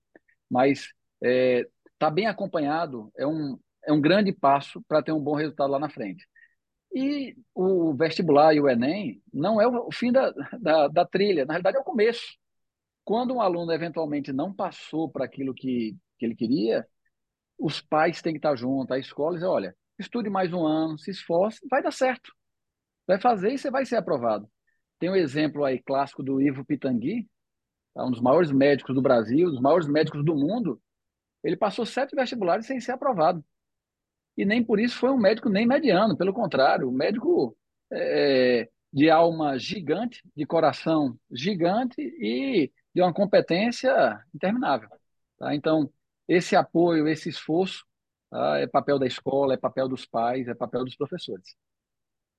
Mas 0.49 0.79
estar 0.81 0.93
é, 1.23 1.67
tá 1.97 2.09
bem 2.09 2.27
acompanhado 2.27 3.11
é 3.17 3.25
um, 3.25 3.59
é 3.85 3.93
um 3.93 4.01
grande 4.01 4.31
passo 4.31 4.81
para 4.87 5.01
ter 5.01 5.11
um 5.11 5.19
bom 5.19 5.35
resultado 5.35 5.71
lá 5.71 5.79
na 5.79 5.89
frente. 5.89 6.27
E 6.91 7.35
o 7.53 7.93
vestibular 7.93 8.53
e 8.53 8.59
o 8.59 8.67
Enem 8.67 9.21
não 9.31 9.61
é 9.61 9.67
o 9.67 9.91
fim 9.91 10.11
da, 10.11 10.31
da, 10.59 10.87
da 10.87 11.05
trilha, 11.05 11.45
na 11.45 11.53
realidade 11.53 11.77
é 11.77 11.79
o 11.79 11.83
começo. 11.83 12.35
Quando 13.03 13.33
um 13.33 13.41
aluno 13.41 13.71
eventualmente 13.71 14.33
não 14.33 14.53
passou 14.53 15.09
para 15.09 15.25
aquilo 15.25 15.53
que, 15.53 15.95
que 16.17 16.25
ele 16.25 16.35
queria, 16.35 16.85
os 17.57 17.81
pais 17.81 18.21
têm 18.21 18.33
que 18.33 18.39
estar 18.39 18.55
juntos, 18.55 18.91
a 18.91 18.99
escola 18.99 19.35
diz, 19.35 19.43
olha, 19.43 19.75
estude 19.97 20.29
mais 20.29 20.53
um 20.53 20.65
ano, 20.65 20.97
se 20.97 21.11
esforce, 21.11 21.59
vai 21.69 21.83
dar 21.83 21.91
certo. 21.91 22.31
Vai 23.05 23.19
fazer 23.19 23.53
e 23.53 23.57
você 23.57 23.69
vai 23.69 23.85
ser 23.85 23.97
aprovado. 23.97 24.49
Tem 24.99 25.09
um 25.09 25.15
exemplo 25.15 25.65
aí 25.65 25.81
clássico 25.81 26.23
do 26.23 26.41
Ivo 26.41 26.63
Pitangui, 26.65 27.27
tá? 27.93 28.05
um 28.05 28.11
dos 28.11 28.21
maiores 28.21 28.51
médicos 28.51 28.95
do 28.95 29.01
Brasil, 29.01 29.47
um 29.47 29.51
dos 29.51 29.61
maiores 29.61 29.87
médicos 29.87 30.23
do 30.23 30.35
mundo. 30.35 30.81
Ele 31.43 31.57
passou 31.57 31.85
sete 31.85 32.15
vestibulares 32.15 32.65
sem 32.65 32.79
ser 32.79 32.93
aprovado. 32.93 33.43
E 34.39 34.45
nem 34.45 34.63
por 34.63 34.79
isso 34.79 34.97
foi 34.97 35.09
um 35.09 35.17
médico 35.17 35.49
nem 35.49 35.67
mediano, 35.67 36.15
pelo 36.15 36.31
contrário, 36.31 36.87
um 36.87 36.93
médico 36.93 37.57
é, 37.91 38.69
de 38.91 39.09
alma 39.09 39.59
gigante, 39.59 40.23
de 40.33 40.45
coração 40.45 41.19
gigante 41.29 41.99
e 41.99 42.71
de 42.95 43.01
uma 43.01 43.13
competência 43.13 44.17
interminável. 44.33 44.87
Tá? 45.37 45.53
Então, 45.53 45.91
esse 46.25 46.55
apoio, 46.55 47.05
esse 47.09 47.27
esforço, 47.27 47.83
tá? 48.29 48.59
é 48.59 48.65
papel 48.65 48.97
da 48.97 49.05
escola, 49.05 49.55
é 49.55 49.57
papel 49.57 49.89
dos 49.89 50.05
pais, 50.05 50.47
é 50.47 50.53
papel 50.53 50.85
dos 50.85 50.95
professores. 50.95 51.53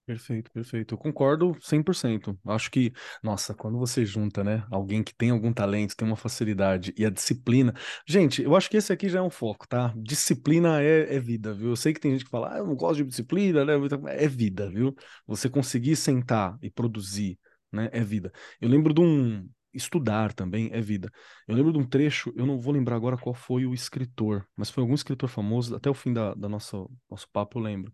Perfeito, 0.07 0.51
perfeito. 0.51 0.95
Eu 0.95 0.99
concordo 0.99 1.57
100%. 1.61 2.37
Acho 2.45 2.69
que, 2.69 2.93
nossa, 3.23 3.55
quando 3.55 3.79
você 3.79 4.05
junta, 4.05 4.43
né, 4.43 4.65
alguém 4.69 5.05
que 5.05 5.15
tem 5.15 5.31
algum 5.31 5.53
talento, 5.53 5.95
tem 5.97 6.07
uma 6.09 6.17
facilidade 6.17 6.93
e 6.99 7.07
a 7.07 7.11
disciplina. 7.11 7.73
Gente, 8.09 8.43
eu 8.43 8.57
acho 8.57 8.69
que 8.69 8.77
esse 8.77 8.93
aqui 8.93 9.09
já 9.09 9.21
é 9.21 9.23
um 9.23 9.31
foco, 9.31 9.69
tá? 9.69 9.95
Disciplina 9.97 10.83
é, 10.83 11.15
é 11.15 11.21
vida, 11.21 11.55
viu? 11.55 11.69
Eu 11.71 11.77
sei 11.77 11.93
que 11.95 12.01
tem 12.01 12.11
gente 12.13 12.25
que 12.25 12.31
fala, 12.31 12.55
ah, 12.55 12.59
eu 12.59 12.67
não 12.67 12.75
gosto 12.75 12.97
de 13.05 13.09
disciplina, 13.09 13.65
né? 13.65 13.75
É 14.17 14.27
vida, 14.27 14.69
viu? 14.69 14.93
Você 15.29 15.49
conseguir 15.49 15.95
sentar 15.95 16.59
e 16.61 16.69
produzir, 16.71 17.39
né, 17.71 17.89
é 17.93 18.03
vida. 18.03 18.33
Eu 18.61 18.69
lembro 18.69 18.93
de 18.93 19.01
um, 19.01 19.49
estudar 19.73 20.33
também 20.33 20.71
é 20.73 20.81
vida. 20.81 21.09
Eu 21.47 21.55
lembro 21.55 21.73
de 21.73 21.79
um 21.79 21.87
trecho, 21.87 22.33
eu 22.37 22.47
não 22.47 22.59
vou 22.59 22.73
lembrar 22.73 22.97
agora 22.97 23.17
qual 23.17 23.33
foi 23.35 23.65
o 23.65 23.73
escritor, 23.73 24.45
mas 24.57 24.71
foi 24.71 24.83
algum 24.83 24.95
escritor 24.95 25.29
famoso, 25.29 25.77
até 25.77 25.89
o 25.89 25.95
fim 25.95 26.13
da, 26.13 26.35
da 26.35 26.49
nossa, 26.49 26.77
nosso 27.09 27.29
papo 27.33 27.59
eu 27.61 27.63
lembro, 27.63 27.93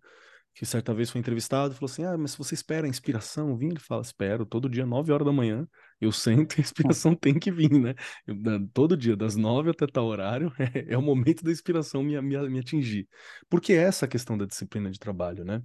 que 0.57 0.65
certa 0.65 0.95
vez 0.95 1.11
foi 1.11 1.21
entrevistado 1.21 1.75
e 1.75 1.77
falou 1.77 1.91
assim, 1.91 2.03
ah, 2.05 2.17
mas 2.17 2.31
se 2.31 2.39
você 2.39 2.55
espera 2.55 2.87
a 2.87 2.89
inspiração 2.89 3.55
vir, 3.55 3.69
ele 3.69 3.79
fala, 3.79 4.01
espero, 4.01 4.47
todo 4.47 4.71
dia, 4.71 4.87
9 4.87 5.13
horas 5.13 5.27
da 5.27 5.33
manhã, 5.33 5.69
Eu 6.01 6.11
sento 6.11 6.57
e 6.57 6.61
a 6.61 6.63
inspiração 6.63 7.15
tem 7.15 7.39
que 7.39 7.53
vir, 7.53 7.71
né? 7.79 7.95
Eu, 8.27 8.35
todo 8.73 8.97
dia, 8.97 9.15
das 9.15 9.37
nove 9.37 9.69
até 9.69 9.87
tal 9.87 10.07
horário, 10.07 10.51
é, 10.59 10.95
é 10.95 10.97
o 10.97 11.03
momento 11.03 11.45
da 11.45 11.53
inspiração 11.53 12.03
me, 12.03 12.19
me, 12.23 12.49
me 12.49 12.59
atingir. 12.59 13.07
Porque 13.51 13.75
é 13.75 13.83
essa 13.83 14.07
a 14.07 14.09
questão 14.09 14.39
da 14.39 14.47
disciplina 14.47 14.91
de 14.91 14.99
trabalho, 14.99 15.45
né? 15.45 15.63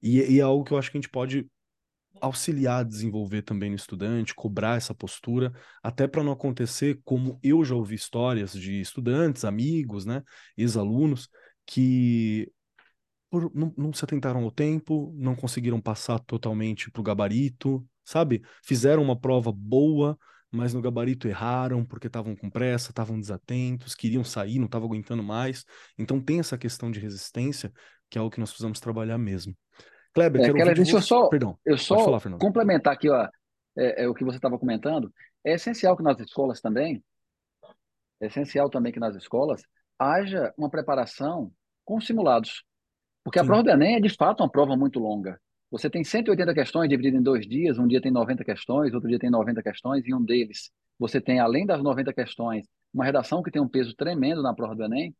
E, 0.00 0.20
e 0.20 0.38
é 0.38 0.42
algo 0.42 0.62
que 0.64 0.72
eu 0.72 0.78
acho 0.78 0.92
que 0.92 0.98
a 0.98 1.00
gente 1.00 1.10
pode 1.10 1.44
auxiliar 2.20 2.80
a 2.80 2.84
desenvolver 2.84 3.42
também 3.42 3.70
no 3.70 3.76
estudante, 3.76 4.34
cobrar 4.36 4.76
essa 4.76 4.94
postura, 4.94 5.52
até 5.82 6.06
para 6.06 6.22
não 6.22 6.30
acontecer 6.32 7.00
como 7.04 7.40
eu 7.42 7.64
já 7.64 7.74
ouvi 7.74 7.96
histórias 7.96 8.52
de 8.52 8.80
estudantes, 8.80 9.44
amigos, 9.44 10.04
né, 10.04 10.22
ex-alunos, 10.56 11.28
que 11.66 12.50
por- 13.30 13.50
não, 13.54 13.72
não 13.76 13.92
se 13.92 14.04
atentaram 14.04 14.42
ao 14.44 14.50
tempo, 14.50 15.12
não 15.16 15.34
conseguiram 15.36 15.80
passar 15.80 16.18
totalmente 16.20 16.90
para 16.90 17.00
o 17.00 17.04
gabarito, 17.04 17.86
sabe? 18.04 18.42
Fizeram 18.64 19.02
uma 19.02 19.18
prova 19.18 19.52
boa, 19.52 20.18
mas 20.50 20.72
no 20.72 20.80
gabarito 20.80 21.28
erraram 21.28 21.84
porque 21.84 22.06
estavam 22.06 22.34
com 22.34 22.48
pressa, 22.50 22.90
estavam 22.90 23.20
desatentos, 23.20 23.94
queriam 23.94 24.24
sair, 24.24 24.58
não 24.58 24.66
estavam 24.66 24.88
aguentando 24.88 25.22
mais. 25.22 25.64
Então 25.98 26.20
tem 26.20 26.40
essa 26.40 26.56
questão 26.56 26.90
de 26.90 27.00
resistência, 27.00 27.72
que 28.08 28.18
é 28.18 28.20
algo 28.20 28.32
que 28.32 28.40
nós 28.40 28.50
precisamos 28.50 28.80
trabalhar 28.80 29.18
mesmo. 29.18 29.54
Kleber, 30.14 30.40
É, 30.42 30.50
quero 30.52 30.74
deixa 30.74 30.96
eu 30.96 31.02
só, 31.02 31.28
Perdão, 31.28 31.58
eu 31.64 31.76
só 31.76 31.98
falar, 31.98 32.20
complementar 32.38 32.94
aqui, 32.94 33.10
ó, 33.10 33.28
é, 33.76 34.04
é 34.04 34.08
o 34.08 34.14
que 34.14 34.24
você 34.24 34.36
estava 34.36 34.58
comentando. 34.58 35.12
É 35.44 35.54
essencial 35.54 35.96
que 35.96 36.02
nas 36.02 36.18
escolas 36.20 36.60
também, 36.60 37.02
é 38.20 38.26
essencial 38.26 38.68
também 38.70 38.92
que 38.92 39.00
nas 39.00 39.14
escolas 39.16 39.62
haja 39.98 40.52
uma 40.56 40.70
preparação 40.70 41.52
com 41.84 42.00
simulados. 42.00 42.64
Porque 43.28 43.38
a 43.38 43.42
Sim. 43.42 43.48
prova 43.48 43.62
do 43.62 43.70
Enem 43.70 43.96
é 43.96 44.00
de 44.00 44.08
fato 44.08 44.42
uma 44.42 44.50
prova 44.50 44.74
muito 44.74 44.98
longa. 44.98 45.38
Você 45.70 45.90
tem 45.90 46.02
180 46.02 46.54
questões 46.54 46.88
divididas 46.88 47.20
em 47.20 47.22
dois 47.22 47.46
dias, 47.46 47.78
um 47.78 47.86
dia 47.86 48.00
tem 48.00 48.10
90 48.10 48.42
questões, 48.42 48.94
outro 48.94 49.06
dia 49.06 49.18
tem 49.18 49.28
90 49.28 49.62
questões, 49.62 50.02
e 50.06 50.14
um 50.14 50.24
deles 50.24 50.70
você 50.98 51.20
tem, 51.20 51.38
além 51.38 51.66
das 51.66 51.82
90 51.82 52.10
questões, 52.14 52.66
uma 52.92 53.04
redação 53.04 53.42
que 53.42 53.50
tem 53.50 53.60
um 53.60 53.68
peso 53.68 53.94
tremendo 53.94 54.42
na 54.42 54.54
prova 54.54 54.74
do 54.74 54.82
Enem. 54.82 55.14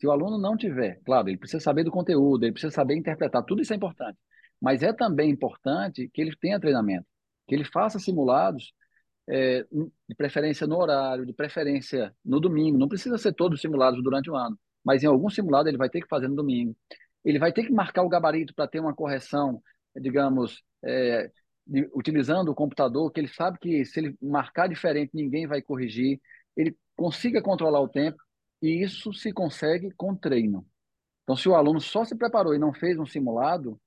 Se 0.00 0.06
o 0.06 0.10
aluno 0.10 0.38
não 0.38 0.56
tiver, 0.56 1.02
claro, 1.04 1.28
ele 1.28 1.36
precisa 1.36 1.62
saber 1.62 1.84
do 1.84 1.90
conteúdo, 1.90 2.44
ele 2.44 2.52
precisa 2.52 2.72
saber 2.72 2.96
interpretar, 2.96 3.44
tudo 3.44 3.60
isso 3.60 3.74
é 3.74 3.76
importante. 3.76 4.18
Mas 4.58 4.82
é 4.82 4.90
também 4.94 5.30
importante 5.30 6.08
que 6.14 6.22
ele 6.22 6.34
tenha 6.40 6.58
treinamento, 6.58 7.04
que 7.46 7.54
ele 7.54 7.64
faça 7.64 7.98
simulados, 7.98 8.72
é, 9.28 9.66
de 10.08 10.14
preferência 10.16 10.66
no 10.66 10.78
horário, 10.78 11.26
de 11.26 11.34
preferência 11.34 12.10
no 12.24 12.40
domingo. 12.40 12.78
Não 12.78 12.88
precisa 12.88 13.18
ser 13.18 13.34
todos 13.34 13.60
simulados 13.60 14.02
durante 14.02 14.30
o 14.30 14.34
ano, 14.34 14.58
mas 14.82 15.02
em 15.02 15.06
algum 15.06 15.28
simulado 15.28 15.68
ele 15.68 15.76
vai 15.76 15.90
ter 15.90 16.00
que 16.00 16.08
fazer 16.08 16.26
no 16.26 16.36
domingo. 16.36 16.74
Ele 17.24 17.38
vai 17.38 17.52
ter 17.52 17.64
que 17.64 17.72
marcar 17.72 18.02
o 18.02 18.08
gabarito 18.08 18.54
para 18.54 18.68
ter 18.68 18.80
uma 18.80 18.94
correção, 18.94 19.62
digamos, 19.96 20.62
é, 20.84 21.30
de- 21.66 21.88
utilizando 21.94 22.50
o 22.50 22.54
computador, 22.54 23.10
que 23.12 23.20
ele 23.20 23.28
sabe 23.28 23.58
que 23.58 23.84
se 23.84 24.00
ele 24.00 24.16
marcar 24.20 24.68
diferente, 24.68 25.10
ninguém 25.14 25.46
vai 25.46 25.62
corrigir. 25.62 26.20
Ele 26.56 26.76
consiga 26.96 27.42
controlar 27.42 27.80
o 27.80 27.88
tempo, 27.88 28.18
e 28.62 28.82
isso 28.82 29.12
se 29.12 29.32
consegue 29.32 29.90
com 29.96 30.14
treino. 30.14 30.66
Então, 31.22 31.36
se 31.36 31.48
o 31.48 31.54
aluno 31.54 31.80
só 31.80 32.04
se 32.04 32.16
preparou 32.16 32.54
e 32.54 32.58
não 32.58 32.72
fez 32.74 32.98
um 32.98 33.06
simulado, 33.06 33.80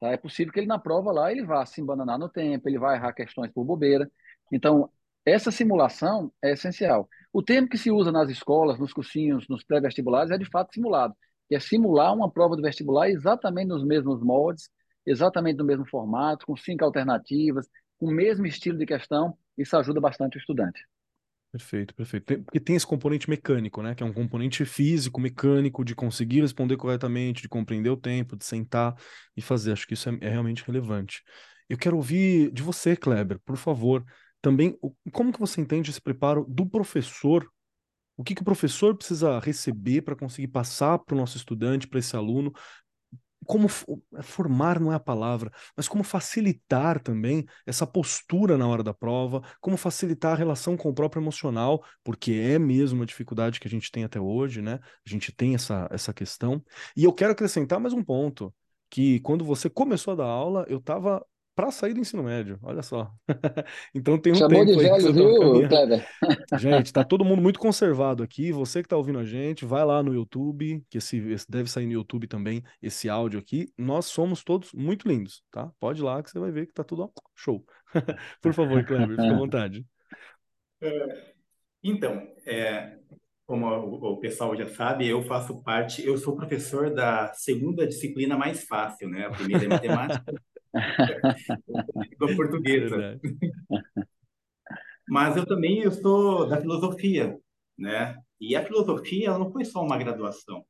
tá, 0.00 0.08
é 0.12 0.16
possível 0.16 0.52
que 0.52 0.60
ele 0.60 0.66
na 0.66 0.78
prova 0.78 1.12
lá 1.12 1.32
ele 1.32 1.44
vá 1.44 1.64
se 1.66 1.80
embananar 1.80 2.18
no 2.18 2.28
tempo, 2.28 2.68
ele 2.68 2.78
vai 2.78 2.96
errar 2.96 3.12
questões 3.12 3.50
por 3.52 3.64
bobeira. 3.64 4.10
Então, 4.52 4.90
essa 5.24 5.50
simulação 5.50 6.32
é 6.42 6.52
essencial. 6.52 7.08
O 7.32 7.42
termo 7.42 7.68
que 7.68 7.78
se 7.78 7.90
usa 7.90 8.12
nas 8.12 8.30
escolas, 8.30 8.78
nos 8.78 8.92
cursinhos, 8.92 9.48
nos 9.48 9.64
pré-vestibulares 9.64 10.30
é 10.30 10.38
de 10.38 10.48
fato 10.50 10.72
simulado, 10.74 11.14
que 11.48 11.54
é 11.54 11.60
simular 11.60 12.14
uma 12.14 12.30
prova 12.30 12.56
do 12.56 12.62
vestibular 12.62 13.08
exatamente 13.08 13.68
nos 13.68 13.84
mesmos 13.84 14.22
moldes, 14.22 14.68
exatamente 15.06 15.56
no 15.56 15.64
mesmo 15.64 15.86
formato, 15.88 16.46
com 16.46 16.56
cinco 16.56 16.84
alternativas, 16.84 17.68
com 17.98 18.06
o 18.06 18.12
mesmo 18.12 18.46
estilo 18.46 18.78
de 18.78 18.86
questão. 18.86 19.36
Isso 19.56 19.76
ajuda 19.76 20.00
bastante 20.00 20.36
o 20.36 20.40
estudante. 20.40 20.80
Perfeito, 21.52 21.94
perfeito. 21.94 22.44
Porque 22.44 22.60
tem 22.60 22.76
esse 22.76 22.86
componente 22.86 23.30
mecânico, 23.30 23.82
né? 23.82 23.94
Que 23.94 24.02
é 24.02 24.06
um 24.06 24.12
componente 24.12 24.64
físico, 24.64 25.20
mecânico, 25.20 25.84
de 25.84 25.94
conseguir 25.94 26.42
responder 26.42 26.76
corretamente, 26.76 27.40
de 27.40 27.48
compreender 27.48 27.88
o 27.88 27.96
tempo, 27.96 28.36
de 28.36 28.44
sentar 28.44 28.94
e 29.34 29.40
fazer. 29.40 29.72
Acho 29.72 29.86
que 29.86 29.94
isso 29.94 30.08
é, 30.10 30.18
é 30.20 30.28
realmente 30.28 30.64
relevante. 30.64 31.22
Eu 31.68 31.78
quero 31.78 31.96
ouvir 31.96 32.52
de 32.52 32.62
você, 32.62 32.94
Kleber, 32.94 33.40
por 33.44 33.56
favor. 33.56 34.04
Também, 34.42 34.78
como 35.12 35.32
que 35.32 35.40
você 35.40 35.60
entende 35.60 35.90
esse 35.90 36.00
preparo 36.00 36.44
do 36.46 36.66
professor? 36.66 37.50
O 38.16 38.24
que 38.24 38.34
que 38.34 38.42
o 38.42 38.44
professor 38.44 38.96
precisa 38.96 39.38
receber 39.40 40.02
para 40.02 40.16
conseguir 40.16 40.48
passar 40.48 40.98
para 40.98 41.14
o 41.14 41.18
nosso 41.18 41.36
estudante, 41.36 41.86
para 41.86 41.98
esse 41.98 42.16
aluno? 42.16 42.52
como 43.46 43.68
fo- 43.68 44.02
formar 44.22 44.80
não 44.80 44.92
é 44.92 44.96
a 44.96 45.00
palavra, 45.00 45.52
mas 45.76 45.86
como 45.86 46.02
facilitar 46.02 47.00
também 47.00 47.46
essa 47.64 47.86
postura 47.86 48.58
na 48.58 48.66
hora 48.66 48.82
da 48.82 48.92
prova, 48.92 49.40
como 49.60 49.76
facilitar 49.76 50.32
a 50.32 50.36
relação 50.36 50.76
com 50.76 50.88
o 50.88 50.94
próprio 50.94 51.22
emocional, 51.22 51.84
porque 52.02 52.32
é 52.32 52.58
mesmo 52.58 52.98
uma 53.00 53.06
dificuldade 53.06 53.60
que 53.60 53.68
a 53.68 53.70
gente 53.70 53.90
tem 53.92 54.02
até 54.04 54.18
hoje, 54.20 54.60
né? 54.62 54.80
A 55.06 55.08
gente 55.08 55.30
tem 55.32 55.54
essa, 55.54 55.86
essa 55.92 56.12
questão. 56.12 56.62
E 56.96 57.04
eu 57.04 57.12
quero 57.12 57.32
acrescentar 57.32 57.78
mais 57.78 57.94
um 57.94 58.02
ponto, 58.02 58.52
que 58.90 59.20
quando 59.20 59.44
você 59.44 59.70
começou 59.70 60.12
a 60.14 60.16
dar 60.16 60.24
aula, 60.26 60.64
eu 60.68 60.78
estava 60.78 61.24
para 61.56 61.70
sair 61.70 61.94
do 61.94 62.00
ensino 62.00 62.22
médio, 62.22 62.58
olha 62.62 62.82
só. 62.82 63.10
Então 63.94 64.18
tem 64.18 64.32
um 64.32 64.36
Chamou 64.36 64.64
de 64.64 64.72
tempo 64.72 64.82
você 64.82 64.88
velho, 64.88 65.30
estava 65.30 65.58
viu. 65.58 65.68
Kleber? 65.68 66.06
Gente, 66.60 66.92
tá 66.92 67.02
todo 67.02 67.24
mundo 67.24 67.40
muito 67.40 67.58
conservado 67.58 68.22
aqui. 68.22 68.52
Você 68.52 68.82
que 68.82 68.88
tá 68.88 68.96
ouvindo 68.96 69.18
a 69.18 69.24
gente, 69.24 69.64
vai 69.64 69.82
lá 69.84 70.02
no 70.02 70.12
YouTube, 70.12 70.84
que 70.90 70.98
esse, 70.98 71.16
esse 71.30 71.50
deve 71.50 71.70
sair 71.70 71.86
no 71.86 71.92
YouTube 71.92 72.26
também, 72.26 72.62
esse 72.82 73.08
áudio 73.08 73.40
aqui. 73.40 73.72
Nós 73.78 74.04
somos 74.04 74.44
todos 74.44 74.72
muito 74.74 75.08
lindos, 75.08 75.42
tá? 75.50 75.72
Pode 75.80 76.02
ir 76.02 76.04
lá 76.04 76.22
que 76.22 76.30
você 76.30 76.38
vai 76.38 76.50
ver 76.50 76.66
que 76.66 76.74
tá 76.74 76.84
tudo 76.84 77.04
ó, 77.04 77.08
show. 77.34 77.64
Por 78.42 78.52
favor, 78.52 78.84
Kleber, 78.84 79.16
fica 79.16 79.32
à 79.32 79.38
vontade. 79.38 79.86
Então, 81.82 82.28
é, 82.44 82.98
como 83.46 83.66
o, 83.66 84.12
o 84.12 84.20
pessoal 84.20 84.54
já 84.54 84.66
sabe, 84.66 85.08
eu 85.08 85.22
faço 85.22 85.62
parte, 85.62 86.04
eu 86.04 86.18
sou 86.18 86.36
professor 86.36 86.92
da 86.92 87.32
segunda 87.32 87.86
disciplina 87.86 88.36
mais 88.36 88.64
fácil, 88.64 89.08
né? 89.08 89.26
A 89.26 89.30
primeira 89.30 89.64
é 89.64 89.68
matemática, 89.68 90.34
língua 92.10 92.34
portuguesa. 92.36 92.96
Verdade. 92.96 93.20
Mas 95.08 95.36
eu 95.36 95.46
também 95.46 95.80
eu 95.82 95.92
sou 95.92 96.48
da 96.48 96.60
filosofia, 96.60 97.38
né? 97.78 98.16
E 98.40 98.54
a 98.56 98.64
filosofia 98.64 99.28
ela 99.28 99.38
não 99.38 99.52
foi 99.52 99.64
só 99.64 99.82
uma 99.82 99.96
graduação. 99.98 100.64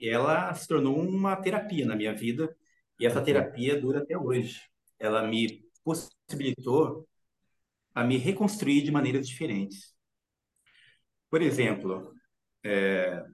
Ela 0.00 0.52
se 0.54 0.66
tornou 0.68 0.96
uma 0.98 1.36
terapia 1.36 1.84
na 1.86 1.96
minha 1.96 2.14
vida 2.14 2.54
e 3.00 3.06
essa 3.06 3.22
terapia 3.22 3.80
dura 3.80 4.00
até 4.00 4.16
hoje. 4.16 4.60
Ela 4.98 5.26
me 5.26 5.62
possibilitou 5.84 7.06
a 7.94 8.04
me 8.04 8.18
reconstruir 8.18 8.82
de 8.82 8.90
maneiras 8.92 9.28
diferentes. 9.28 9.94
Por 11.30 11.42
exemplo, 11.42 12.14
é, 12.64 13.24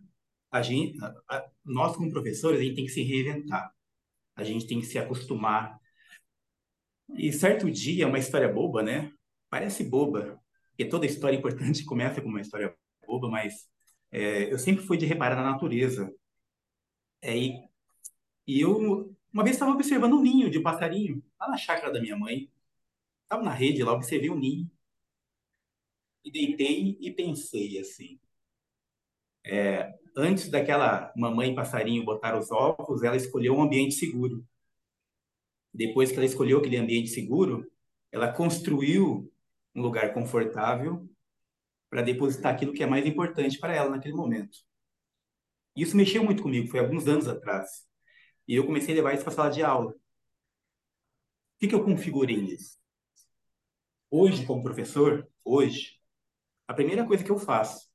a 0.52 0.62
gente, 0.62 1.02
a- 1.04 1.14
a- 1.30 1.50
nós 1.66 1.96
como 1.96 2.10
professores, 2.12 2.60
a 2.60 2.64
gente 2.64 2.76
tem 2.76 2.86
que 2.86 2.92
se 2.92 3.02
reinventar. 3.04 3.73
A 4.36 4.44
gente 4.44 4.66
tem 4.66 4.80
que 4.80 4.86
se 4.86 4.98
acostumar. 4.98 5.78
E 7.16 7.32
certo 7.32 7.70
dia, 7.70 8.08
uma 8.08 8.18
história 8.18 8.48
boba, 8.48 8.82
né? 8.82 9.12
Parece 9.50 9.84
boba, 9.84 10.40
porque 10.70 10.84
toda 10.86 11.06
história 11.06 11.36
importante 11.36 11.84
começa 11.86 12.20
com 12.20 12.28
uma 12.28 12.40
história 12.40 12.74
boba, 13.06 13.28
mas 13.28 13.68
é, 14.10 14.52
eu 14.52 14.58
sempre 14.58 14.84
fui 14.84 14.96
de 14.96 15.06
reparar 15.06 15.36
na 15.36 15.50
natureza. 15.52 16.12
É, 17.22 17.36
e, 17.36 17.68
e 18.46 18.60
eu, 18.60 19.14
uma 19.32 19.44
vez 19.44 19.56
estava 19.56 19.72
observando 19.72 20.14
um 20.14 20.22
ninho 20.22 20.50
de 20.50 20.60
passarinho, 20.60 21.22
lá 21.40 21.48
na 21.48 21.56
chácara 21.56 21.92
da 21.92 22.00
minha 22.00 22.16
mãe. 22.16 22.50
Estava 23.24 23.42
na 23.42 23.52
rede 23.52 23.82
lá, 23.82 23.92
observei 23.92 24.30
um 24.30 24.38
ninho 24.38 24.70
e 26.24 26.30
deitei 26.30 26.96
e 27.00 27.10
pensei 27.12 27.78
assim. 27.78 28.18
Antes 30.16 30.48
daquela 30.48 31.12
mamãe 31.16 31.54
passarinho 31.54 32.04
botar 32.04 32.38
os 32.38 32.50
ovos, 32.50 33.02
ela 33.02 33.16
escolheu 33.16 33.54
um 33.54 33.62
ambiente 33.62 33.94
seguro. 33.94 34.46
Depois 35.72 36.10
que 36.10 36.16
ela 36.16 36.24
escolheu 36.24 36.58
aquele 36.58 36.76
ambiente 36.76 37.08
seguro, 37.08 37.68
ela 38.12 38.32
construiu 38.32 39.32
um 39.74 39.82
lugar 39.82 40.14
confortável 40.14 41.08
para 41.90 42.02
depositar 42.02 42.54
aquilo 42.54 42.72
que 42.72 42.82
é 42.82 42.86
mais 42.86 43.04
importante 43.04 43.58
para 43.58 43.74
ela 43.74 43.90
naquele 43.90 44.14
momento. 44.14 44.58
Isso 45.76 45.96
mexeu 45.96 46.22
muito 46.22 46.42
comigo, 46.42 46.68
foi 46.68 46.78
alguns 46.78 47.08
anos 47.08 47.26
atrás. 47.26 47.84
E 48.46 48.54
eu 48.54 48.64
comecei 48.64 48.94
a 48.94 48.96
levar 48.96 49.14
isso 49.14 49.24
para 49.24 49.32
a 49.32 49.36
sala 49.36 49.50
de 49.50 49.62
aula. 49.64 49.90
O 49.90 49.94
que, 51.58 51.66
que 51.66 51.74
eu 51.74 51.84
configurei 51.84 52.36
nisso? 52.36 52.78
Hoje, 54.10 54.46
como 54.46 54.62
professor, 54.62 55.28
hoje, 55.44 55.98
a 56.68 56.74
primeira 56.74 57.04
coisa 57.04 57.24
que 57.24 57.30
eu 57.30 57.38
faço 57.38 57.93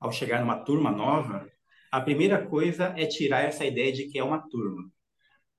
ao 0.00 0.10
chegar 0.10 0.40
numa 0.40 0.64
turma 0.64 0.90
nova, 0.90 1.46
a 1.92 2.00
primeira 2.00 2.44
coisa 2.46 2.94
é 2.96 3.06
tirar 3.06 3.44
essa 3.44 3.64
ideia 3.64 3.92
de 3.92 4.08
que 4.08 4.18
é 4.18 4.24
uma 4.24 4.38
turma. 4.48 4.90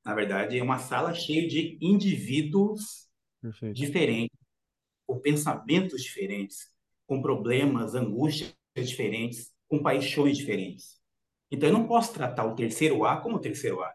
Na 0.04 0.16
verdade, 0.16 0.58
é 0.58 0.64
uma 0.64 0.80
sala 0.80 1.14
cheia 1.14 1.48
de 1.48 1.78
indivíduos 1.80 3.08
Perfeito. 3.40 3.76
diferentes, 3.76 4.38
com 5.06 5.20
pensamentos 5.20 6.02
diferentes, 6.02 6.72
com 7.06 7.22
problemas, 7.22 7.94
angústias 7.94 8.56
diferentes, 8.76 9.54
com 9.68 9.84
paixões 9.84 10.38
diferentes. 10.38 11.00
Então, 11.52 11.70
eu 11.70 11.74
não 11.74 11.86
posso 11.86 12.14
tratar 12.14 12.46
o 12.46 12.56
terceiro 12.56 13.06
A 13.06 13.18
como 13.18 13.36
o 13.36 13.42
terceiro 13.42 13.82
A. 13.84 13.94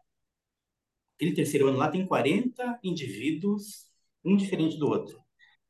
Aquele 1.17 1.35
terceiro 1.35 1.69
ano 1.69 1.79
lá 1.79 1.89
tem 1.89 2.07
40 2.07 2.79
indivíduos, 2.85 3.91
um 4.23 4.37
diferente 4.37 4.79
do 4.79 4.87
outro. 4.87 5.19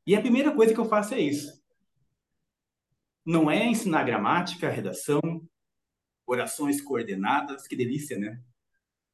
E 0.04 0.14
a 0.14 0.20
primeira 0.20 0.52
coisa 0.52 0.74
que 0.74 0.80
eu 0.80 0.84
faço 0.84 1.14
é 1.14 1.20
isso. 1.20 1.64
Não 3.26 3.50
é 3.50 3.66
ensinar 3.66 4.04
gramática, 4.04 4.70
redação, 4.70 5.20
orações 6.24 6.80
coordenadas, 6.80 7.66
que 7.66 7.74
delícia, 7.74 8.16
né? 8.16 8.40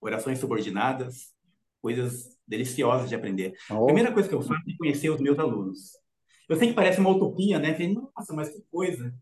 Orações 0.01 0.39
subordinadas, 0.39 1.33
coisas 1.81 2.39
deliciosas 2.47 3.09
de 3.09 3.15
aprender. 3.15 3.55
Oh. 3.71 3.85
A 3.85 3.87
primeira 3.87 4.13
coisa 4.13 4.29
que 4.29 4.35
eu 4.35 4.43
faço 4.43 4.61
é 4.69 4.77
conhecer 4.77 5.09
os 5.09 5.21
meus 5.21 5.39
alunos. 5.39 5.93
Eu 6.49 6.57
sei 6.57 6.69
que 6.69 6.75
parece 6.75 7.01
uma 7.01 7.11
utopia, 7.11 7.59
né? 7.59 7.77
Nossa, 8.15 8.35
mas 8.35 8.51
que 8.51 8.63
coisa. 8.71 9.15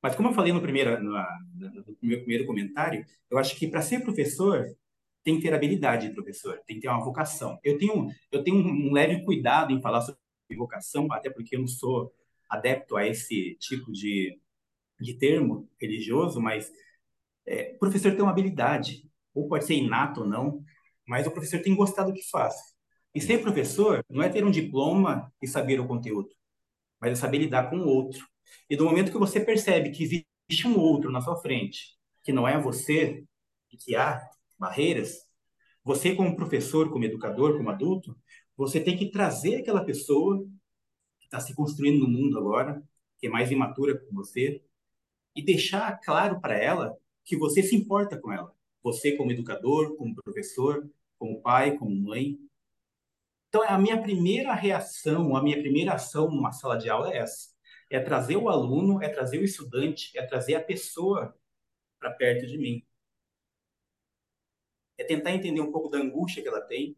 Mas 0.00 0.14
como 0.14 0.28
eu 0.28 0.32
falei 0.32 0.52
no 0.52 0.62
primeiro, 0.62 1.02
no, 1.02 1.10
no 1.10 1.96
meu 2.00 2.18
primeiro 2.18 2.46
comentário, 2.46 3.04
eu 3.28 3.38
acho 3.38 3.56
que 3.56 3.66
para 3.66 3.82
ser 3.82 4.04
professor 4.04 4.64
tem 5.24 5.36
que 5.36 5.42
ter 5.42 5.52
habilidade 5.52 6.06
de 6.06 6.14
professor, 6.14 6.60
tem 6.64 6.76
que 6.76 6.82
ter 6.82 6.88
uma 6.88 7.04
vocação. 7.04 7.58
Eu 7.64 7.76
tenho, 7.76 8.08
eu 8.30 8.44
tenho 8.44 8.58
um 8.58 8.92
leve 8.92 9.24
cuidado 9.24 9.72
em 9.72 9.80
falar 9.80 10.00
sobre 10.00 10.20
vocação, 10.56 11.08
até 11.10 11.28
porque 11.28 11.56
eu 11.56 11.60
não 11.60 11.66
sou 11.66 12.12
adepto 12.48 12.96
a 12.96 13.06
esse 13.06 13.56
tipo 13.60 13.90
de, 13.92 14.40
de 15.00 15.14
termo 15.14 15.68
religioso, 15.80 16.40
mas 16.40 16.70
é, 17.46 17.72
o 17.74 17.78
professor 17.78 18.12
tem 18.12 18.22
uma 18.22 18.30
habilidade, 18.30 19.08
ou 19.34 19.48
pode 19.48 19.64
ser 19.64 19.74
inato 19.74 20.22
ou 20.22 20.26
não, 20.26 20.62
mas 21.06 21.26
o 21.26 21.30
professor 21.30 21.60
tem 21.60 21.74
gostar 21.74 22.04
do 22.04 22.12
que 22.12 22.22
faz. 22.30 22.54
E 23.14 23.20
ser 23.20 23.40
professor 23.40 24.04
não 24.10 24.22
é 24.22 24.28
ter 24.28 24.44
um 24.44 24.50
diploma 24.50 25.32
e 25.40 25.46
saber 25.46 25.80
o 25.80 25.86
conteúdo, 25.86 26.28
mas 27.00 27.12
é 27.12 27.14
saber 27.14 27.38
lidar 27.38 27.70
com 27.70 27.78
o 27.78 27.86
outro. 27.86 28.26
E 28.68 28.76
do 28.76 28.84
momento 28.84 29.12
que 29.12 29.18
você 29.18 29.40
percebe 29.40 29.90
que 29.90 30.02
existe 30.02 30.66
um 30.66 30.78
outro 30.78 31.10
na 31.10 31.20
sua 31.20 31.36
frente, 31.36 31.96
que 32.22 32.32
não 32.32 32.46
é 32.46 32.60
você, 32.60 33.24
e 33.72 33.76
que 33.76 33.94
há 33.96 34.20
barreiras, 34.58 35.18
você 35.84 36.14
como 36.14 36.36
professor, 36.36 36.90
como 36.90 37.04
educador, 37.04 37.56
como 37.56 37.70
adulto, 37.70 38.16
você 38.56 38.80
tem 38.80 38.96
que 38.96 39.10
trazer 39.10 39.56
aquela 39.56 39.84
pessoa 39.84 40.44
está 41.26 41.40
se 41.40 41.54
construindo 41.54 42.00
no 42.00 42.08
mundo 42.08 42.38
agora, 42.38 42.82
que 43.18 43.26
é 43.26 43.30
mais 43.30 43.50
imatura 43.50 43.98
que 43.98 44.12
você, 44.12 44.62
e 45.34 45.42
deixar 45.42 46.00
claro 46.00 46.40
para 46.40 46.56
ela 46.56 46.96
que 47.24 47.36
você 47.36 47.62
se 47.62 47.76
importa 47.76 48.18
com 48.18 48.32
ela. 48.32 48.54
Você 48.82 49.16
como 49.16 49.32
educador, 49.32 49.96
como 49.96 50.14
professor, 50.14 50.88
como 51.18 51.40
pai, 51.42 51.76
como 51.76 51.94
mãe. 51.94 52.38
Então, 53.48 53.62
a 53.62 53.78
minha 53.78 54.00
primeira 54.00 54.54
reação, 54.54 55.36
a 55.36 55.42
minha 55.42 55.58
primeira 55.58 55.94
ação 55.94 56.30
numa 56.30 56.52
sala 56.52 56.76
de 56.76 56.88
aula 56.88 57.12
é 57.12 57.18
essa 57.18 57.56
é 57.90 58.00
trazer 58.00 58.36
o 58.36 58.48
aluno, 58.48 59.02
é 59.02 59.08
trazer 59.08 59.38
o 59.38 59.44
estudante, 59.44 60.16
é 60.18 60.26
trazer 60.26 60.56
a 60.56 60.62
pessoa 60.62 61.36
para 61.98 62.10
perto 62.12 62.46
de 62.46 62.58
mim. 62.58 62.86
É 64.98 65.04
tentar 65.04 65.32
entender 65.32 65.60
um 65.60 65.70
pouco 65.70 65.88
da 65.88 65.98
angústia 65.98 66.42
que 66.42 66.48
ela 66.48 66.60
tem, 66.60 66.96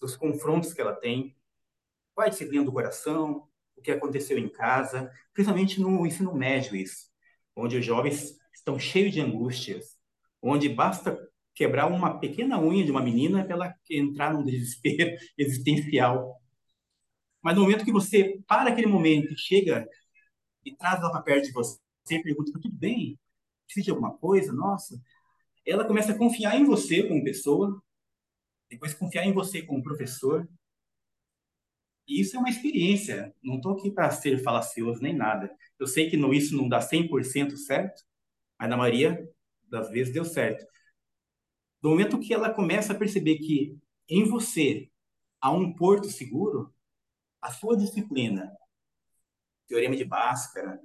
dos 0.00 0.16
confrontos 0.16 0.72
que 0.72 0.80
ela 0.80 0.94
tem, 0.94 1.36
a 2.18 2.28
disciplina 2.28 2.64
do 2.64 2.72
coração, 2.72 3.48
o 3.76 3.80
que 3.80 3.90
aconteceu 3.90 4.38
em 4.38 4.48
casa, 4.48 5.10
principalmente 5.32 5.80
no 5.80 6.06
ensino 6.06 6.34
médio 6.34 6.76
isso, 6.76 7.08
onde 7.56 7.78
os 7.78 7.84
jovens 7.84 8.36
estão 8.52 8.78
cheios 8.78 9.12
de 9.12 9.20
angústias, 9.20 9.96
onde 10.42 10.68
basta 10.68 11.18
quebrar 11.54 11.86
uma 11.86 12.18
pequena 12.18 12.60
unha 12.60 12.84
de 12.84 12.90
uma 12.90 13.02
menina 13.02 13.44
para 13.44 13.54
ela 13.54 13.74
entrar 13.90 14.32
num 14.32 14.44
desespero 14.44 15.16
existencial. 15.36 16.40
Mas 17.42 17.54
no 17.56 17.62
momento 17.62 17.84
que 17.84 17.92
você 17.92 18.38
para 18.46 18.70
aquele 18.70 18.86
momento 18.86 19.34
chega 19.36 19.88
e 20.64 20.76
traz 20.76 21.00
ela 21.00 21.10
para 21.10 21.22
perto 21.22 21.46
de 21.46 21.52
você, 21.52 21.78
pergunta, 22.22 22.52
tudo 22.52 22.70
bem? 22.72 23.18
Precisa 23.66 23.84
de 23.84 23.90
alguma 23.90 24.16
coisa? 24.16 24.52
Nossa. 24.52 25.00
Ela 25.66 25.84
começa 25.84 26.12
a 26.12 26.18
confiar 26.18 26.58
em 26.58 26.64
você 26.64 27.02
como 27.06 27.24
pessoa, 27.24 27.82
depois 28.68 28.94
confiar 28.94 29.24
em 29.24 29.32
você 29.32 29.62
como 29.62 29.82
professor. 29.82 30.48
E 32.10 32.20
isso 32.20 32.36
é 32.36 32.40
uma 32.40 32.50
experiência. 32.50 33.32
Não 33.40 33.54
estou 33.54 33.78
aqui 33.78 33.88
para 33.88 34.10
ser 34.10 34.42
falacioso 34.42 35.00
nem 35.00 35.14
nada. 35.14 35.48
Eu 35.78 35.86
sei 35.86 36.10
que 36.10 36.16
no, 36.16 36.34
isso 36.34 36.56
não 36.56 36.68
dá 36.68 36.80
100% 36.80 37.56
certo, 37.56 38.02
mas 38.58 38.68
na 38.68 38.76
maioria 38.76 39.24
das 39.68 39.88
vezes 39.90 40.12
deu 40.12 40.24
certo. 40.24 40.66
No 41.80 41.90
momento 41.90 42.18
que 42.18 42.34
ela 42.34 42.52
começa 42.52 42.92
a 42.92 42.98
perceber 42.98 43.38
que 43.38 43.78
em 44.08 44.24
você 44.24 44.90
há 45.40 45.52
um 45.52 45.72
porto 45.72 46.08
seguro, 46.08 46.74
a 47.40 47.52
sua 47.52 47.76
disciplina, 47.76 48.52
teorema 49.68 49.94
de 49.94 50.04
Bhaskara, 50.04 50.80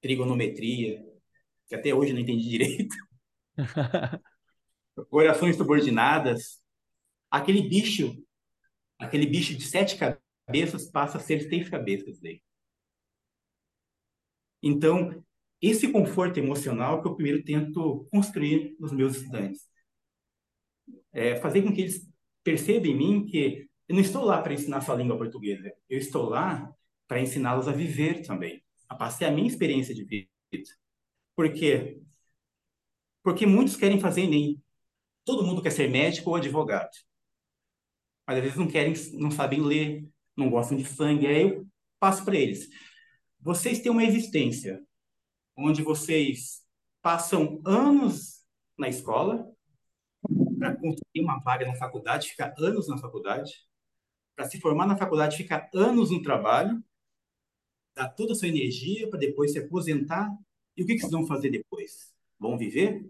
trigonometria, 0.00 1.00
que 1.68 1.76
até 1.76 1.94
hoje 1.94 2.12
não 2.12 2.20
entendi 2.20 2.48
direito, 2.48 2.96
orações 5.12 5.56
subordinadas, 5.56 6.60
aquele 7.30 7.62
bicho, 7.62 8.20
aquele 8.98 9.26
bicho 9.26 9.56
de 9.56 9.64
sete 9.64 9.96
cabeças 9.96 10.19
passa 10.92 11.18
a 11.18 11.20
ser 11.20 11.48
seis 11.48 11.68
cabeças 11.68 12.18
dele. 12.20 12.42
Então, 14.62 15.24
esse 15.60 15.90
conforto 15.90 16.38
emocional 16.38 17.02
que 17.02 17.08
eu 17.08 17.14
primeiro 17.14 17.44
tento 17.44 18.06
construir 18.10 18.76
nos 18.78 18.92
meus 18.92 19.16
estudantes. 19.16 19.68
É 21.12 21.36
fazer 21.36 21.62
com 21.62 21.72
que 21.72 21.82
eles 21.82 22.08
percebam 22.42 22.90
em 22.90 22.96
mim 22.96 23.26
que 23.26 23.68
eu 23.88 23.94
não 23.94 24.02
estou 24.02 24.24
lá 24.24 24.40
para 24.40 24.54
ensinar 24.54 24.80
sua 24.80 24.94
língua 24.94 25.18
portuguesa. 25.18 25.72
Eu 25.88 25.98
estou 25.98 26.28
lá 26.28 26.72
para 27.08 27.20
ensiná-los 27.20 27.68
a 27.68 27.72
viver 27.72 28.22
também, 28.22 28.62
a 28.88 28.94
passar 28.94 29.26
a 29.28 29.30
minha 29.30 29.48
experiência 29.48 29.94
de 29.94 30.04
vida. 30.04 30.28
Por 31.34 31.52
quê? 31.52 32.00
Porque 33.22 33.46
muitos 33.46 33.76
querem 33.76 34.00
fazer 34.00 34.26
nem 34.26 34.62
todo 35.24 35.44
mundo 35.44 35.62
quer 35.62 35.70
ser 35.72 35.88
médico 35.90 36.30
ou 36.30 36.36
advogado. 36.36 36.90
Mas 38.26 38.36
às 38.38 38.42
vezes 38.42 38.58
não 38.58 38.68
querem, 38.68 38.94
não 39.14 39.30
sabem 39.30 39.60
ler, 39.60 40.08
não 40.40 40.50
gostam 40.50 40.76
de 40.76 40.84
sangue. 40.84 41.26
Aí 41.26 41.42
eu 41.42 41.66
passo 41.98 42.24
para 42.24 42.36
eles. 42.36 42.68
Vocês 43.38 43.80
têm 43.80 43.92
uma 43.92 44.04
existência 44.04 44.82
onde 45.56 45.82
vocês 45.82 46.62
passam 47.02 47.60
anos 47.64 48.40
na 48.76 48.88
escola 48.88 49.46
para 50.58 50.76
conseguir 50.76 51.22
uma 51.22 51.38
vaga 51.40 51.66
na 51.66 51.74
faculdade, 51.74 52.28
ficar 52.28 52.54
anos 52.58 52.88
na 52.88 52.98
faculdade, 52.98 53.52
para 54.36 54.48
se 54.48 54.60
formar 54.60 54.86
na 54.86 54.96
faculdade, 54.96 55.36
ficar 55.36 55.68
anos 55.74 56.10
no 56.10 56.22
trabalho, 56.22 56.82
dar 57.94 58.08
toda 58.08 58.32
a 58.32 58.34
sua 58.34 58.48
energia 58.48 59.08
para 59.08 59.18
depois 59.18 59.52
se 59.52 59.58
aposentar. 59.58 60.30
E 60.76 60.82
o 60.82 60.86
que, 60.86 60.94
que 60.94 61.00
vocês 61.00 61.12
vão 61.12 61.26
fazer 61.26 61.50
depois? 61.50 62.12
Vão 62.38 62.56
viver? 62.56 63.04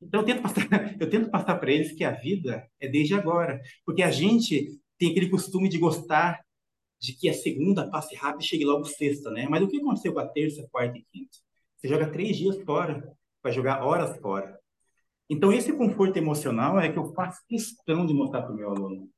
Então, 0.00 0.20
eu 0.20 0.26
tento 0.26 0.42
passar, 0.42 0.66
eu 1.00 1.10
tento 1.10 1.30
passar 1.30 1.56
para 1.56 1.70
eles 1.70 1.92
que 1.92 2.04
a 2.04 2.12
vida 2.12 2.68
é 2.80 2.88
desde 2.88 3.14
agora. 3.14 3.60
Porque 3.84 4.02
a 4.02 4.10
gente 4.10 4.80
tem 4.98 5.10
aquele 5.10 5.30
costume 5.30 5.68
de 5.68 5.78
gostar 5.78 6.44
de 7.00 7.12
que 7.12 7.28
a 7.28 7.34
segunda 7.34 7.88
passe 7.88 8.14
rápido 8.16 8.42
e 8.42 8.46
chegue 8.46 8.64
logo 8.64 8.84
sexta, 8.84 9.30
né? 9.30 9.46
Mas 9.48 9.62
o 9.62 9.68
que 9.68 9.76
aconteceu 9.76 10.12
com 10.12 10.18
a 10.18 10.26
terça, 10.26 10.66
quarta 10.70 10.98
e 10.98 11.04
quinta? 11.04 11.38
Você 11.76 11.88
joga 11.88 12.10
três 12.10 12.36
dias 12.36 12.60
fora, 12.64 13.16
vai 13.42 13.52
jogar 13.52 13.84
horas 13.84 14.18
fora. 14.18 14.58
Então, 15.30 15.52
esse 15.52 15.72
conforto 15.72 16.16
emocional 16.16 16.80
é 16.80 16.90
que 16.90 16.98
eu 16.98 17.12
faço 17.12 17.40
questão 17.46 18.04
de 18.04 18.14
mostrar 18.14 18.42
para 18.42 18.52
o 18.52 18.56
meu 18.56 18.70
aluno. 18.70 19.08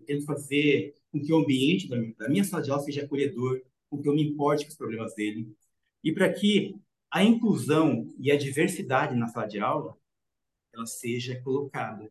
Eu 0.00 0.06
tento 0.06 0.26
fazer 0.26 0.94
com 1.10 1.20
que 1.20 1.32
o 1.32 1.36
ambiente 1.36 1.88
da 1.88 1.96
minha, 1.96 2.14
da 2.18 2.28
minha 2.28 2.44
sala 2.44 2.62
de 2.62 2.70
aula 2.70 2.82
seja 2.82 3.04
acolhedor, 3.04 3.62
com 3.88 4.02
que 4.02 4.08
eu 4.08 4.14
me 4.14 4.22
importe 4.22 4.64
com 4.64 4.70
os 4.70 4.76
problemas 4.76 5.14
dele. 5.14 5.50
E 6.02 6.12
para 6.12 6.30
que 6.32 6.74
a 7.10 7.22
inclusão 7.22 8.06
e 8.18 8.30
a 8.30 8.36
diversidade 8.36 9.14
na 9.14 9.28
sala 9.28 9.46
de 9.46 9.60
aula 9.60 9.96
ela 10.74 10.86
seja 10.86 11.40
colocada. 11.42 12.10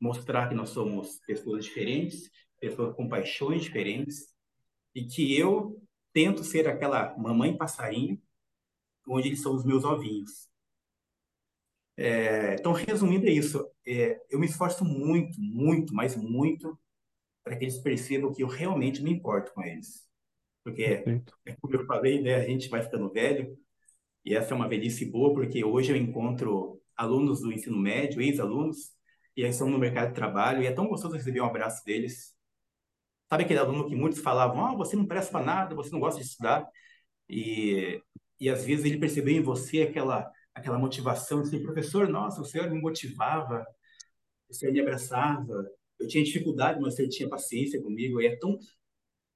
Mostrar 0.00 0.48
que 0.48 0.54
nós 0.54 0.70
somos 0.70 1.20
pessoas 1.26 1.64
diferentes, 1.64 2.30
pessoas 2.58 2.94
com 2.96 3.08
paixões 3.08 3.62
diferentes, 3.62 4.34
e 4.94 5.04
que 5.04 5.38
eu 5.38 5.80
tento 6.12 6.42
ser 6.42 6.66
aquela 6.68 7.16
mamãe 7.16 7.56
passarinho, 7.56 8.20
onde 9.06 9.28
eles 9.28 9.42
são 9.42 9.54
os 9.54 9.64
meus 9.64 9.84
ovinhos. 9.84 10.48
É, 11.96 12.54
então, 12.54 12.72
resumindo 12.72 13.26
é 13.26 13.30
isso. 13.30 13.68
É, 13.86 14.20
eu 14.30 14.38
me 14.38 14.46
esforço 14.46 14.84
muito, 14.84 15.40
muito, 15.40 15.94
mas 15.94 16.16
muito 16.16 16.78
para 17.44 17.56
que 17.56 17.64
eles 17.64 17.78
percebam 17.78 18.32
que 18.32 18.42
eu 18.42 18.48
realmente 18.48 19.02
me 19.02 19.10
importo 19.10 19.52
com 19.52 19.62
eles. 19.62 20.08
Porque, 20.64 20.82
é, 20.84 21.54
como 21.60 21.74
eu 21.74 21.86
falei, 21.86 22.22
né, 22.22 22.36
a 22.36 22.44
gente 22.44 22.68
vai 22.68 22.82
ficando 22.82 23.12
velho, 23.12 23.56
e 24.24 24.34
essa 24.34 24.52
é 24.52 24.56
uma 24.56 24.68
velhice 24.68 25.04
boa, 25.06 25.32
porque 25.34 25.64
hoje 25.64 25.92
eu 25.92 25.96
encontro 25.96 26.80
alunos 26.96 27.40
do 27.40 27.52
ensino 27.52 27.78
médio, 27.78 28.20
ex-alunos, 28.20 28.92
e 29.36 29.42
eles 29.42 29.54
estão 29.54 29.68
no 29.68 29.78
mercado 29.78 30.08
de 30.08 30.14
trabalho, 30.14 30.62
e 30.62 30.66
é 30.66 30.72
tão 30.72 30.88
gostoso 30.88 31.14
receber 31.16 31.40
um 31.40 31.46
abraço 31.46 31.84
deles. 31.84 32.34
Sabe 33.28 33.44
aquele 33.44 33.60
aluno 33.60 33.88
que 33.88 33.94
muitos 33.94 34.20
falavam, 34.20 34.66
ah, 34.66 34.74
você 34.74 34.96
não 34.96 35.06
presta 35.06 35.30
para 35.30 35.44
nada, 35.44 35.74
você 35.74 35.90
não 35.90 36.00
gosta 36.00 36.20
de 36.20 36.26
estudar? 36.26 36.68
E, 37.28 38.02
e 38.40 38.48
às 38.48 38.64
vezes 38.64 38.84
ele 38.84 38.98
percebeu 38.98 39.34
em 39.34 39.42
você 39.42 39.82
aquela, 39.82 40.30
aquela 40.54 40.78
motivação 40.78 41.44
ser 41.44 41.60
professor, 41.62 42.08
nossa, 42.08 42.40
o 42.40 42.44
senhor 42.44 42.68
me 42.70 42.80
motivava, 42.80 43.64
o 44.48 44.54
senhor 44.54 44.72
me 44.72 44.80
abraçava, 44.80 45.70
eu 46.00 46.08
tinha 46.08 46.24
dificuldade, 46.24 46.80
mas 46.80 46.94
você 46.94 47.08
tinha 47.08 47.28
paciência 47.28 47.80
comigo. 47.80 48.20
E 48.20 48.26
é 48.26 48.36
tão, 48.36 48.58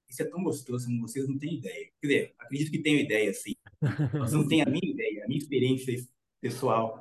isso 0.09 0.22
é 0.22 0.24
tão 0.24 0.42
gostoso, 0.42 0.88
vocês 1.01 1.28
não 1.28 1.38
têm 1.38 1.57
ideia. 1.59 1.90
Quer 2.01 2.07
dizer, 2.07 2.34
acredito 2.38 2.70
que 2.70 2.82
tenham 2.82 3.01
ideia, 3.01 3.32
sim. 3.32 3.55
Vocês 4.12 4.32
não 4.32 4.49
têm 4.49 4.62
a 4.62 4.66
minha 4.66 4.90
ideia, 4.90 5.24
a 5.24 5.28
minha 5.28 5.38
experiência 5.38 5.95
pessoal. 6.40 7.01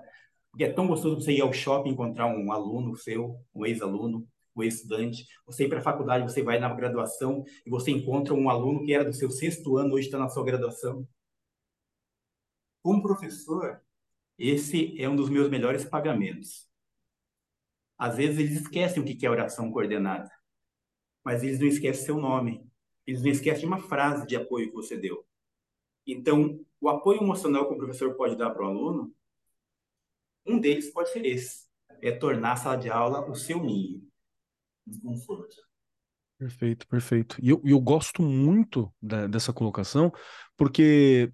Porque 0.54 0.66
é 0.66 0.72
tão 0.72 0.86
gostoso 0.86 1.16
você 1.16 1.32
ir 1.32 1.42
ao 1.42 1.52
shopping 1.52 1.90
encontrar 1.90 2.28
um 2.28 2.52
aluno 2.52 2.96
seu, 2.96 3.44
um 3.56 3.66
ex-aluno, 3.66 4.30
o 4.54 4.64
estudante. 4.64 5.26
Você 5.48 5.66
ir 5.66 5.68
para 5.68 5.80
a 5.80 5.84
faculdade, 5.84 6.32
você 6.32 6.44
vai 6.44 6.60
na 6.60 6.72
graduação 6.72 7.44
e 7.66 7.72
você 7.72 7.90
encontra 7.90 8.36
um 8.36 8.48
aluno 8.48 8.86
que 8.86 8.94
era 8.94 9.04
do 9.04 9.14
seu 9.14 9.32
sexto 9.32 9.78
ano, 9.78 9.96
hoje 9.96 10.06
está 10.06 10.20
na 10.20 10.30
sua 10.30 10.46
graduação. 10.46 11.08
Como 12.84 13.02
professor, 13.02 13.82
esse 14.38 14.96
é 15.02 15.10
um 15.10 15.16
dos 15.16 15.28
meus 15.28 15.50
melhores 15.50 15.86
pagamentos. 15.86 16.70
Às 17.98 18.18
vezes 18.18 18.38
eles 18.38 18.62
esquecem 18.62 19.02
o 19.02 19.06
que 19.08 19.26
é 19.26 19.30
oração 19.32 19.72
coordenada, 19.72 20.30
mas 21.26 21.42
eles 21.42 21.60
não 21.60 21.68
esquecem 21.68 22.06
seu 22.06 22.18
nome. 22.20 22.64
Eles 23.08 23.24
não 23.24 23.32
esquecem 23.32 23.66
uma 23.66 23.80
frase 23.80 24.28
de 24.28 24.36
apoio 24.36 24.68
que 24.68 24.76
você 24.76 24.96
deu. 24.96 25.26
Então, 26.06 26.64
o 26.80 26.90
apoio 26.90 27.24
emocional 27.24 27.68
que 27.68 27.74
o 27.74 27.78
professor 27.78 28.14
pode 28.14 28.36
dar 28.36 28.52
para 28.52 28.64
o 28.64 28.68
aluno, 28.68 29.12
um 30.46 30.60
deles 30.60 30.92
pode 30.92 31.12
ser 31.12 31.26
esse: 31.26 31.66
é 32.02 32.12
tornar 32.12 32.54
a 32.54 32.58
sala 32.58 32.78
de 32.78 32.90
aula 32.90 33.30
o 33.30 33.36
seu 33.36 33.64
ninho 33.64 34.02
de 34.86 35.00
conforto. 35.00 35.56
Perfeito, 36.38 36.88
perfeito. 36.88 37.38
E 37.42 37.50
eu, 37.50 37.62
eu 37.64 37.80
gosto 37.80 38.22
muito 38.22 38.94
da, 39.02 39.28
dessa 39.28 39.54
colocação, 39.54 40.12
porque 40.58 41.32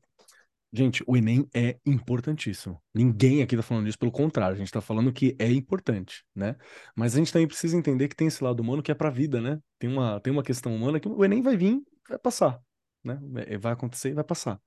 Gente, 0.72 1.04
o 1.08 1.18
Enem 1.18 1.50
é 1.52 1.80
importantíssimo. 1.84 2.80
Ninguém 2.94 3.42
aqui 3.42 3.56
está 3.56 3.64
falando 3.64 3.86
disso, 3.86 3.98
pelo 3.98 4.12
contrário, 4.12 4.54
a 4.54 4.58
gente 4.58 4.68
está 4.68 4.80
falando 4.80 5.12
que 5.12 5.36
é 5.40 5.52
importante, 5.52 6.24
né? 6.36 6.56
Mas 6.96 7.16
a 7.16 7.18
gente 7.18 7.34
também 7.34 7.48
precisa 7.48 7.76
entender 7.76 8.08
que 8.08 8.16
tem 8.16 8.28
esse 8.28 8.44
lado 8.44 8.60
humano 8.60 8.84
que 8.84 8.92
é 8.92 8.94
para 8.94 9.08
a 9.08 9.12
vida, 9.12 9.42
né? 9.42 9.60
Tem 9.80 9.90
uma, 9.90 10.20
tem 10.20 10.32
uma 10.32 10.44
questão 10.44 10.76
humana 10.76 11.00
que 11.00 11.08
o 11.08 11.26
Enem 11.26 11.42
vai 11.42 11.58
vir, 11.58 11.82
vai 12.08 12.20
passar, 12.20 12.62
né? 13.04 13.20
É, 13.48 13.58
vai 13.58 13.74
acontecer 13.74 14.10
e 14.10 14.14
vai 14.14 14.24
passar. 14.24 14.62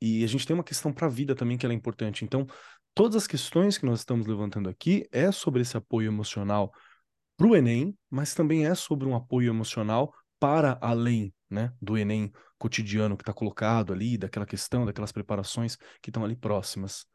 E 0.00 0.24
a 0.24 0.26
gente 0.26 0.46
tem 0.46 0.54
uma 0.54 0.64
questão 0.64 0.92
para 0.92 1.06
a 1.06 1.10
vida 1.10 1.34
também 1.34 1.58
que 1.58 1.66
é 1.66 1.72
importante. 1.72 2.24
Então, 2.24 2.46
todas 2.94 3.16
as 3.16 3.26
questões 3.26 3.76
que 3.76 3.86
nós 3.86 4.00
estamos 4.00 4.26
levantando 4.26 4.68
aqui 4.68 5.06
é 5.12 5.30
sobre 5.30 5.62
esse 5.62 5.76
apoio 5.76 6.08
emocional 6.08 6.72
para 7.36 7.46
o 7.46 7.56
Enem, 7.56 7.96
mas 8.10 8.34
também 8.34 8.66
é 8.66 8.74
sobre 8.74 9.06
um 9.06 9.14
apoio 9.14 9.50
emocional 9.50 10.14
para 10.38 10.78
além 10.80 11.32
né, 11.50 11.72
do 11.80 11.98
Enem 11.98 12.32
cotidiano 12.58 13.16
que 13.16 13.22
está 13.22 13.32
colocado 13.32 13.92
ali, 13.92 14.18
daquela 14.18 14.46
questão, 14.46 14.84
daquelas 14.84 15.12
preparações 15.12 15.76
que 16.02 16.10
estão 16.10 16.24
ali 16.24 16.36
próximas. 16.36 17.06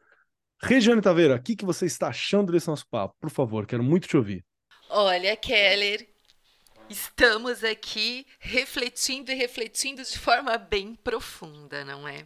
Regiane 0.62 1.02
Taveira, 1.02 1.36
o 1.36 1.42
que, 1.42 1.56
que 1.56 1.66
você 1.66 1.86
está 1.86 2.08
achando 2.08 2.52
desse 2.52 2.68
nosso 2.68 2.88
papo? 2.90 3.16
Por 3.20 3.30
favor, 3.30 3.66
quero 3.66 3.84
muito 3.84 4.08
te 4.08 4.18
ouvir. 4.18 4.44
Olha, 4.90 5.36
Keller, 5.36 6.08
estamos 6.90 7.64
aqui 7.64 8.26
refletindo 8.40 9.32
e 9.32 9.36
refletindo 9.36 10.04
de 10.04 10.18
forma 10.18 10.58
bem 10.58 10.96
profunda, 10.96 11.84
não 11.84 12.08
é? 12.08 12.26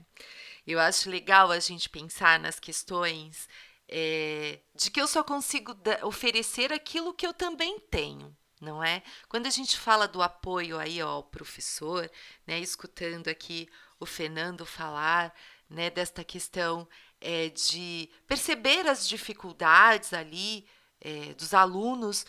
Eu 0.70 0.80
acho 0.80 1.10
legal 1.10 1.52
a 1.52 1.60
gente 1.60 1.90
pensar 1.90 2.40
nas 2.40 2.60
questões 2.60 3.48
é, 3.88 4.60
de 4.76 4.92
que 4.92 5.02
eu 5.02 5.08
só 5.08 5.24
consigo 5.24 5.76
oferecer 6.04 6.72
aquilo 6.72 7.14
que 7.14 7.26
eu 7.26 7.34
também 7.34 7.80
tenho 7.80 8.36
não 8.62 8.84
é? 8.84 9.02
Quando 9.28 9.48
a 9.48 9.50
gente 9.50 9.78
fala 9.78 10.08
do 10.08 10.22
apoio 10.22 10.78
aí 10.78 11.00
ao 11.00 11.24
professor, 11.24 12.10
né, 12.46 12.60
escutando 12.60 13.30
aqui 13.30 13.70
o 14.00 14.06
Fernando 14.06 14.66
falar, 14.66 15.34
né, 15.70 15.90
desta 15.90 16.24
questão 16.24 16.88
é, 17.22 17.50
de 17.50 18.10
perceber 18.28 18.88
as 18.88 19.08
dificuldades 19.08 20.14
ali 20.14 20.66
é, 21.00 21.34
dos 21.34 21.54
alunos, 21.54 22.26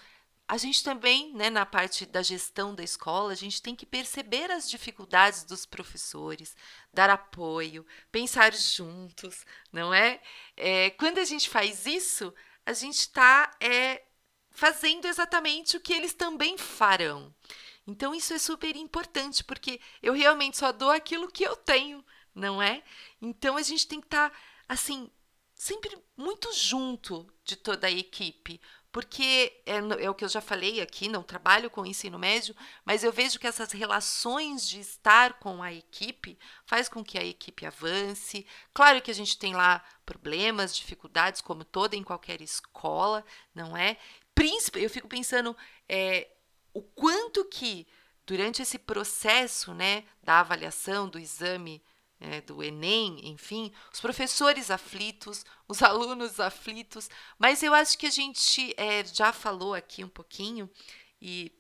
a 0.51 0.57
gente 0.57 0.83
também, 0.83 1.33
né, 1.33 1.49
na 1.49 1.65
parte 1.65 2.05
da 2.05 2.23
gestão 2.23 2.75
da 2.75 2.83
escola, 2.83 3.31
a 3.31 3.37
gente 3.37 3.63
tem 3.63 3.77
que 3.77 3.87
perceber 3.87 4.51
as 4.51 4.69
dificuldades 4.69 5.45
dos 5.45 5.65
professores, 5.65 6.57
dar 6.93 7.09
apoio, 7.09 7.87
pensar 8.11 8.53
juntos, 8.53 9.47
não 9.73 9.95
é? 9.95 10.21
é 10.57 10.91
quando 10.91 11.19
a 11.19 11.25
gente 11.25 11.49
faz 11.49 11.87
isso, 11.87 12.35
a 12.67 12.73
gente 12.73 12.99
está 12.99 13.57
é, 13.61 14.03
fazendo 14.51 15.07
exatamente 15.07 15.77
o 15.77 15.81
que 15.81 15.93
eles 15.93 16.15
também 16.15 16.59
farão. 16.59 17.33
Então 17.87 18.13
isso 18.13 18.35
é 18.35 18.39
super 18.39 18.75
importante, 18.75 19.45
porque 19.45 19.81
eu 20.03 20.13
realmente 20.15 20.59
só 20.59 20.73
dou 20.73 20.91
aquilo 20.91 21.31
que 21.31 21.45
eu 21.45 21.55
tenho, 21.55 22.05
não 22.35 22.61
é? 22.61 22.83
Então 23.23 23.57
a 23.57 23.63
gente 23.63 23.87
tem 23.87 24.01
que 24.01 24.09
estar 24.09 24.31
tá, 24.31 24.37
assim, 24.69 25.09
sempre 25.55 25.97
muito 26.17 26.53
junto 26.53 27.33
de 27.45 27.55
toda 27.55 27.87
a 27.87 27.91
equipe, 27.91 28.61
porque 28.93 29.63
é, 29.65 29.77
é, 29.77 30.11
o 30.11 30.15
que 30.15 30.25
eu 30.25 30.29
já 30.29 30.41
falei 30.41 30.81
aqui, 30.81 31.09
não 31.09 31.23
trabalho 31.23 31.71
com 31.71 31.87
ensino 31.87 32.19
médio, 32.19 32.55
mas 32.85 33.05
eu 33.05 33.13
vejo 33.13 33.39
que 33.39 33.47
essas 33.47 33.73
relações 33.73 34.69
de 34.69 34.81
estar 34.81 35.35
com 35.35 35.63
a 35.63 35.73
equipe 35.73 36.39
faz 36.67 36.89
com 36.89 37.05
que 37.05 37.19
a 37.19 37.25
equipe 37.25 37.65
avance. 37.65 38.47
Claro 38.75 39.01
que 39.01 39.11
a 39.11 39.15
gente 39.15 39.39
tem 39.39 39.55
lá 39.55 39.85
problemas, 40.05 40.75
dificuldades, 40.75 41.41
como 41.41 41.65
toda 41.65 41.95
em 41.95 42.03
qualquer 42.03 42.41
escola, 42.41 43.25
não 43.55 43.77
é? 43.77 43.97
príncipe, 44.41 44.83
eu 44.83 44.89
fico 44.89 45.07
pensando 45.07 45.55
é, 45.87 46.27
o 46.73 46.81
quanto 46.81 47.45
que 47.45 47.87
durante 48.27 48.63
esse 48.63 48.79
processo, 48.79 49.75
né, 49.75 50.05
da 50.23 50.41
avaliação 50.41 51.07
do 51.07 51.19
exame 51.19 51.83
é, 52.21 52.41
do 52.43 52.63
Enem, 52.63 53.29
enfim, 53.29 53.73
os 53.93 54.01
professores 54.01 54.71
aflitos, 54.71 55.45
os 55.67 55.83
alunos 55.83 56.39
aflitos, 56.39 57.09
mas 57.39 57.63
eu 57.63 57.73
acho 57.75 57.99
que 57.99 58.07
a 58.07 58.11
gente 58.11 58.75
é, 58.77 59.05
já 59.05 59.33
falou 59.33 59.75
aqui 59.75 60.05
um 60.05 60.09
pouquinho 60.09 60.71
e 61.21 61.51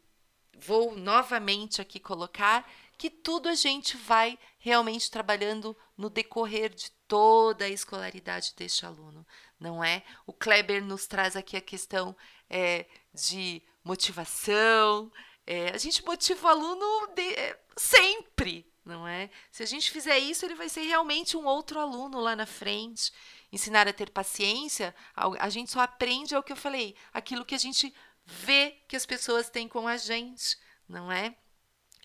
vou 0.59 0.95
novamente 0.95 1.81
aqui 1.81 1.99
colocar 1.99 2.71
que 2.99 3.09
tudo 3.09 3.49
a 3.49 3.55
gente 3.55 3.97
vai 3.97 4.39
realmente 4.59 5.11
trabalhando 5.11 5.75
no 5.97 6.11
decorrer 6.11 6.69
de 6.69 6.91
toda 7.09 7.65
a 7.65 7.69
escolaridade 7.69 8.53
deste 8.55 8.85
aluno, 8.85 9.27
não 9.59 9.83
é? 9.83 10.05
O 10.27 10.35
Kleber 10.35 10.85
nos 10.85 11.07
traz 11.07 11.35
aqui 11.35 11.57
a 11.57 11.63
questão 11.63 12.15
é, 12.49 12.87
de 13.15 13.63
motivação. 13.83 15.11
É, 15.47 15.71
a 15.71 15.79
gente 15.79 16.05
motiva 16.05 16.47
o 16.47 16.51
aluno 16.51 17.15
de, 17.15 17.23
é, 17.23 17.59
sempre, 17.75 18.70
não 18.85 19.07
é? 19.07 19.31
Se 19.51 19.63
a 19.63 19.67
gente 19.67 19.91
fizer 19.91 20.19
isso, 20.19 20.45
ele 20.45 20.55
vai 20.55 20.69
ser 20.69 20.83
realmente 20.83 21.37
um 21.37 21.45
outro 21.45 21.79
aluno 21.79 22.21
lá 22.21 22.35
na 22.35 22.47
frente. 22.47 23.13
Ensinar 23.53 23.89
a 23.89 23.93
ter 23.93 24.11
paciência, 24.11 24.95
a, 25.15 25.49
gente 25.49 25.71
só 25.71 25.81
aprende, 25.81 26.35
é 26.35 26.39
o 26.39 26.43
que 26.43 26.53
eu 26.53 26.57
falei, 26.57 26.97
aquilo 27.13 27.45
que 27.45 27.55
a 27.55 27.59
gente 27.59 27.93
vê 28.25 28.77
que 28.89 28.97
as 28.97 29.05
pessoas 29.05 29.51
têm 29.51 29.67
com 29.67 29.89
a 29.89 29.97
gente, 29.97 30.57
não 30.89 31.11
é? 31.11 31.35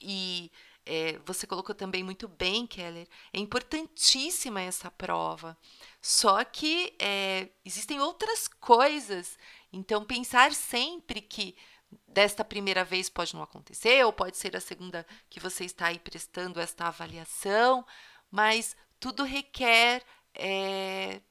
E 0.02 0.52
é, 0.86 1.20
você 1.26 1.46
colocou 1.46 1.76
também 1.76 2.04
muito 2.04 2.28
bem, 2.28 2.66
Keller, 2.66 3.08
é 3.32 3.40
importantíssima 3.40 4.62
essa 4.62 4.90
prova. 4.90 5.58
Só 6.02 6.44
que 6.44 6.96
é, 7.00 7.50
existem 7.64 8.00
outras 8.00 8.48
coisas 8.48 9.38
então, 9.76 10.06
pensar 10.06 10.54
sempre 10.54 11.20
que 11.20 11.54
desta 12.08 12.44
primeira 12.44 12.84
vez 12.84 13.10
pode 13.10 13.34
não 13.34 13.42
acontecer, 13.42 14.06
ou 14.06 14.14
pode 14.14 14.38
ser 14.38 14.56
a 14.56 14.62
segunda 14.62 15.06
que 15.30 15.40
você 15.40 15.66
está 15.66 15.88
aí 15.88 16.00
prestando 16.00 16.60
esta 16.60 16.88
avaliação, 16.88 17.86
mas 18.32 18.76
tudo 19.00 19.24
requer 19.24 20.04
é, 20.34 21.22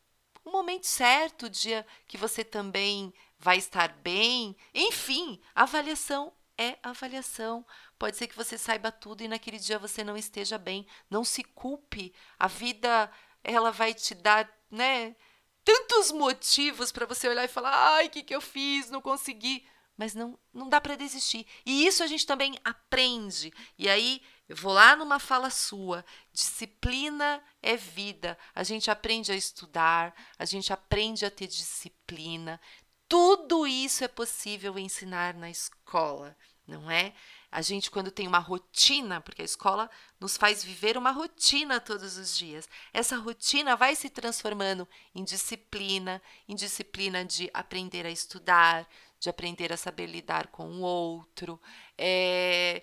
um 0.45 0.53
momento 0.53 0.87
certo, 0.87 1.47
o 1.47 1.51
dia 1.51 1.87
que 2.07 2.17
você 2.17 2.45
também 2.45 3.13
vai 3.39 3.59
estar 3.59 3.89
bem. 3.89 4.57
Enfim, 4.75 5.41
avaliação 5.55 6.33
é 6.57 6.79
avaliação. 6.83 7.67
Pode 7.99 8.17
ser 8.17 8.29
que 8.29 8.37
você 8.37 8.57
saiba 8.57 8.93
tudo 8.93 9.23
e 9.23 9.29
naquele 9.29 9.59
dia 9.59 9.79
você 9.79 10.05
não 10.05 10.17
esteja 10.17 10.59
bem. 10.59 10.87
Não 11.11 11.25
se 11.25 11.43
culpe. 11.43 12.15
A 12.39 12.47
vida, 12.47 13.11
ela 13.43 13.71
vai 13.71 13.93
te 13.93 14.15
dar, 14.15 14.49
né? 14.71 15.17
tantos 15.65 16.13
motivos 16.13 16.93
para 16.93 17.07
você 17.07 17.27
olhar 17.27 17.45
e 17.45 17.49
falar: 17.49 17.97
ai, 17.97 18.07
o 18.07 18.11
que, 18.11 18.23
que 18.23 18.35
eu 18.35 18.41
fiz? 18.41 18.91
Não 18.91 19.01
consegui. 19.01 19.67
Mas 19.97 20.15
não, 20.15 20.39
não 20.53 20.69
dá 20.69 20.81
para 20.81 20.97
desistir. 20.97 21.47
E 21.65 21.87
isso 21.87 22.03
a 22.03 22.07
gente 22.07 22.27
também 22.27 22.59
aprende. 22.65 23.53
E 23.79 23.89
aí, 23.89 24.21
eu 24.49 24.57
vou 24.57 24.73
lá 24.73 24.95
numa 24.97 25.19
fala 25.19 25.51
sua: 25.51 26.05
disciplina 26.33 27.43
é 27.63 27.77
vida. 27.77 28.37
A 28.55 28.63
gente 28.63 28.91
aprende 28.91 29.33
a 29.33 29.37
estudar, 29.37 30.15
a 30.39 30.45
gente 30.45 30.73
aprende 30.73 31.25
a 31.25 31.31
ter 31.31 31.47
disciplina. 31.47 32.61
Tudo 33.09 33.67
isso 33.67 34.03
é 34.03 34.09
possível 34.09 34.79
ensinar 34.79 35.35
na 35.35 35.51
escola, 35.51 36.37
não 36.67 36.91
é? 36.91 37.15
A 37.55 37.63
gente, 37.63 37.89
quando 37.89 38.11
tem 38.11 38.27
uma 38.27 38.41
rotina, 38.41 39.21
porque 39.21 39.43
a 39.43 39.45
escola 39.45 39.89
nos 40.19 40.37
faz 40.37 40.65
viver 40.65 40.97
uma 40.97 41.13
rotina 41.13 41.79
todos 41.79 42.17
os 42.17 42.37
dias, 42.37 42.69
essa 42.93 43.17
rotina 43.17 43.77
vai 43.77 43.95
se 43.95 44.11
transformando 44.11 44.89
em 45.15 45.23
disciplina, 45.23 46.21
em 46.49 46.57
disciplina 46.57 47.25
de 47.25 47.49
aprender 47.55 48.05
a 48.07 48.11
estudar, 48.11 48.89
de 49.25 49.31
aprender 49.31 49.73
a 49.73 49.77
saber 49.77 50.07
lidar 50.07 50.49
com 50.49 50.69
o 50.69 50.81
outro. 50.83 51.59
É... 51.97 52.83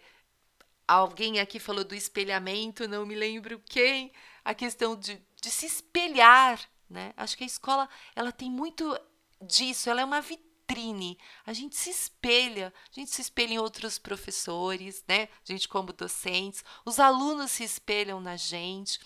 Alguém 0.88 1.39
aqui 1.39 1.60
falou 1.60 1.84
do 1.84 1.94
espelhamento, 1.94 2.88
não 2.88 3.06
me 3.06 3.16
lembro 3.16 3.62
quem, 3.70 4.12
a 4.44 4.54
questão 4.54 4.96
de, 4.96 5.22
de 5.39 5.52
se 5.52 5.68
espelhar. 5.68 6.60
Né? 6.89 7.14
Acho 7.16 7.38
que 7.38 7.44
a 7.44 7.48
escola 7.48 7.88
ela 8.16 8.32
tem 8.32 8.50
muito 8.50 9.00
disso, 9.39 9.89
ela 9.89 10.02
é 10.02 10.06
uma 10.06 10.20
vitrine. 10.20 11.18
A 11.46 11.54
gente 11.54 11.76
se 11.76 11.92
espelha, 11.92 12.74
a 12.92 13.00
gente 13.00 13.12
se 13.12 13.22
espelha 13.22 13.54
em 13.54 13.60
outros 13.60 14.00
professores, 14.00 15.04
né? 15.08 15.30
A 15.48 15.52
gente 15.52 15.68
como 15.68 15.94
docentes, 15.94 16.64
os 16.84 17.00
alunos 17.00 17.52
se 17.52 17.64
espelham 17.64 18.20
na 18.20 18.36
gente. 18.36 19.00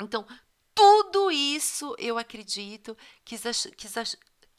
Então, 0.00 0.24
tudo 0.74 1.30
isso 1.30 1.96
eu 1.98 2.18
acredito 2.18 2.96
que, 3.24 3.36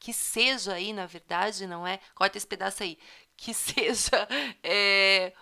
que, 0.00 0.12
seja 0.12 0.74
aí, 0.74 0.92
na 0.92 1.06
verdade, 1.06 1.66
não 1.66 1.86
é? 1.86 2.00
Corta 2.14 2.38
esse 2.38 2.46
pedaço 2.46 2.82
aí. 2.82 2.98
que 3.36 3.52
seja 3.54 4.26
é, 4.62 5.32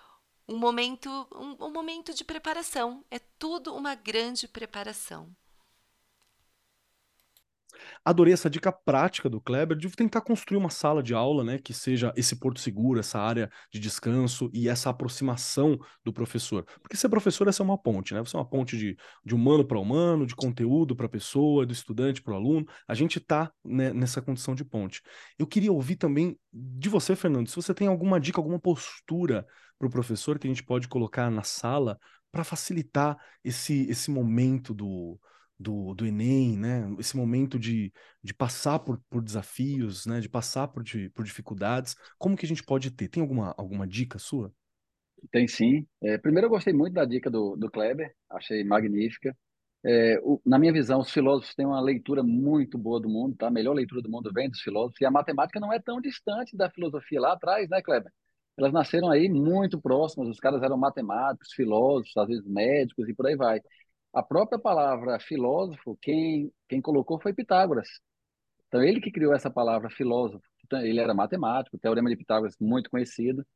um 0.48 0.58
momento, 0.58 1.08
um, 1.34 1.66
um 1.66 1.72
momento 1.72 2.12
de 2.12 2.24
preparação. 2.24 3.04
É 3.10 3.18
tudo 3.38 3.74
uma 3.74 3.94
grande 3.94 4.48
preparação. 4.48 5.34
Adorei 8.04 8.32
essa 8.32 8.48
dica 8.48 8.72
prática 8.72 9.28
do 9.28 9.40
Kleber 9.40 9.76
de 9.76 9.88
tentar 9.90 10.20
construir 10.20 10.58
uma 10.58 10.70
sala 10.70 11.02
de 11.02 11.14
aula, 11.14 11.44
né, 11.44 11.58
que 11.58 11.72
seja 11.72 12.12
esse 12.16 12.36
porto 12.36 12.60
seguro, 12.60 13.00
essa 13.00 13.18
área 13.18 13.50
de 13.72 13.78
descanso 13.78 14.50
e 14.52 14.68
essa 14.68 14.90
aproximação 14.90 15.78
do 16.04 16.12
professor. 16.12 16.64
Porque 16.80 16.96
ser 16.96 17.08
professor 17.08 17.48
é 17.48 17.52
ser 17.52 17.62
uma 17.62 17.78
ponte, 17.78 18.14
né? 18.14 18.20
Você 18.20 18.36
é 18.36 18.38
uma 18.38 18.48
ponte 18.48 18.76
de, 18.76 18.96
de 19.24 19.34
humano 19.34 19.64
para 19.64 19.78
humano, 19.78 20.26
de 20.26 20.34
conteúdo 20.34 20.94
para 20.94 21.08
pessoa, 21.08 21.66
do 21.66 21.72
estudante 21.72 22.22
para 22.22 22.34
o 22.34 22.36
aluno. 22.36 22.66
A 22.86 22.94
gente 22.94 23.18
está 23.18 23.50
né, 23.64 23.92
nessa 23.92 24.20
condição 24.22 24.54
de 24.54 24.64
ponte. 24.64 25.02
Eu 25.38 25.46
queria 25.46 25.72
ouvir 25.72 25.96
também 25.96 26.38
de 26.52 26.88
você, 26.88 27.14
Fernando, 27.14 27.48
se 27.48 27.56
você 27.56 27.74
tem 27.74 27.88
alguma 27.88 28.20
dica, 28.20 28.40
alguma 28.40 28.58
postura 28.58 29.46
para 29.78 29.86
o 29.86 29.90
professor 29.90 30.38
que 30.38 30.46
a 30.46 30.50
gente 30.50 30.64
pode 30.64 30.88
colocar 30.88 31.30
na 31.30 31.42
sala 31.42 31.98
para 32.30 32.44
facilitar 32.44 33.16
esse, 33.44 33.88
esse 33.88 34.10
momento 34.10 34.74
do, 34.74 35.18
do, 35.58 35.94
do 35.94 36.06
Enem, 36.06 36.56
né? 36.56 36.84
Esse 36.98 37.16
momento 37.16 37.58
de, 37.58 37.92
de 38.22 38.34
passar 38.34 38.78
por, 38.80 39.00
por 39.10 39.22
desafios, 39.22 40.06
né? 40.06 40.20
De 40.20 40.28
passar 40.28 40.68
por, 40.68 40.82
de, 40.82 41.10
por 41.10 41.24
dificuldades. 41.24 41.96
Como 42.18 42.36
que 42.36 42.46
a 42.46 42.48
gente 42.48 42.62
pode 42.62 42.90
ter? 42.90 43.08
Tem 43.08 43.22
alguma, 43.22 43.54
alguma 43.58 43.86
dica 43.86 44.18
sua? 44.18 44.52
Tem 45.30 45.46
sim. 45.48 45.86
É, 46.02 46.16
primeiro, 46.18 46.46
eu 46.46 46.50
gostei 46.50 46.72
muito 46.72 46.94
da 46.94 47.04
dica 47.04 47.30
do, 47.30 47.56
do 47.56 47.70
Kleber, 47.70 48.14
achei 48.30 48.64
magnífica. 48.64 49.36
É, 49.84 50.18
o, 50.22 50.40
na 50.44 50.58
minha 50.58 50.72
visão, 50.72 51.00
os 51.00 51.10
filósofos 51.10 51.54
têm 51.54 51.66
uma 51.66 51.80
leitura 51.80 52.22
muito 52.22 52.78
boa 52.78 53.00
do 53.00 53.08
mundo, 53.08 53.36
tá? 53.36 53.48
A 53.48 53.50
melhor 53.50 53.74
leitura 53.74 54.02
do 54.02 54.10
mundo 54.10 54.30
vem 54.32 54.48
dos 54.50 54.60
filósofos, 54.60 55.00
e 55.00 55.04
a 55.06 55.10
matemática 55.10 55.60
não 55.60 55.72
é 55.72 55.78
tão 55.80 56.00
distante 56.00 56.56
da 56.56 56.70
filosofia 56.70 57.20
lá 57.20 57.32
atrás, 57.32 57.68
né, 57.68 57.82
Kleber? 57.82 58.12
Elas 58.56 58.72
nasceram 58.72 59.10
aí 59.10 59.28
muito 59.28 59.80
próximas, 59.80 60.28
os 60.28 60.40
caras 60.40 60.62
eram 60.62 60.76
matemáticos, 60.76 61.52
filósofos, 61.52 62.16
às 62.16 62.26
vezes 62.28 62.44
médicos 62.46 63.08
e 63.08 63.14
por 63.14 63.26
aí 63.26 63.36
vai. 63.36 63.60
A 64.12 64.22
própria 64.22 64.58
palavra 64.58 65.20
filósofo, 65.20 65.98
quem, 66.00 66.52
quem 66.68 66.80
colocou 66.80 67.20
foi 67.20 67.32
Pitágoras. 67.32 67.88
Então, 68.66 68.82
ele 68.82 69.00
que 69.00 69.10
criou 69.10 69.34
essa 69.34 69.50
palavra 69.50 69.90
filósofo. 69.90 70.44
Então, 70.64 70.80
ele 70.80 71.00
era 71.00 71.14
matemático, 71.14 71.76
o 71.76 71.80
teorema 71.80 72.10
de 72.10 72.16
Pitágoras 72.16 72.54
muito 72.60 72.90
conhecido. 72.90 73.46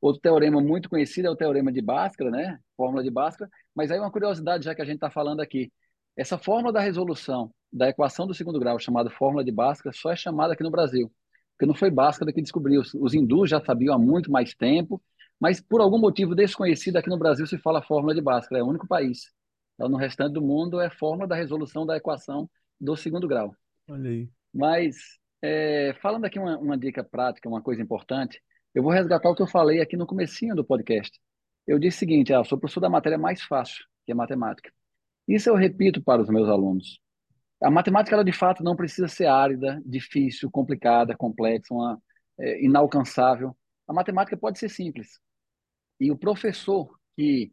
Outro 0.00 0.20
teorema 0.20 0.60
muito 0.60 0.88
conhecido 0.88 1.28
é 1.28 1.30
o 1.30 1.36
teorema 1.36 1.72
de 1.72 1.80
Bhaskara, 1.80 2.30
né? 2.30 2.58
Fórmula 2.76 3.02
de 3.02 3.10
Bhaskara. 3.10 3.50
Mas 3.74 3.90
aí 3.90 3.98
uma 3.98 4.10
curiosidade, 4.10 4.64
já 4.64 4.74
que 4.74 4.82
a 4.82 4.84
gente 4.84 4.96
está 4.96 5.10
falando 5.10 5.40
aqui. 5.40 5.72
Essa 6.16 6.38
fórmula 6.38 6.72
da 6.72 6.80
resolução 6.80 7.50
da 7.72 7.88
equação 7.88 8.26
do 8.26 8.34
segundo 8.34 8.60
grau, 8.60 8.78
chamada 8.78 9.10
fórmula 9.10 9.44
de 9.44 9.50
Bhaskara, 9.50 9.92
só 9.94 10.12
é 10.12 10.16
chamada 10.16 10.52
aqui 10.54 10.62
no 10.62 10.70
Brasil. 10.70 11.10
Porque 11.52 11.66
não 11.66 11.74
foi 11.74 11.90
Bhaskara 11.90 12.32
que 12.32 12.42
descobriu. 12.42 12.82
Os 13.00 13.14
hindus 13.14 13.50
já 13.50 13.60
sabiam 13.64 13.94
há 13.94 13.98
muito 13.98 14.30
mais 14.30 14.54
tempo, 14.54 15.02
mas 15.40 15.60
por 15.60 15.80
algum 15.80 15.98
motivo 15.98 16.34
desconhecido 16.34 16.96
aqui 16.96 17.08
no 17.08 17.18
Brasil 17.18 17.46
se 17.46 17.58
fala 17.58 17.82
fórmula 17.82 18.14
de 18.14 18.20
Bhaskara. 18.20 18.60
É 18.60 18.64
o 18.64 18.68
único 18.68 18.86
país. 18.86 19.32
Então, 19.74 19.88
no 19.88 19.96
restante 19.96 20.32
do 20.32 20.42
mundo 20.42 20.80
é 20.80 20.88
fórmula 20.88 21.26
da 21.26 21.34
resolução 21.34 21.84
da 21.84 21.96
equação 21.96 22.48
do 22.80 22.96
segundo 22.96 23.26
grau. 23.26 23.54
Olha 23.88 24.10
aí. 24.10 24.28
Mas, 24.52 24.96
é, 25.42 25.94
falando 26.00 26.24
aqui 26.24 26.38
uma, 26.38 26.58
uma, 26.58 26.78
dica 26.78 27.02
prática, 27.02 27.48
uma 27.48 27.62
coisa 27.62 27.82
importante, 27.82 28.40
eu 28.74 28.82
vou 28.82 28.92
resgatar 28.92 29.28
o 29.28 29.34
que 29.34 29.42
eu 29.42 29.46
falei 29.46 29.80
aqui 29.80 29.96
no 29.96 30.06
comecinho 30.06 30.54
do 30.54 30.64
podcast. 30.64 31.20
Eu 31.66 31.78
disse 31.78 31.96
o 31.96 32.00
seguinte, 32.00 32.32
ah, 32.32 32.44
sou 32.44 32.58
professor 32.58 32.80
da 32.80 32.88
matéria 32.88 33.18
mais 33.18 33.42
fácil, 33.42 33.84
que 34.04 34.12
é 34.12 34.14
matemática. 34.14 34.70
Isso 35.26 35.48
eu 35.48 35.54
repito 35.54 36.02
para 36.02 36.22
os 36.22 36.28
meus 36.28 36.48
alunos. 36.48 37.00
A 37.62 37.70
matemática, 37.70 38.14
ela 38.14 38.24
de 38.24 38.32
fato 38.32 38.62
não 38.62 38.76
precisa 38.76 39.08
ser 39.08 39.26
árida, 39.26 39.82
difícil, 39.86 40.50
complicada, 40.50 41.16
complexa, 41.16 41.72
uma, 41.72 41.98
é, 42.38 42.64
inalcançável. 42.64 43.56
A 43.88 43.92
matemática 43.92 44.36
pode 44.36 44.58
ser 44.58 44.68
simples. 44.68 45.18
E 45.98 46.10
o 46.10 46.18
professor 46.18 46.94
que 47.16 47.52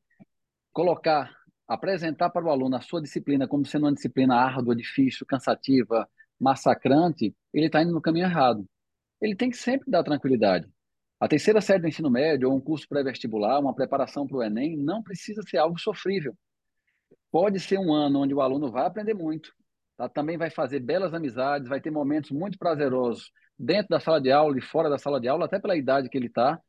colocar 0.74 1.32
apresentar 1.74 2.30
para 2.30 2.46
o 2.46 2.50
aluno 2.50 2.76
a 2.76 2.82
sua 2.82 3.02
disciplina 3.02 3.48
como 3.48 3.66
sendo 3.66 3.86
uma 3.86 3.94
disciplina 3.94 4.36
árdua, 4.36 4.76
difícil, 4.76 5.26
cansativa, 5.26 6.08
massacrante, 6.38 7.34
ele 7.54 7.68
está 7.68 7.82
indo 7.82 7.94
no 7.94 8.02
caminho 8.02 8.26
errado. 8.26 8.68
Ele 9.22 9.36
tem 9.36 9.50
que 9.50 9.56
sempre 9.56 9.90
dar 9.90 10.04
tranquilidade. 10.04 10.68
A 11.18 11.30
terceira 11.30 11.62
série 11.62 11.82
do 11.82 11.88
ensino 11.88 12.10
médio, 12.10 12.50
ou 12.50 12.58
um 12.58 12.60
curso 12.60 12.86
pré-vestibular, 12.90 13.60
uma 13.60 13.74
preparação 13.74 14.28
para 14.28 14.38
o 14.38 14.44
Enem, 14.44 14.76
não 14.76 15.02
precisa 15.02 15.42
ser 15.44 15.60
algo 15.60 15.80
sofrível. 15.80 16.36
Pode 17.32 17.58
ser 17.62 17.78
um 17.80 17.94
ano 17.94 18.20
onde 18.20 18.34
o 18.34 18.42
aluno 18.42 18.70
vai 18.70 18.86
aprender 18.86 19.14
muito, 19.14 19.54
tá? 19.96 20.10
também 20.10 20.38
vai 20.38 20.50
fazer 20.50 20.82
belas 20.82 21.14
amizades, 21.14 21.70
vai 21.70 21.80
ter 21.80 21.92
momentos 21.92 22.32
muito 22.32 22.58
prazerosos 22.58 23.32
dentro 23.58 23.90
da 23.90 24.00
sala 24.00 24.20
de 24.20 24.30
aula 24.32 24.58
e 24.58 24.62
fora 24.62 24.90
da 24.90 24.98
sala 24.98 25.22
de 25.22 25.30
aula, 25.30 25.46
até 25.46 25.58
pela 25.58 25.78
idade 25.78 26.10
que 26.10 26.18
ele 26.18 26.28
está, 26.28 26.60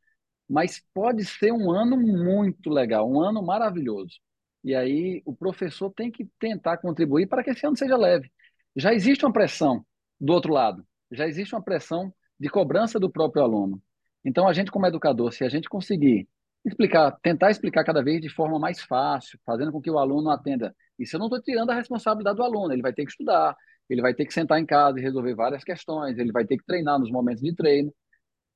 mas 0.47 0.81
pode 0.93 1.25
ser 1.25 1.51
um 1.51 1.71
ano 1.71 1.97
muito 1.97 2.69
legal, 2.69 3.09
um 3.09 3.19
ano 3.19 3.43
maravilhoso. 3.43 4.21
E 4.63 4.73
aí 4.75 5.21
o 5.25 5.35
professor 5.35 5.91
tem 5.91 6.11
que 6.11 6.25
tentar 6.39 6.77
contribuir 6.77 7.27
para 7.27 7.43
que 7.43 7.51
esse 7.51 7.65
ano 7.65 7.77
seja 7.77 7.97
leve. 7.97 8.31
Já 8.75 8.93
existe 8.93 9.25
uma 9.25 9.33
pressão 9.33 9.85
do 10.19 10.33
outro 10.33 10.53
lado, 10.53 10.85
já 11.11 11.27
existe 11.27 11.53
uma 11.53 11.61
pressão 11.61 12.13
de 12.39 12.49
cobrança 12.49 12.99
do 12.99 13.11
próprio 13.11 13.43
aluno. 13.43 13.81
Então, 14.25 14.47
a 14.47 14.53
gente, 14.53 14.71
como 14.71 14.87
educador, 14.87 15.31
se 15.33 15.43
a 15.43 15.49
gente 15.49 15.67
conseguir 15.67 16.27
explicar, 16.65 17.11
tentar 17.21 17.51
explicar 17.51 17.83
cada 17.83 18.01
vez 18.01 18.21
de 18.21 18.29
forma 18.29 18.57
mais 18.57 18.81
fácil, 18.81 19.37
fazendo 19.45 19.71
com 19.71 19.81
que 19.81 19.91
o 19.91 19.97
aluno 19.99 20.29
atenda. 20.29 20.73
Isso 20.97 21.15
eu 21.15 21.19
não 21.19 21.27
estou 21.27 21.41
tirando 21.41 21.69
a 21.71 21.75
responsabilidade 21.75 22.37
do 22.37 22.43
aluno, 22.43 22.71
ele 22.71 22.81
vai 22.81 22.93
ter 22.93 23.03
que 23.03 23.11
estudar, 23.11 23.55
ele 23.89 24.01
vai 24.01 24.13
ter 24.13 24.25
que 24.25 24.33
sentar 24.33 24.59
em 24.59 24.65
casa 24.65 24.99
e 24.99 25.01
resolver 25.01 25.35
várias 25.35 25.63
questões, 25.63 26.17
ele 26.17 26.31
vai 26.31 26.45
ter 26.45 26.57
que 26.57 26.65
treinar 26.65 26.99
nos 26.99 27.11
momentos 27.11 27.41
de 27.41 27.53
treino, 27.53 27.93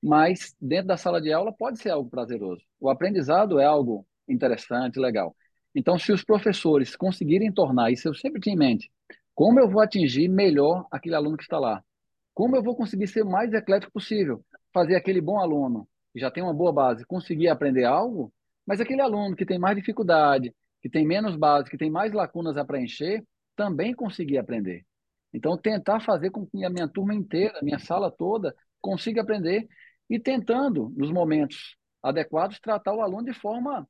mas 0.02 0.56
dentro 0.62 0.88
da 0.88 0.98
sala 0.98 1.22
de 1.22 1.34
aula 1.34 1.52
pode 1.52 1.80
ser 1.80 1.90
algo 1.90 2.10
prazeroso. 2.10 2.64
O 2.80 2.90
aprendizado 2.90 3.60
é 3.60 3.66
algo 3.66 4.06
interessante, 4.28 5.00
legal. 5.00 5.36
Então, 5.78 6.00
se 6.00 6.12
os 6.12 6.24
professores 6.24 6.96
conseguirem 6.96 7.52
tornar, 7.52 7.92
isso 7.92 8.08
eu 8.08 8.16
sempre 8.16 8.42
tinha 8.42 8.56
em 8.56 8.58
mente, 8.58 8.92
como 9.36 9.60
eu 9.60 9.70
vou 9.70 9.80
atingir 9.80 10.28
melhor 10.28 10.88
aquele 10.90 11.14
aluno 11.14 11.38
que 11.38 11.44
está 11.44 11.60
lá? 11.60 11.84
Como 12.34 12.56
eu 12.56 12.64
vou 12.64 12.76
conseguir 12.76 13.06
ser 13.06 13.22
o 13.22 13.30
mais 13.30 13.54
eclético 13.54 13.94
possível? 13.94 14.44
Fazer 14.74 14.96
aquele 14.96 15.22
bom 15.22 15.40
aluno, 15.40 15.88
que 16.12 16.20
já 16.20 16.32
tem 16.32 16.42
uma 16.42 16.52
boa 16.52 16.74
base, 16.74 17.06
conseguir 17.06 17.48
aprender 17.48 17.84
algo, 17.84 18.34
mas 18.66 18.82
aquele 18.82 19.02
aluno 19.02 19.36
que 19.36 19.46
tem 19.46 19.60
mais 19.60 19.76
dificuldade, 19.76 20.52
que 20.82 20.90
tem 20.90 21.06
menos 21.06 21.36
base, 21.36 21.70
que 21.70 21.78
tem 21.78 21.92
mais 21.92 22.12
lacunas 22.12 22.58
a 22.58 22.66
preencher, 22.66 23.24
também 23.56 23.94
conseguir 23.94 24.40
aprender. 24.40 24.84
Então, 25.32 25.56
tentar 25.56 26.00
fazer 26.00 26.32
com 26.32 26.44
que 26.44 26.66
a 26.66 26.72
minha 26.72 26.88
turma 26.88 27.14
inteira, 27.14 27.60
a 27.60 27.64
minha 27.64 27.78
sala 27.78 28.10
toda, 28.10 28.56
consiga 28.82 29.22
aprender 29.22 29.68
e 30.10 30.20
tentando, 30.20 30.92
nos 30.98 31.12
momentos 31.12 31.78
adequados, 32.02 32.60
tratar 32.60 32.96
o 32.96 33.02
aluno 33.02 33.26
de 33.26 33.34
forma 33.34 33.88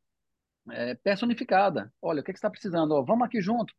é, 0.72 0.96
personificada. 0.96 1.92
Olha, 2.02 2.22
o 2.22 2.24
que, 2.24 2.32
é 2.32 2.34
que 2.34 2.40
você 2.40 2.46
está 2.46 2.50
precisando? 2.50 2.92
Ó, 2.92 3.04
vamos 3.04 3.26
aqui 3.26 3.42
junto. 3.42 3.74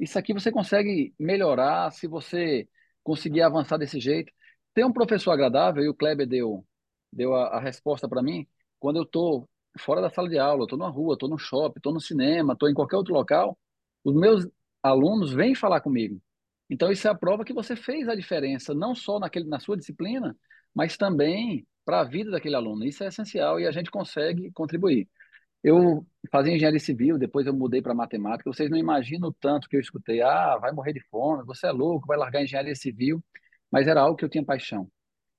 Isso 0.00 0.18
aqui 0.18 0.32
você 0.32 0.50
consegue 0.50 1.14
melhorar 1.18 1.90
se 1.92 2.06
você 2.06 2.68
conseguir 3.02 3.42
avançar 3.42 3.78
desse 3.78 4.00
jeito. 4.00 4.32
Ter 4.74 4.84
um 4.84 4.92
professor 4.92 5.30
agradável, 5.32 5.82
e 5.84 5.88
o 5.88 5.94
Kleber 5.94 6.26
deu, 6.26 6.66
deu 7.12 7.34
a, 7.34 7.56
a 7.56 7.60
resposta 7.60 8.08
para 8.08 8.22
mim, 8.22 8.46
quando 8.78 8.96
eu 8.96 9.04
estou 9.04 9.48
fora 9.78 10.00
da 10.00 10.10
sala 10.10 10.28
de 10.28 10.38
aula, 10.38 10.64
estou 10.64 10.78
na 10.78 10.88
rua, 10.88 11.14
estou 11.14 11.28
no 11.28 11.38
shopping, 11.38 11.78
estou 11.78 11.92
no 11.92 12.00
cinema, 12.00 12.52
estou 12.54 12.68
em 12.68 12.74
qualquer 12.74 12.96
outro 12.96 13.14
local, 13.14 13.58
os 14.04 14.14
meus 14.14 14.46
alunos 14.82 15.32
vêm 15.32 15.54
falar 15.54 15.80
comigo. 15.80 16.20
Então, 16.68 16.90
isso 16.90 17.06
é 17.06 17.10
a 17.10 17.14
prova 17.14 17.44
que 17.44 17.52
você 17.52 17.76
fez 17.76 18.08
a 18.08 18.14
diferença, 18.14 18.74
não 18.74 18.94
só 18.94 19.18
naquele, 19.18 19.48
na 19.48 19.60
sua 19.60 19.76
disciplina, 19.76 20.36
mas 20.74 20.96
também 20.96 21.66
para 21.84 22.00
a 22.00 22.04
vida 22.04 22.30
daquele 22.30 22.56
aluno. 22.56 22.84
Isso 22.84 23.04
é 23.04 23.08
essencial 23.08 23.60
e 23.60 23.66
a 23.66 23.70
gente 23.70 23.90
consegue 23.90 24.50
contribuir. 24.52 25.08
Eu 25.66 26.06
fazia 26.30 26.54
engenharia 26.54 26.78
civil, 26.78 27.18
depois 27.18 27.44
eu 27.44 27.52
mudei 27.52 27.82
para 27.82 27.92
matemática. 27.92 28.48
Vocês 28.52 28.70
não 28.70 28.78
imaginam 28.78 29.30
o 29.30 29.32
tanto 29.32 29.68
que 29.68 29.76
eu 29.76 29.80
escutei: 29.80 30.22
ah, 30.22 30.56
vai 30.58 30.70
morrer 30.70 30.92
de 30.92 31.00
fome, 31.10 31.44
você 31.44 31.66
é 31.66 31.72
louco, 31.72 32.06
vai 32.06 32.16
largar 32.16 32.40
engenharia 32.42 32.74
civil. 32.76 33.20
Mas 33.70 33.88
era 33.88 34.00
algo 34.00 34.16
que 34.16 34.24
eu 34.24 34.28
tinha 34.28 34.44
paixão. 34.44 34.88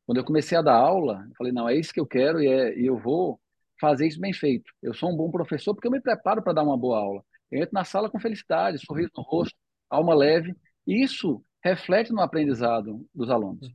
Quando 0.05 0.17
eu 0.17 0.25
comecei 0.25 0.57
a 0.57 0.61
dar 0.61 0.75
aula, 0.75 1.25
eu 1.29 1.35
falei: 1.37 1.53
não, 1.53 1.69
é 1.69 1.75
isso 1.75 1.93
que 1.93 1.99
eu 2.01 2.05
quero 2.05 2.41
e, 2.41 2.47
é, 2.47 2.77
e 2.77 2.85
eu 2.87 2.97
vou 2.97 3.39
fazer 3.79 4.05
isso 4.07 4.19
bem 4.19 4.33
feito. 4.33 4.69
Eu 4.81 4.93
sou 4.93 5.09
um 5.09 5.15
bom 5.15 5.31
professor 5.31 5.73
porque 5.73 5.87
eu 5.87 5.91
me 5.91 6.01
preparo 6.01 6.43
para 6.43 6.53
dar 6.53 6.63
uma 6.63 6.77
boa 6.77 6.99
aula. 6.99 7.23
Eu 7.49 7.61
entro 7.61 7.73
na 7.73 7.85
sala 7.85 8.09
com 8.09 8.19
felicidade, 8.19 8.85
sorriso 8.85 9.11
no 9.15 9.23
rosto, 9.23 9.55
alma 9.89 10.13
leve. 10.13 10.53
Isso 10.85 11.41
reflete 11.63 12.11
no 12.11 12.21
aprendizado 12.21 13.07
dos 13.15 13.29
alunos. 13.29 13.69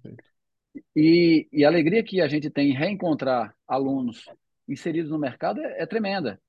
E, 0.95 1.49
e, 1.51 1.65
a 1.65 1.69
alegria 1.69 2.03
que 2.03 2.21
a 2.21 2.29
gente 2.29 2.51
tem 2.51 2.71
em 2.71 2.75
reencontrar 2.75 3.55
alunos 3.67 4.27
inseridos 4.73 5.11
no 5.11 5.19
mercado 5.19 5.61
é, 5.61 5.83
é 5.83 5.87
tremenda. 5.87 6.41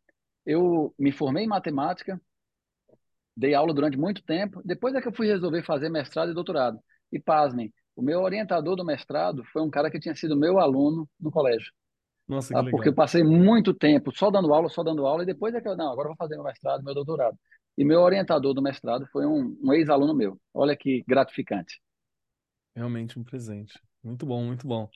Eu 0.45 0.93
me 0.97 1.11
formei 1.11 1.45
em 1.45 1.47
matemática, 1.47 2.19
dei 3.35 3.53
aula 3.53 3.73
durante 3.73 3.97
muito 3.97 4.23
tempo, 4.23 4.61
depois 4.63 4.93
é 4.95 5.01
que 5.01 5.07
eu 5.07 5.13
fui 5.13 5.27
resolver 5.27 5.63
fazer 5.63 5.89
mestrado 5.89 6.31
e 6.31 6.33
doutorado. 6.33 6.79
E 7.11 7.19
pasmem, 7.19 7.73
o 7.95 8.01
meu 8.01 8.21
orientador 8.21 8.75
do 8.75 8.85
mestrado 8.85 9.43
foi 9.45 9.61
um 9.61 9.69
cara 9.69 9.89
que 9.89 9.99
tinha 9.99 10.15
sido 10.15 10.35
meu 10.35 10.59
aluno 10.59 11.07
no 11.19 11.31
colégio. 11.31 11.71
Nossa, 12.27 12.53
tá? 12.53 12.63
Porque 12.63 12.89
eu 12.89 12.95
passei 12.95 13.23
muito 13.23 13.73
tempo 13.73 14.11
só 14.15 14.31
dando 14.31 14.53
aula, 14.53 14.69
só 14.69 14.83
dando 14.83 15.05
aula, 15.05 15.23
e 15.23 15.25
depois 15.25 15.53
é 15.53 15.61
que 15.61 15.67
eu, 15.67 15.75
não, 15.75 15.91
agora 15.91 16.07
eu 16.07 16.11
vou 16.11 16.17
fazer 16.17 16.35
meu 16.35 16.43
mestrado, 16.43 16.83
meu 16.83 16.93
doutorado. 16.93 17.37
E 17.77 17.83
meu 17.83 18.01
orientador 18.01 18.53
do 18.53 18.61
mestrado 18.61 19.05
foi 19.11 19.25
um, 19.25 19.57
um 19.61 19.73
ex-aluno 19.73 20.13
meu. 20.15 20.39
Olha 20.53 20.75
que 20.75 21.03
gratificante. 21.07 21.81
Realmente 22.75 23.19
um 23.19 23.23
presente. 23.23 23.79
Muito 24.03 24.25
bom, 24.25 24.43
muito 24.43 24.67
bom. 24.67 24.89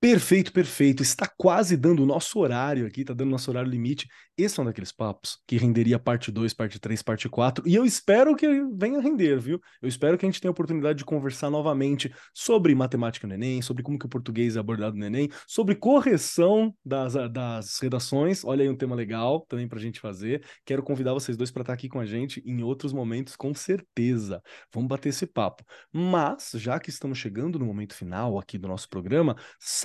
Perfeito, 0.00 0.50
perfeito. 0.50 1.02
Está 1.02 1.30
quase 1.36 1.76
dando 1.76 2.02
o 2.02 2.06
nosso 2.06 2.38
horário 2.38 2.86
aqui, 2.86 3.02
está 3.02 3.12
dando 3.12 3.28
o 3.28 3.32
nosso 3.32 3.50
horário 3.50 3.70
limite. 3.70 4.08
Esse 4.34 4.58
é 4.58 4.62
um 4.62 4.64
daqueles 4.64 4.90
papos 4.90 5.38
que 5.46 5.58
renderia 5.58 5.98
parte 5.98 6.32
2, 6.32 6.54
parte 6.54 6.78
3, 6.78 7.02
parte 7.02 7.28
4. 7.28 7.68
E 7.68 7.74
eu 7.74 7.84
espero 7.84 8.34
que 8.34 8.46
venha 8.72 8.98
render, 8.98 9.38
viu? 9.38 9.60
Eu 9.82 9.88
espero 9.90 10.16
que 10.16 10.24
a 10.24 10.28
gente 10.28 10.40
tenha 10.40 10.48
a 10.48 10.52
oportunidade 10.52 11.00
de 11.00 11.04
conversar 11.04 11.50
novamente 11.50 12.10
sobre 12.32 12.74
matemática 12.74 13.26
no 13.26 13.34
Enem, 13.34 13.60
sobre 13.60 13.82
como 13.82 13.98
que 13.98 14.06
o 14.06 14.08
português 14.08 14.56
é 14.56 14.58
abordado 14.58 14.96
no 14.96 15.04
Enem, 15.04 15.28
sobre 15.46 15.74
correção 15.74 16.74
das, 16.82 17.12
das 17.30 17.78
redações. 17.78 18.42
Olha 18.42 18.62
aí 18.62 18.70
um 18.70 18.76
tema 18.76 18.96
legal 18.96 19.44
também 19.50 19.68
para 19.68 19.78
a 19.78 19.82
gente 19.82 20.00
fazer. 20.00 20.42
Quero 20.64 20.82
convidar 20.82 21.12
vocês 21.12 21.36
dois 21.36 21.50
para 21.50 21.60
estar 21.60 21.74
aqui 21.74 21.90
com 21.90 22.00
a 22.00 22.06
gente 22.06 22.42
em 22.46 22.62
outros 22.62 22.94
momentos, 22.94 23.36
com 23.36 23.52
certeza. 23.52 24.42
Vamos 24.72 24.88
bater 24.88 25.10
esse 25.10 25.26
papo. 25.26 25.62
Mas, 25.92 26.52
já 26.54 26.80
que 26.80 26.88
estamos 26.88 27.18
chegando 27.18 27.58
no 27.58 27.66
momento 27.66 27.94
final 27.94 28.38
aqui 28.38 28.56
do 28.56 28.66
nosso 28.66 28.88
programa, 28.88 29.36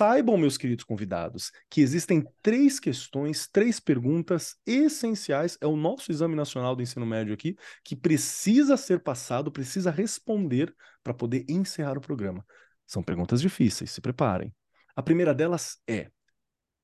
Saibam, 0.06 0.36
meus 0.36 0.56
queridos 0.56 0.84
convidados, 0.84 1.50
que 1.68 1.80
existem 1.80 2.24
três 2.40 2.78
questões, 2.78 3.48
três 3.48 3.80
perguntas 3.80 4.54
essenciais. 4.64 5.58
É 5.60 5.66
o 5.66 5.74
nosso 5.74 6.12
Exame 6.12 6.36
Nacional 6.36 6.76
do 6.76 6.82
Ensino 6.82 7.04
Médio 7.04 7.34
aqui, 7.34 7.56
que 7.82 7.96
precisa 7.96 8.76
ser 8.76 9.00
passado, 9.00 9.50
precisa 9.50 9.90
responder 9.90 10.72
para 11.02 11.12
poder 11.12 11.44
encerrar 11.48 11.98
o 11.98 12.00
programa. 12.00 12.46
São 12.86 13.02
perguntas 13.02 13.40
difíceis, 13.40 13.90
se 13.90 14.00
preparem. 14.00 14.54
A 14.94 15.02
primeira 15.02 15.34
delas 15.34 15.78
é: 15.88 16.08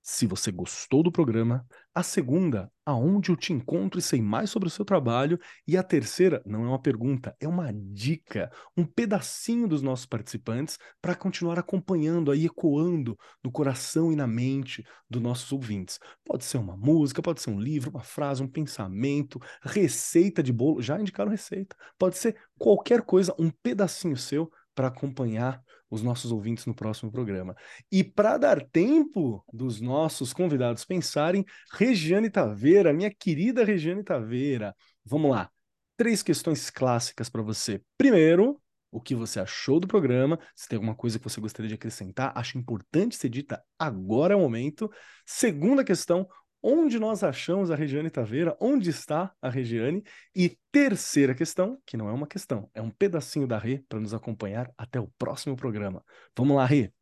se 0.02 0.26
você 0.26 0.50
gostou 0.50 1.02
do 1.02 1.12
programa. 1.12 1.64
A 1.94 2.02
segunda, 2.02 2.72
aonde 2.84 3.30
eu 3.30 3.36
te 3.36 3.52
encontro 3.52 4.00
e 4.00 4.02
sei 4.02 4.20
mais 4.20 4.50
sobre 4.50 4.66
o 4.66 4.70
seu 4.70 4.84
trabalho. 4.84 5.38
E 5.66 5.76
a 5.76 5.82
terceira, 5.82 6.42
não 6.44 6.64
é 6.64 6.68
uma 6.68 6.82
pergunta, 6.82 7.36
é 7.38 7.46
uma 7.46 7.72
dica, 7.72 8.50
um 8.76 8.84
pedacinho 8.84 9.68
dos 9.68 9.80
nossos 9.80 10.06
participantes 10.06 10.78
para 11.00 11.14
continuar 11.14 11.58
acompanhando 11.58 12.32
aí, 12.32 12.46
ecoando 12.46 13.16
no 13.44 13.52
coração 13.52 14.12
e 14.12 14.16
na 14.16 14.26
mente 14.26 14.84
dos 15.08 15.22
nossos 15.22 15.52
ouvintes. 15.52 16.00
Pode 16.24 16.44
ser 16.44 16.58
uma 16.58 16.76
música, 16.76 17.22
pode 17.22 17.40
ser 17.40 17.50
um 17.50 17.60
livro, 17.60 17.90
uma 17.90 18.02
frase, 18.02 18.42
um 18.42 18.48
pensamento, 18.48 19.40
receita 19.62 20.42
de 20.42 20.52
bolo. 20.52 20.82
Já 20.82 20.98
indicaram 20.98 21.30
receita. 21.30 21.76
Pode 21.96 22.18
ser 22.18 22.36
qualquer 22.58 23.02
coisa, 23.02 23.34
um 23.38 23.50
pedacinho 23.50 24.16
seu 24.16 24.50
para 24.74 24.88
acompanhar 24.88 25.62
os 25.92 26.02
nossos 26.02 26.32
ouvintes 26.32 26.64
no 26.64 26.74
próximo 26.74 27.12
programa. 27.12 27.54
E 27.90 28.02
para 28.02 28.38
dar 28.38 28.62
tempo 28.62 29.44
dos 29.52 29.78
nossos 29.78 30.32
convidados 30.32 30.86
pensarem, 30.86 31.44
Regiane 31.74 32.30
Taveira, 32.30 32.94
minha 32.94 33.14
querida 33.14 33.62
Regiane 33.62 34.02
Taveira, 34.02 34.74
vamos 35.04 35.30
lá. 35.30 35.50
Três 35.94 36.22
questões 36.22 36.70
clássicas 36.70 37.28
para 37.28 37.42
você. 37.42 37.82
Primeiro, 37.98 38.58
o 38.90 39.02
que 39.02 39.14
você 39.14 39.38
achou 39.38 39.78
do 39.78 39.86
programa, 39.86 40.38
se 40.56 40.66
tem 40.66 40.78
alguma 40.78 40.94
coisa 40.94 41.18
que 41.18 41.24
você 41.24 41.42
gostaria 41.42 41.68
de 41.68 41.74
acrescentar, 41.74 42.32
acho 42.34 42.56
importante 42.56 43.14
ser 43.14 43.28
dita 43.28 43.62
agora 43.78 44.32
é 44.32 44.36
o 44.36 44.40
momento. 44.40 44.90
Segunda 45.26 45.84
questão, 45.84 46.26
onde 46.62 46.98
nós 46.98 47.24
achamos 47.24 47.70
a 47.70 47.74
Regiane 47.74 48.10
Taveira, 48.10 48.56
onde 48.60 48.90
está 48.90 49.34
a 49.42 49.48
Regiane. 49.48 50.04
E 50.34 50.56
terceira 50.70 51.34
questão, 51.34 51.80
que 51.84 51.96
não 51.96 52.08
é 52.08 52.12
uma 52.12 52.26
questão, 52.26 52.70
é 52.74 52.80
um 52.80 52.90
pedacinho 52.90 53.46
da 53.46 53.58
Rê 53.58 53.84
para 53.88 53.98
nos 53.98 54.14
acompanhar 54.14 54.70
até 54.78 55.00
o 55.00 55.08
próximo 55.18 55.56
programa. 55.56 56.04
Vamos 56.36 56.56
lá, 56.56 56.64
Rê. 56.64 56.92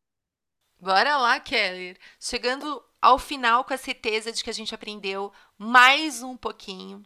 Bora 0.79 1.17
lá, 1.17 1.39
Keller. 1.39 1.97
Chegando 2.19 2.83
ao 2.99 3.19
final 3.19 3.63
com 3.63 3.73
a 3.73 3.77
certeza 3.77 4.31
de 4.31 4.43
que 4.43 4.49
a 4.49 4.53
gente 4.53 4.73
aprendeu 4.73 5.31
mais 5.57 6.23
um 6.23 6.35
pouquinho 6.35 7.03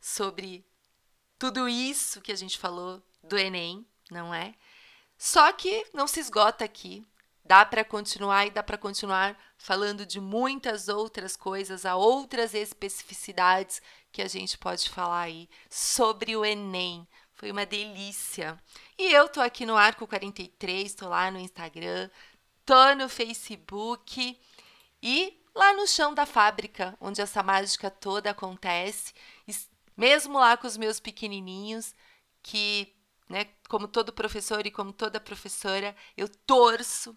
sobre 0.00 0.64
tudo 1.38 1.68
isso 1.68 2.20
que 2.20 2.30
a 2.30 2.36
gente 2.36 2.56
falou 2.56 3.02
do 3.22 3.36
Enem, 3.36 3.84
não 4.10 4.32
é? 4.32 4.54
Só 5.18 5.52
que 5.52 5.86
não 5.92 6.06
se 6.06 6.20
esgota 6.20 6.64
aqui. 6.64 7.04
Dá 7.46 7.64
para 7.64 7.84
continuar 7.84 8.46
e 8.46 8.50
dá 8.50 8.60
para 8.60 8.76
continuar 8.76 9.38
falando 9.56 10.04
de 10.04 10.20
muitas 10.20 10.88
outras 10.88 11.36
coisas, 11.36 11.86
há 11.86 11.94
outras 11.94 12.54
especificidades 12.54 13.80
que 14.10 14.20
a 14.20 14.26
gente 14.26 14.58
pode 14.58 14.90
falar 14.90 15.22
aí 15.22 15.48
sobre 15.70 16.36
o 16.36 16.44
Enem. 16.44 17.06
Foi 17.34 17.52
uma 17.52 17.64
delícia. 17.64 18.58
E 18.98 19.12
eu 19.12 19.28
tô 19.28 19.40
aqui 19.40 19.64
no 19.64 19.76
Arco 19.76 20.08
43, 20.08 20.94
tô 20.94 21.08
lá 21.08 21.30
no 21.30 21.38
Instagram, 21.38 22.10
tô 22.64 22.94
no 22.96 23.08
Facebook 23.08 24.36
e 25.00 25.40
lá 25.54 25.72
no 25.74 25.86
chão 25.86 26.12
da 26.12 26.26
fábrica, 26.26 26.96
onde 27.00 27.20
essa 27.20 27.44
mágica 27.44 27.90
toda 27.90 28.30
acontece, 28.30 29.14
mesmo 29.96 30.36
lá 30.38 30.56
com 30.56 30.66
os 30.66 30.76
meus 30.76 30.98
pequenininhos, 30.98 31.94
que, 32.42 32.92
né, 33.28 33.46
como 33.68 33.86
todo 33.86 34.12
professor 34.12 34.66
e 34.66 34.70
como 34.70 34.92
toda 34.92 35.20
professora, 35.20 35.94
eu 36.16 36.28
torço 36.28 37.16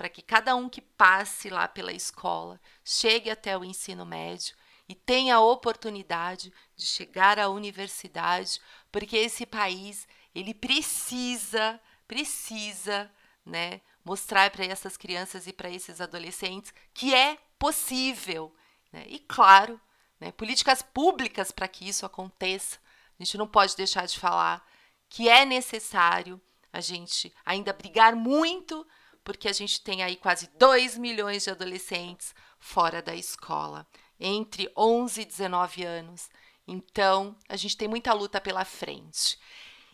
para 0.00 0.08
que 0.08 0.22
cada 0.22 0.56
um 0.56 0.66
que 0.66 0.80
passe 0.80 1.50
lá 1.50 1.68
pela 1.68 1.92
escola 1.92 2.58
chegue 2.82 3.28
até 3.28 3.54
o 3.58 3.62
ensino 3.62 4.06
médio 4.06 4.56
e 4.88 4.94
tenha 4.94 5.36
a 5.36 5.40
oportunidade 5.42 6.50
de 6.74 6.86
chegar 6.86 7.38
à 7.38 7.50
universidade, 7.50 8.58
porque 8.90 9.14
esse 9.14 9.44
país 9.44 10.08
ele 10.34 10.54
precisa, 10.54 11.78
precisa, 12.08 13.12
né, 13.44 13.82
mostrar 14.02 14.50
para 14.50 14.64
essas 14.64 14.96
crianças 14.96 15.46
e 15.46 15.52
para 15.52 15.68
esses 15.68 16.00
adolescentes 16.00 16.72
que 16.94 17.14
é 17.14 17.36
possível, 17.58 18.56
né? 18.90 19.04
E 19.06 19.18
claro, 19.18 19.78
né, 20.18 20.32
políticas 20.32 20.80
públicas 20.80 21.52
para 21.52 21.68
que 21.68 21.86
isso 21.86 22.06
aconteça. 22.06 22.78
A 23.18 23.22
gente 23.22 23.36
não 23.36 23.46
pode 23.46 23.76
deixar 23.76 24.06
de 24.06 24.18
falar 24.18 24.66
que 25.10 25.28
é 25.28 25.44
necessário 25.44 26.40
a 26.72 26.80
gente 26.80 27.30
ainda 27.44 27.74
brigar 27.74 28.16
muito 28.16 28.86
porque 29.30 29.46
a 29.46 29.52
gente 29.52 29.80
tem 29.80 30.02
aí 30.02 30.16
quase 30.16 30.48
2 30.58 30.98
milhões 30.98 31.44
de 31.44 31.50
adolescentes 31.50 32.34
fora 32.58 33.00
da 33.00 33.14
escola, 33.14 33.86
entre 34.18 34.68
11 34.76 35.20
e 35.20 35.24
19 35.24 35.84
anos. 35.84 36.28
Então, 36.66 37.36
a 37.48 37.54
gente 37.54 37.76
tem 37.76 37.86
muita 37.86 38.12
luta 38.12 38.40
pela 38.40 38.64
frente. 38.64 39.38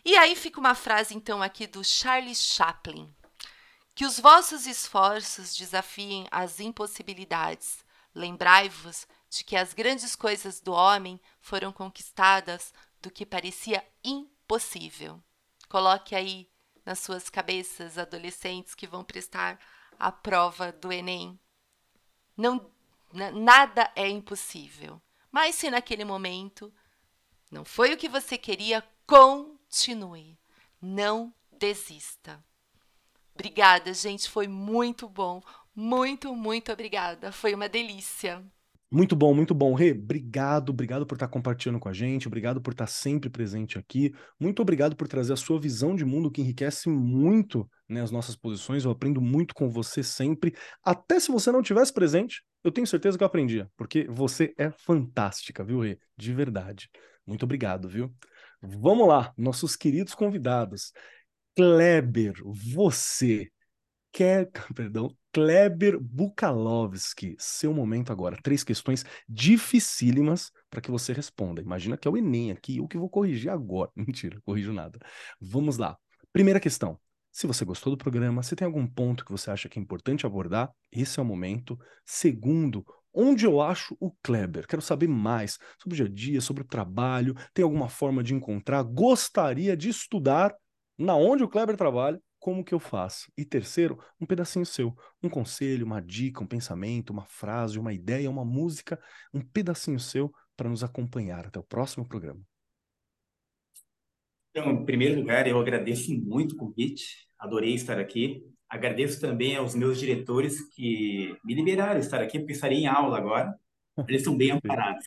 E 0.03 0.17
aí 0.17 0.35
fica 0.35 0.59
uma 0.59 0.73
frase 0.73 1.13
então 1.13 1.43
aqui 1.43 1.67
do 1.67 1.83
Charles 1.83 2.41
Chaplin: 2.41 3.13
Que 3.93 4.07
os 4.07 4.19
vossos 4.19 4.65
esforços 4.65 5.55
desafiem 5.55 6.25
as 6.31 6.59
impossibilidades. 6.59 7.85
Lembrai-vos 8.15 9.05
de 9.29 9.43
que 9.43 9.55
as 9.55 9.71
grandes 9.71 10.15
coisas 10.15 10.59
do 10.59 10.73
homem 10.73 11.21
foram 11.39 11.71
conquistadas 11.71 12.73
do 12.99 13.11
que 13.11 13.23
parecia 13.23 13.85
impossível. 14.03 15.21
Coloque 15.69 16.15
aí 16.15 16.49
nas 16.87 16.99
suas 16.99 17.29
cabeças, 17.29 17.97
adolescentes 17.97 18.73
que 18.73 18.87
vão 18.87 19.03
prestar 19.03 19.59
a 19.99 20.09
prova 20.09 20.71
do 20.71 20.89
Enem. 20.89 21.37
Não, 22.37 22.71
nada 23.11 23.91
é 23.93 24.07
impossível. 24.07 25.01
Mas 25.29 25.55
se 25.55 25.69
naquele 25.69 26.05
momento 26.05 26.73
não 27.51 27.65
foi 27.65 27.93
o 27.93 27.97
que 27.97 28.07
você 28.07 28.37
queria, 28.37 28.81
continue. 29.05 30.39
Não 30.81 31.33
desista. 31.51 32.41
Obrigada, 33.35 33.93
gente. 33.93 34.29
Foi 34.29 34.47
muito 34.47 35.09
bom. 35.09 35.43
Muito, 35.75 36.33
muito 36.33 36.71
obrigada. 36.71 37.33
Foi 37.33 37.53
uma 37.53 37.67
delícia. 37.67 38.41
Muito 38.89 39.17
bom, 39.17 39.33
muito 39.33 39.53
bom. 39.53 39.73
Rê, 39.73 39.91
obrigado, 39.91 40.69
obrigado 40.69 41.05
por 41.05 41.15
estar 41.15 41.27
compartilhando 41.27 41.79
com 41.79 41.89
a 41.89 41.93
gente, 41.93 42.27
obrigado 42.27 42.61
por 42.61 42.71
estar 42.71 42.87
sempre 42.87 43.29
presente 43.29 43.77
aqui, 43.77 44.13
muito 44.39 44.61
obrigado 44.61 44.95
por 44.95 45.09
trazer 45.09 45.33
a 45.33 45.37
sua 45.37 45.59
visão 45.59 45.93
de 45.93 46.05
mundo 46.05 46.31
que 46.31 46.41
enriquece 46.41 46.87
muito 46.89 47.69
né, 47.89 48.01
as 48.01 48.11
nossas 48.11 48.35
posições. 48.35 48.85
Eu 48.85 48.91
aprendo 48.91 49.19
muito 49.21 49.53
com 49.53 49.69
você 49.69 50.01
sempre. 50.01 50.55
Até 50.83 51.19
se 51.19 51.31
você 51.31 51.51
não 51.51 51.61
tivesse 51.61 51.93
presente, 51.93 52.43
eu 52.63 52.71
tenho 52.71 52.87
certeza 52.87 53.17
que 53.17 53.23
eu 53.23 53.27
aprendia, 53.27 53.69
porque 53.75 54.07
você 54.09 54.53
é 54.57 54.71
fantástica, 54.71 55.65
viu, 55.65 55.81
Rê? 55.81 55.99
De 56.17 56.33
verdade. 56.33 56.89
Muito 57.25 57.43
obrigado, 57.43 57.89
viu? 57.89 58.13
Vamos 58.61 59.07
lá, 59.07 59.33
nossos 59.37 59.75
queridos 59.75 60.15
convidados. 60.15 60.93
Kleber, 61.55 62.35
você 62.43 63.49
quer, 64.17 64.49
perdão, 64.73 65.15
Kleber 65.31 65.99
Bukalovski, 65.99 67.35
seu 67.37 67.71
momento 67.71 68.11
agora. 68.11 68.35
Três 68.41 68.63
questões 68.63 69.05
dificílimas 69.29 70.51
para 70.71 70.81
que 70.81 70.89
você 70.89 71.13
responda. 71.13 71.61
Imagina 71.61 71.95
que 71.95 72.07
é 72.07 72.11
o 72.11 72.17
Enem 72.17 72.51
aqui, 72.51 72.77
eu 72.77 72.87
que 72.87 72.97
vou 72.97 73.07
corrigir 73.07 73.51
agora. 73.51 73.91
Mentira, 73.95 74.41
corrijo 74.43 74.73
nada. 74.73 74.97
Vamos 75.39 75.77
lá. 75.77 75.95
Primeira 76.33 76.59
questão. 76.59 76.99
Se 77.31 77.45
você 77.45 77.63
gostou 77.63 77.91
do 77.91 77.97
programa, 77.97 78.41
se 78.41 78.55
tem 78.55 78.65
algum 78.65 78.87
ponto 78.87 79.23
que 79.23 79.31
você 79.31 79.51
acha 79.51 79.69
que 79.69 79.77
é 79.77 79.81
importante 79.81 80.25
abordar, 80.25 80.71
esse 80.91 81.19
é 81.19 81.21
o 81.21 81.25
momento. 81.25 81.77
Segundo, 82.03 82.83
onde 83.13 83.45
eu 83.45 83.61
acho 83.61 83.95
o 83.99 84.11
Kleber? 84.23 84.65
Quero 84.65 84.81
saber 84.81 85.07
mais 85.07 85.59
sobre 85.79 85.93
o 85.93 85.97
dia 85.97 86.05
a 86.07 86.09
dia, 86.09 86.41
sobre 86.41 86.63
o 86.63 86.67
trabalho. 86.67 87.35
Tem 87.53 87.61
alguma 87.61 87.87
forma 87.87 88.23
de 88.23 88.33
encontrar? 88.33 88.81
Gostaria 88.81 89.77
de 89.77 89.89
estudar 89.89 90.55
na 90.97 91.15
onde 91.15 91.43
o 91.43 91.47
Kleber 91.47 91.77
trabalha 91.77 92.19
como 92.47 92.63
que 92.63 92.73
eu 92.73 92.79
faço? 92.79 93.29
E 93.37 93.43
terceiro, 93.43 94.01
um 94.21 94.25
pedacinho 94.25 94.65
seu, 94.65 94.95
um 95.21 95.29
conselho, 95.29 95.85
uma 95.85 96.01
dica, 96.01 96.41
um 96.41 96.47
pensamento, 96.47 97.09
uma 97.09 97.25
frase, 97.25 97.77
uma 97.77 97.91
ideia, 97.91 98.29
uma 98.29 98.45
música, 98.45 98.97
um 99.33 99.41
pedacinho 99.41 99.99
seu 99.99 100.33
para 100.55 100.69
nos 100.69 100.81
acompanhar 100.81 101.45
até 101.45 101.59
o 101.59 101.63
próximo 101.63 102.07
programa. 102.07 102.39
Então, 104.51 104.71
em 104.71 104.85
primeiro 104.85 105.19
lugar, 105.19 105.45
eu 105.45 105.59
agradeço 105.59 106.09
muito 106.17 106.53
o 106.53 106.57
convite, 106.57 107.27
adorei 107.37 107.73
estar 107.73 107.99
aqui. 107.99 108.41
Agradeço 108.69 109.19
também 109.19 109.57
aos 109.57 109.75
meus 109.75 109.99
diretores 109.99 110.61
que 110.73 111.35
me 111.43 111.53
liberaram 111.53 111.99
estar 111.99 112.21
aqui, 112.21 112.39
porque 112.39 112.53
estaria 112.53 112.77
em 112.77 112.87
aula 112.87 113.17
agora. 113.17 113.53
Eles 114.07 114.23
são 114.23 114.37
bem 114.37 114.51
amparados. 114.51 115.03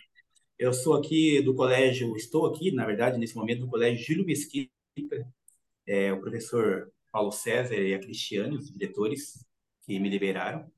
Eu 0.59 0.74
sou 0.74 0.93
aqui 0.93 1.41
do 1.41 1.55
colégio, 1.55 2.14
estou 2.16 2.45
aqui, 2.45 2.70
na 2.70 2.84
verdade, 2.84 3.16
nesse 3.16 3.34
momento, 3.34 3.61
do 3.61 3.68
colégio 3.68 4.05
Júlio 4.05 4.26
Mesquita, 4.26 4.70
é, 5.86 6.12
o 6.12 6.20
professor 6.20 6.93
Paulo 7.11 7.33
César 7.33 7.75
e 7.75 7.95
a 7.95 7.99
Cristiane, 8.01 8.57
os 8.57 8.71
diretores 8.71 9.45
que 9.83 9.99
me 9.99 10.09
liberaram. 10.09 10.71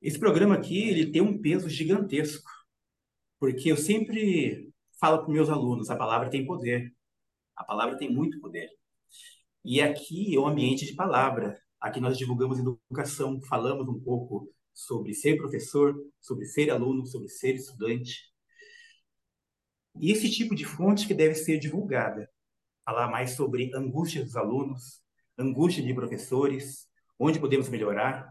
Esse 0.00 0.18
programa 0.18 0.54
aqui, 0.54 0.88
ele 0.88 1.10
tem 1.10 1.20
um 1.20 1.40
peso 1.40 1.68
gigantesco, 1.68 2.50
porque 3.38 3.70
eu 3.70 3.76
sempre 3.76 4.72
falo 4.98 5.24
para 5.24 5.32
meus 5.32 5.48
alunos, 5.48 5.90
a 5.90 5.96
palavra 5.96 6.30
tem 6.30 6.46
poder. 6.46 6.94
A 7.56 7.64
palavra 7.64 7.98
tem 7.98 8.10
muito 8.10 8.40
poder. 8.40 8.70
E 9.64 9.80
aqui 9.80 10.34
é 10.34 10.40
um 10.40 10.46
ambiente 10.46 10.86
de 10.86 10.94
palavra. 10.94 11.60
Aqui 11.80 12.00
nós 12.00 12.16
divulgamos 12.16 12.58
educação, 12.58 13.40
falamos 13.42 13.88
um 13.88 14.00
pouco 14.00 14.50
sobre 14.72 15.14
ser 15.14 15.36
professor, 15.36 15.94
sobre 16.20 16.46
ser 16.46 16.70
aluno, 16.70 17.06
sobre 17.06 17.28
ser 17.28 17.54
estudante. 17.54 18.30
E 20.00 20.10
esse 20.10 20.30
tipo 20.30 20.54
de 20.54 20.64
fonte 20.64 21.06
que 21.06 21.14
deve 21.14 21.34
ser 21.34 21.58
divulgada. 21.58 22.30
Falar 22.84 23.10
mais 23.10 23.32
sobre 23.32 23.70
angústia 23.74 24.24
dos 24.24 24.36
alunos, 24.36 25.02
angústia 25.42 25.82
de 25.82 25.94
professores, 25.94 26.88
onde 27.18 27.38
podemos 27.38 27.68
melhorar. 27.68 28.28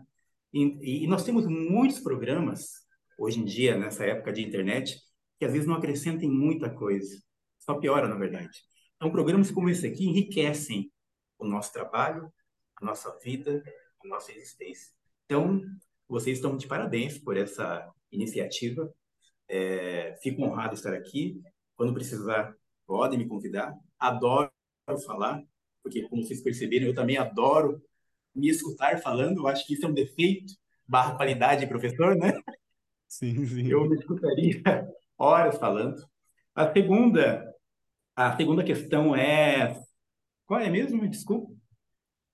E, 0.54 1.04
e 1.04 1.08
nós 1.08 1.24
temos 1.24 1.46
muitos 1.46 2.00
programas, 2.00 2.86
hoje 3.18 3.40
em 3.40 3.46
dia, 3.46 3.78
nessa 3.78 4.06
época 4.06 4.32
de 4.32 4.44
internet, 4.44 5.00
que 5.38 5.46
às 5.46 5.52
vezes 5.52 5.68
não 5.68 5.76
acrescentem 5.76 6.30
muita 6.30 6.70
coisa. 6.70 7.22
Só 7.60 7.76
piora, 7.76 8.08
na 8.08 8.16
verdade. 8.16 8.60
Então, 8.96 9.12
programas 9.12 9.52
como 9.52 9.70
esse 9.70 9.88
aqui 9.88 10.06
enriquecem 10.06 10.92
o 11.38 11.46
nosso 11.46 11.72
trabalho, 11.72 12.32
a 12.82 12.86
nossa 12.86 13.18
vida, 13.20 13.64
a 14.04 14.08
nossa 14.08 14.32
existência. 14.32 14.92
Então, 15.26 15.62
vocês 16.08 16.38
estão 16.38 16.58
de 16.58 16.68
parabéns 16.68 17.18
por 17.18 17.38
essa 17.38 17.90
iniciativa. 18.12 18.92
É, 19.48 20.18
fico 20.22 20.44
honrado 20.44 20.74
de 20.74 20.80
estar 20.80 20.94
aqui. 20.94 21.42
Quando 21.76 21.94
precisar, 21.94 22.54
podem 22.86 23.20
me 23.20 23.28
convidar. 23.28 23.74
Adoro 23.98 24.52
falar, 25.06 25.42
porque, 25.90 26.08
como 26.08 26.24
vocês 26.24 26.42
perceberam, 26.42 26.86
eu 26.86 26.94
também 26.94 27.18
adoro 27.18 27.82
me 28.34 28.48
escutar 28.48 29.02
falando. 29.02 29.40
Eu 29.40 29.48
acho 29.48 29.66
que 29.66 29.74
isso 29.74 29.86
é 29.86 29.90
um 29.90 29.94
defeito 29.94 30.54
barra 30.88 31.16
qualidade 31.16 31.62
de 31.62 31.68
professor, 31.68 32.16
né? 32.16 32.40
Sim, 33.08 33.44
sim. 33.46 33.68
Eu 33.68 33.90
me 33.90 33.96
escutaria 33.96 34.88
horas 35.18 35.58
falando. 35.58 35.96
A 36.54 36.72
segunda, 36.72 37.44
a 38.16 38.38
segunda 38.38 38.64
questão 38.64 39.16
é 39.16 39.76
qual 40.46 40.60
é 40.60 40.70
mesmo? 40.70 41.08
Desculpa. 41.08 41.52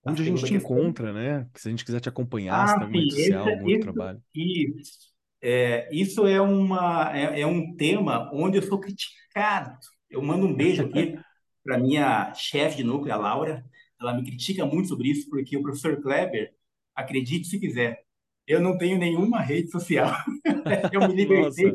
Onde 0.04 0.22
a, 0.22 0.24
a 0.24 0.28
gente 0.28 0.44
te 0.44 0.52
questão. 0.52 0.78
encontra, 0.78 1.12
né? 1.12 1.48
Se 1.54 1.68
a 1.68 1.70
gente 1.70 1.84
quiser 1.84 2.00
te 2.00 2.08
acompanhar, 2.08 2.64
ah, 2.64 2.86
se 2.86 3.10
social, 3.10 3.48
esse, 3.48 3.62
muito 3.62 3.82
trabalho. 3.82 4.22
Isso, 4.34 5.12
é, 5.42 5.88
isso 5.90 6.26
é, 6.26 6.40
uma, 6.40 7.10
é, 7.16 7.40
é, 7.40 7.46
um 7.46 7.74
tema 7.74 8.30
onde 8.32 8.58
eu 8.58 8.62
sou 8.62 8.78
criticado. 8.78 9.76
Eu 10.10 10.22
mando 10.22 10.46
um 10.46 10.54
beijo 10.54 10.82
aqui 10.86 11.18
para 11.66 11.78
minha 11.78 12.32
chefe 12.34 12.78
de 12.78 12.84
núcleo, 12.84 13.12
a 13.12 13.16
Laura. 13.16 13.64
Ela 14.00 14.14
me 14.14 14.24
critica 14.24 14.64
muito 14.64 14.88
sobre 14.88 15.10
isso, 15.10 15.28
porque 15.28 15.56
o 15.56 15.62
professor 15.62 16.00
Kleber, 16.00 16.54
acredite 16.94 17.46
se 17.46 17.60
quiser, 17.60 18.02
eu 18.46 18.60
não 18.60 18.78
tenho 18.78 18.98
nenhuma 18.98 19.40
rede 19.40 19.70
social. 19.70 20.10
eu 20.92 21.08
me 21.08 21.14
libertei. 21.14 21.74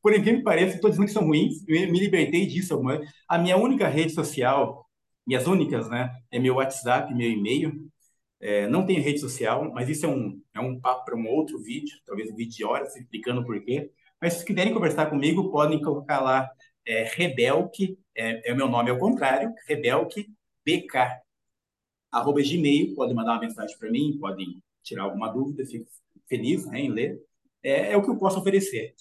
Por 0.00 0.14
incrível 0.14 0.38
que 0.38 0.44
pareça, 0.44 0.76
estou 0.76 0.88
dizendo 0.88 1.06
que 1.06 1.12
são 1.12 1.26
ruins, 1.26 1.62
eu 1.68 1.92
me 1.92 1.98
libertei 1.98 2.46
disso. 2.46 2.80
A 3.28 3.36
minha 3.36 3.56
única 3.56 3.88
rede 3.88 4.12
social 4.12 4.88
minhas 5.28 5.46
únicas, 5.46 5.90
né? 5.90 6.10
É 6.30 6.38
meu 6.38 6.54
WhatsApp, 6.54 7.14
meu 7.14 7.30
e-mail. 7.30 7.86
É, 8.40 8.66
não 8.66 8.86
tenho 8.86 9.02
rede 9.02 9.20
social, 9.20 9.70
mas 9.74 9.88
isso 9.88 10.06
é 10.06 10.08
um, 10.08 10.40
é 10.54 10.60
um 10.60 10.80
papo 10.80 11.04
para 11.04 11.16
um 11.16 11.26
outro 11.26 11.58
vídeo, 11.58 11.98
talvez 12.06 12.30
um 12.30 12.36
vídeo 12.36 12.56
de 12.56 12.64
horas, 12.64 12.96
explicando 12.96 13.44
por 13.44 13.60
quê. 13.62 13.90
Mas 14.22 14.34
se 14.34 14.44
quiserem 14.44 14.72
conversar 14.72 15.06
comigo, 15.10 15.50
podem 15.50 15.82
colocar 15.82 16.20
lá 16.20 16.48
é, 16.88 17.04
Rebelque, 17.04 17.98
é, 18.16 18.50
é 18.50 18.52
o 18.52 18.56
meu 18.56 18.66
nome 18.66 18.90
ao 18.90 18.98
contrário, 18.98 19.52
Rebelque 19.66 20.32
BK, 20.64 21.20
arroba 22.10 22.40
gmail, 22.40 22.94
podem 22.94 23.14
mandar 23.14 23.32
uma 23.32 23.40
mensagem 23.40 23.76
para 23.78 23.90
mim, 23.90 24.16
podem 24.18 24.62
tirar 24.82 25.02
alguma 25.02 25.28
dúvida, 25.28 25.66
fico 25.66 25.86
feliz 26.26 26.66
né, 26.66 26.80
em 26.80 26.88
ler. 26.88 27.22
É, 27.62 27.92
é 27.92 27.96
o 27.96 28.02
que 28.02 28.08
eu 28.08 28.16
posso 28.16 28.40
oferecer. 28.40 28.94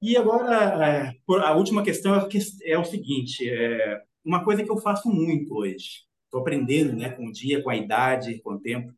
E 0.00 0.16
agora, 0.16 0.86
é, 0.86 1.16
a 1.42 1.54
última 1.54 1.82
questão 1.82 2.14
é, 2.14 2.28
é 2.64 2.78
o 2.78 2.84
seguinte: 2.84 3.48
é, 3.48 4.02
uma 4.24 4.42
coisa 4.42 4.64
que 4.64 4.70
eu 4.70 4.78
faço 4.78 5.10
muito 5.10 5.54
hoje. 5.54 6.04
Estou 6.24 6.40
aprendendo, 6.40 6.96
né, 6.96 7.10
com 7.10 7.26
o 7.26 7.32
dia, 7.32 7.62
com 7.62 7.70
a 7.70 7.76
idade, 7.76 8.40
com 8.40 8.54
o 8.54 8.60
tempo. 8.60 8.92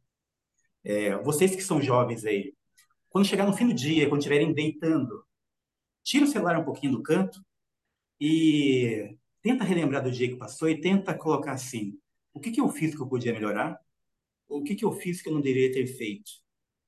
É, 0.84 1.16
vocês 1.18 1.54
que 1.54 1.62
são 1.62 1.82
jovens 1.82 2.24
aí, 2.24 2.54
quando 3.10 3.26
chegar 3.26 3.46
no 3.46 3.52
fim 3.52 3.66
do 3.66 3.74
dia, 3.74 4.08
quando 4.08 4.20
estiverem 4.20 4.52
deitando, 4.54 5.24
tira 6.02 6.24
o 6.24 6.28
celular 6.28 6.58
um 6.58 6.64
pouquinho 6.64 6.92
do 6.92 7.02
canto 7.02 7.44
e 8.20 9.16
tenta 9.42 9.64
relembrar 9.64 10.02
do 10.02 10.10
dia 10.10 10.28
que 10.28 10.36
passou 10.36 10.68
e 10.68 10.80
tenta 10.80 11.14
colocar 11.14 11.52
assim: 11.52 11.98
o 12.32 12.40
que 12.40 12.50
que 12.50 12.60
eu 12.60 12.68
fiz 12.68 12.94
que 12.94 13.02
eu 13.02 13.08
podia 13.08 13.32
melhorar? 13.32 13.78
O 14.48 14.62
que 14.62 14.74
que 14.74 14.84
eu 14.84 14.92
fiz 14.92 15.22
que 15.22 15.28
eu 15.28 15.34
não 15.34 15.40
deveria 15.40 15.72
ter 15.72 15.86
feito? 15.86 16.30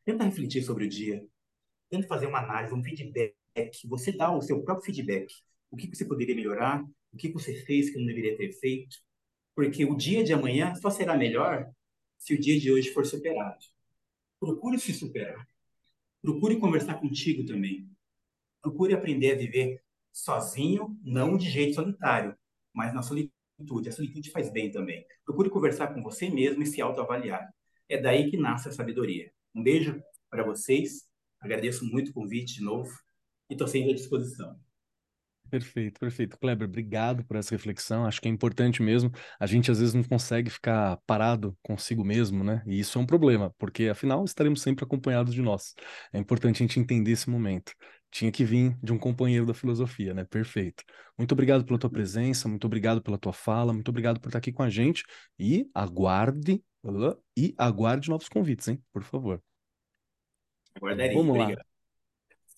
Tenta 0.04 0.24
refletir 0.24 0.62
sobre 0.62 0.84
o 0.84 0.88
dia. 0.88 1.26
Tenta 1.90 2.06
fazer 2.06 2.26
uma 2.26 2.38
análise, 2.38 2.74
um 2.74 2.82
feedback. 2.82 3.34
Você 3.86 4.12
dá 4.12 4.30
o 4.30 4.40
seu 4.40 4.62
próprio 4.62 4.86
feedback. 4.86 5.32
O 5.70 5.76
que, 5.76 5.88
que 5.88 5.96
você 5.96 6.04
poderia 6.04 6.34
melhorar? 6.34 6.84
o 7.12 7.16
que 7.16 7.30
você 7.32 7.54
fez 7.54 7.90
que 7.90 7.98
não 7.98 8.06
deveria 8.06 8.36
ter 8.36 8.52
feito, 8.52 8.98
porque 9.54 9.84
o 9.84 9.96
dia 9.96 10.22
de 10.22 10.32
amanhã 10.32 10.74
só 10.76 10.90
será 10.90 11.16
melhor 11.16 11.70
se 12.16 12.34
o 12.34 12.40
dia 12.40 12.58
de 12.58 12.70
hoje 12.70 12.92
for 12.92 13.04
superado. 13.06 13.64
Procure 14.38 14.78
se 14.78 14.92
superar. 14.92 15.48
Procure 16.22 16.56
conversar 16.58 16.94
contigo 17.00 17.44
também. 17.44 17.88
Procure 18.60 18.94
aprender 18.94 19.32
a 19.32 19.36
viver 19.36 19.82
sozinho, 20.12 20.96
não 21.02 21.36
de 21.36 21.48
jeito 21.48 21.74
solitário, 21.74 22.36
mas 22.72 22.92
na 22.94 23.02
solitude. 23.02 23.88
A 23.88 23.92
solitude 23.92 24.30
faz 24.30 24.50
bem 24.50 24.70
também. 24.70 25.04
Procure 25.24 25.50
conversar 25.50 25.88
com 25.88 26.02
você 26.02 26.30
mesmo 26.30 26.62
e 26.62 26.66
se 26.66 26.80
autoavaliar. 26.80 27.48
É 27.88 28.00
daí 28.00 28.30
que 28.30 28.36
nasce 28.36 28.68
a 28.68 28.72
sabedoria. 28.72 29.30
Um 29.54 29.62
beijo 29.62 30.00
para 30.30 30.44
vocês. 30.44 31.08
Agradeço 31.40 31.84
muito 31.84 32.10
o 32.10 32.14
convite 32.14 32.54
de 32.54 32.62
novo 32.62 32.90
e 33.48 33.54
estou 33.54 33.66
sempre 33.66 33.92
à 33.92 33.94
disposição. 33.94 34.58
Perfeito, 35.50 35.98
perfeito. 35.98 36.38
Kleber, 36.38 36.68
obrigado 36.68 37.24
por 37.24 37.36
essa 37.36 37.54
reflexão. 37.54 38.04
Acho 38.04 38.20
que 38.20 38.28
é 38.28 38.30
importante 38.30 38.82
mesmo. 38.82 39.10
A 39.40 39.46
gente 39.46 39.70
às 39.70 39.78
vezes 39.78 39.94
não 39.94 40.02
consegue 40.04 40.50
ficar 40.50 40.98
parado 41.06 41.56
consigo 41.62 42.04
mesmo, 42.04 42.44
né? 42.44 42.62
E 42.66 42.78
isso 42.78 42.98
é 42.98 43.00
um 43.00 43.06
problema, 43.06 43.54
porque 43.58 43.84
afinal 43.88 44.24
estaremos 44.24 44.60
sempre 44.60 44.84
acompanhados 44.84 45.32
de 45.32 45.40
nós. 45.40 45.74
É 46.12 46.18
importante 46.18 46.56
a 46.56 46.66
gente 46.66 46.78
entender 46.78 47.12
esse 47.12 47.30
momento. 47.30 47.72
Tinha 48.10 48.32
que 48.32 48.44
vir 48.44 48.76
de 48.82 48.92
um 48.92 48.98
companheiro 48.98 49.44
da 49.44 49.54
filosofia, 49.54 50.14
né? 50.14 50.24
Perfeito. 50.24 50.82
Muito 51.16 51.32
obrigado 51.32 51.64
pela 51.64 51.78
tua 51.78 51.90
presença, 51.90 52.48
muito 52.48 52.66
obrigado 52.66 53.02
pela 53.02 53.18
tua 53.18 53.32
fala, 53.32 53.72
muito 53.72 53.88
obrigado 53.88 54.20
por 54.20 54.28
estar 54.28 54.38
aqui 54.38 54.52
com 54.52 54.62
a 54.62 54.70
gente 54.70 55.04
e 55.38 55.68
aguarde 55.74 56.62
e 57.36 57.54
aguarde 57.58 58.08
novos 58.08 58.28
convites, 58.28 58.68
hein? 58.68 58.82
Por 58.92 59.02
favor. 59.02 59.42
Aguardaria. 60.74 61.14
Vamos 61.14 61.36
lá. 61.36 61.44
Obrigado. 61.44 61.68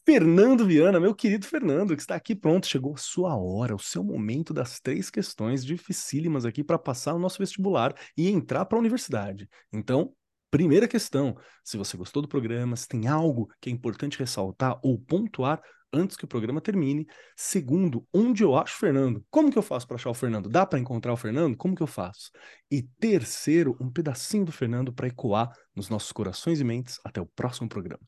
Fernando 0.04 0.66
Viana, 0.66 0.98
meu 0.98 1.14
querido 1.14 1.46
Fernando, 1.46 1.94
que 1.94 2.02
está 2.02 2.14
aqui 2.14 2.34
pronto, 2.34 2.66
chegou 2.66 2.94
a 2.94 2.96
sua 2.96 3.36
hora, 3.36 3.74
o 3.74 3.78
seu 3.78 4.02
momento 4.02 4.52
das 4.52 4.80
três 4.80 5.10
questões 5.10 5.64
dificílimas 5.64 6.44
aqui 6.44 6.64
para 6.64 6.78
passar 6.78 7.14
o 7.14 7.18
nosso 7.18 7.38
vestibular 7.38 7.94
e 8.16 8.28
entrar 8.28 8.64
para 8.64 8.78
a 8.78 8.80
universidade. 8.80 9.48
Então, 9.72 10.12
primeira 10.50 10.88
questão, 10.88 11.36
se 11.64 11.76
você 11.76 11.96
gostou 11.96 12.22
do 12.22 12.28
programa, 12.28 12.76
se 12.76 12.88
tem 12.88 13.06
algo 13.06 13.48
que 13.60 13.70
é 13.70 13.72
importante 13.72 14.18
ressaltar 14.18 14.78
ou 14.82 14.98
pontuar 14.98 15.62
antes 15.92 16.16
que 16.16 16.24
o 16.24 16.28
programa 16.28 16.60
termine. 16.60 17.06
Segundo, 17.36 18.06
onde 18.12 18.42
eu 18.42 18.56
acho 18.56 18.76
o 18.76 18.78
Fernando? 18.78 19.24
Como 19.30 19.50
que 19.50 19.58
eu 19.58 19.62
faço 19.62 19.86
para 19.86 19.96
achar 19.96 20.10
o 20.10 20.14
Fernando? 20.14 20.48
Dá 20.48 20.64
para 20.64 20.78
encontrar 20.78 21.12
o 21.12 21.16
Fernando? 21.16 21.56
Como 21.56 21.74
que 21.74 21.82
eu 21.82 21.86
faço? 21.86 22.30
E 22.70 22.82
terceiro, 22.82 23.76
um 23.80 23.90
pedacinho 23.90 24.44
do 24.44 24.52
Fernando 24.52 24.92
para 24.92 25.08
ecoar 25.08 25.52
nos 25.74 25.88
nossos 25.88 26.12
corações 26.12 26.60
e 26.60 26.64
mentes 26.64 27.00
até 27.04 27.20
o 27.20 27.26
próximo 27.26 27.68
programa. 27.68 28.02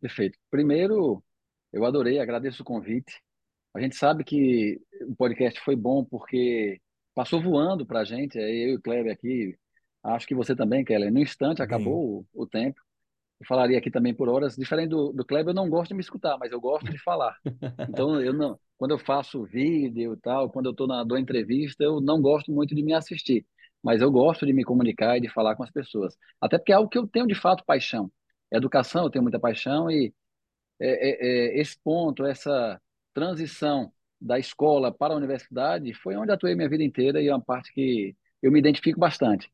Perfeito. 0.00 0.38
Primeiro, 0.50 1.22
eu 1.72 1.84
adorei, 1.84 2.18
agradeço 2.18 2.62
o 2.62 2.66
convite. 2.66 3.22
A 3.74 3.80
gente 3.80 3.96
sabe 3.96 4.24
que 4.24 4.80
o 5.08 5.14
podcast 5.14 5.60
foi 5.60 5.76
bom 5.76 6.04
porque 6.04 6.80
passou 7.14 7.40
voando 7.40 7.86
para 7.86 8.00
a 8.00 8.04
gente, 8.04 8.36
eu 8.36 8.44
e 8.44 8.74
o 8.74 8.82
Kleber 8.82 9.12
aqui, 9.12 9.56
acho 10.02 10.26
que 10.26 10.34
você 10.34 10.54
também, 10.54 10.84
Kelly. 10.84 11.10
No 11.10 11.20
instante 11.20 11.62
acabou 11.62 12.26
o, 12.32 12.42
o, 12.42 12.46
tempo. 12.46 12.80
Eu 13.40 13.46
falaria 13.46 13.78
aqui 13.78 13.90
também 13.90 14.14
por 14.14 14.28
horas. 14.28 14.56
Diferente 14.56 14.90
do, 14.90 15.12
do 15.12 15.24
Kleber, 15.24 15.50
eu 15.50 15.54
não 15.54 15.68
gosto 15.68 15.88
de 15.88 15.94
me 15.94 16.00
escutar, 16.00 16.36
mas 16.38 16.52
eu 16.52 16.60
gosto 16.60 16.90
de 16.90 16.98
falar. 16.98 17.36
Então, 17.88 18.20
eu 18.20 18.32
não, 18.32 18.58
quando 18.78 18.92
eu 18.92 18.98
faço 18.98 19.44
vídeo 19.44 20.14
e 20.14 20.16
tal, 20.18 20.50
quando 20.50 20.66
eu 20.66 20.72
estou 20.72 20.86
na 20.86 21.04
dou 21.04 21.18
entrevista, 21.18 21.82
eu 21.84 22.00
não 22.00 22.20
gosto 22.20 22.52
muito 22.52 22.74
de 22.74 22.82
me 22.82 22.94
assistir, 22.94 23.46
mas 23.82 24.00
eu 24.00 24.10
gosto 24.10 24.46
de 24.46 24.52
me 24.52 24.64
comunicar 24.64 25.16
e 25.18 25.20
de 25.20 25.28
falar 25.28 25.56
com 25.56 25.62
as 25.62 25.70
pessoas. 25.70 26.16
Até 26.40 26.58
porque 26.58 26.72
é 26.72 26.74
algo 26.76 26.88
que 26.88 26.98
eu 26.98 27.06
tenho 27.06 27.26
de 27.26 27.34
fato 27.34 27.64
paixão 27.64 28.10
educação, 28.56 29.04
eu 29.04 29.10
tenho 29.10 29.22
muita 29.22 29.40
paixão 29.40 29.90
e 29.90 30.12
é, 30.80 30.86
é, 30.88 31.56
é, 31.56 31.60
esse 31.60 31.76
ponto, 31.82 32.24
essa 32.24 32.80
transição 33.14 33.92
da 34.20 34.38
escola 34.38 34.92
para 34.92 35.14
a 35.14 35.16
universidade 35.16 35.92
foi 35.94 36.16
onde 36.16 36.32
atuei 36.32 36.54
minha 36.54 36.68
vida 36.68 36.84
inteira 36.84 37.20
e 37.20 37.28
é 37.28 37.34
uma 37.34 37.42
parte 37.42 37.72
que 37.72 38.16
eu 38.42 38.52
me 38.52 38.58
identifico 38.58 38.98
bastante. 38.98 39.50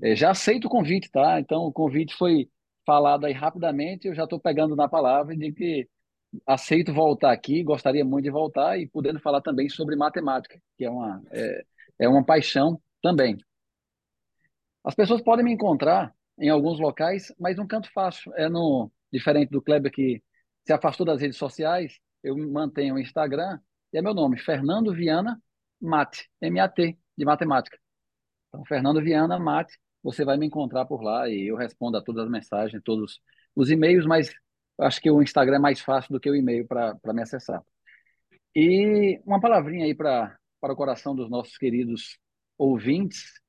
É, 0.00 0.14
já 0.16 0.30
aceito 0.30 0.66
o 0.66 0.70
convite, 0.70 1.10
tá? 1.10 1.40
Então, 1.40 1.62
o 1.62 1.72
convite 1.72 2.14
foi 2.14 2.48
falado 2.86 3.24
aí 3.26 3.32
rapidamente, 3.32 4.08
eu 4.08 4.14
já 4.14 4.24
estou 4.24 4.40
pegando 4.40 4.74
na 4.76 4.88
palavra 4.88 5.36
de 5.36 5.52
que 5.52 5.88
aceito 6.46 6.92
voltar 6.92 7.32
aqui, 7.32 7.62
gostaria 7.62 8.04
muito 8.04 8.24
de 8.24 8.30
voltar 8.30 8.78
e 8.78 8.88
podendo 8.88 9.20
falar 9.20 9.40
também 9.42 9.68
sobre 9.68 9.96
matemática, 9.96 10.60
que 10.76 10.84
é 10.84 10.90
uma, 10.90 11.22
é, 11.30 11.64
é 12.00 12.08
uma 12.08 12.24
paixão 12.24 12.80
também. 13.02 13.36
As 14.84 14.94
pessoas 14.94 15.22
podem 15.22 15.44
me 15.44 15.52
encontrar 15.52 16.12
em 16.38 16.48
alguns 16.48 16.80
locais, 16.80 17.32
mas 17.38 17.58
um 17.58 17.66
canto 17.66 17.90
fácil. 17.92 18.32
É 18.34 18.48
no 18.48 18.90
diferente 19.12 19.50
do 19.50 19.62
Kleber 19.62 19.92
que 19.92 20.22
se 20.66 20.72
afastou 20.72 21.06
das 21.06 21.20
redes 21.20 21.36
sociais, 21.36 21.98
eu 22.22 22.36
mantenho 22.36 22.94
o 22.94 22.98
Instagram 22.98 23.60
e 23.92 23.98
é 23.98 24.02
meu 24.02 24.14
nome, 24.14 24.38
Fernando 24.38 24.92
Viana 24.94 25.40
Mate, 25.80 26.30
M-A-T, 26.40 26.96
de 27.18 27.24
matemática. 27.24 27.81
Então, 28.52 28.66
Fernando 28.66 29.00
Viana 29.00 29.38
Mate, 29.38 29.78
você 30.02 30.26
vai 30.26 30.36
me 30.36 30.44
encontrar 30.46 30.84
por 30.84 31.02
lá 31.02 31.26
e 31.26 31.48
eu 31.48 31.56
respondo 31.56 31.96
a 31.96 32.02
todas 32.02 32.24
as 32.24 32.30
mensagens, 32.30 32.82
todos 32.84 33.18
os 33.56 33.70
e-mails, 33.70 34.04
mas 34.04 34.30
acho 34.78 35.00
que 35.00 35.10
o 35.10 35.22
Instagram 35.22 35.56
é 35.56 35.58
mais 35.58 35.80
fácil 35.80 36.12
do 36.12 36.20
que 36.20 36.28
o 36.28 36.36
e-mail 36.36 36.66
para 36.66 36.98
me 37.14 37.22
acessar. 37.22 37.62
E 38.54 39.18
uma 39.24 39.40
palavrinha 39.40 39.86
aí 39.86 39.94
para 39.94 40.38
o 40.62 40.76
coração 40.76 41.16
dos 41.16 41.30
nossos 41.30 41.56
queridos 41.56 42.18
ouvintes 42.58 43.40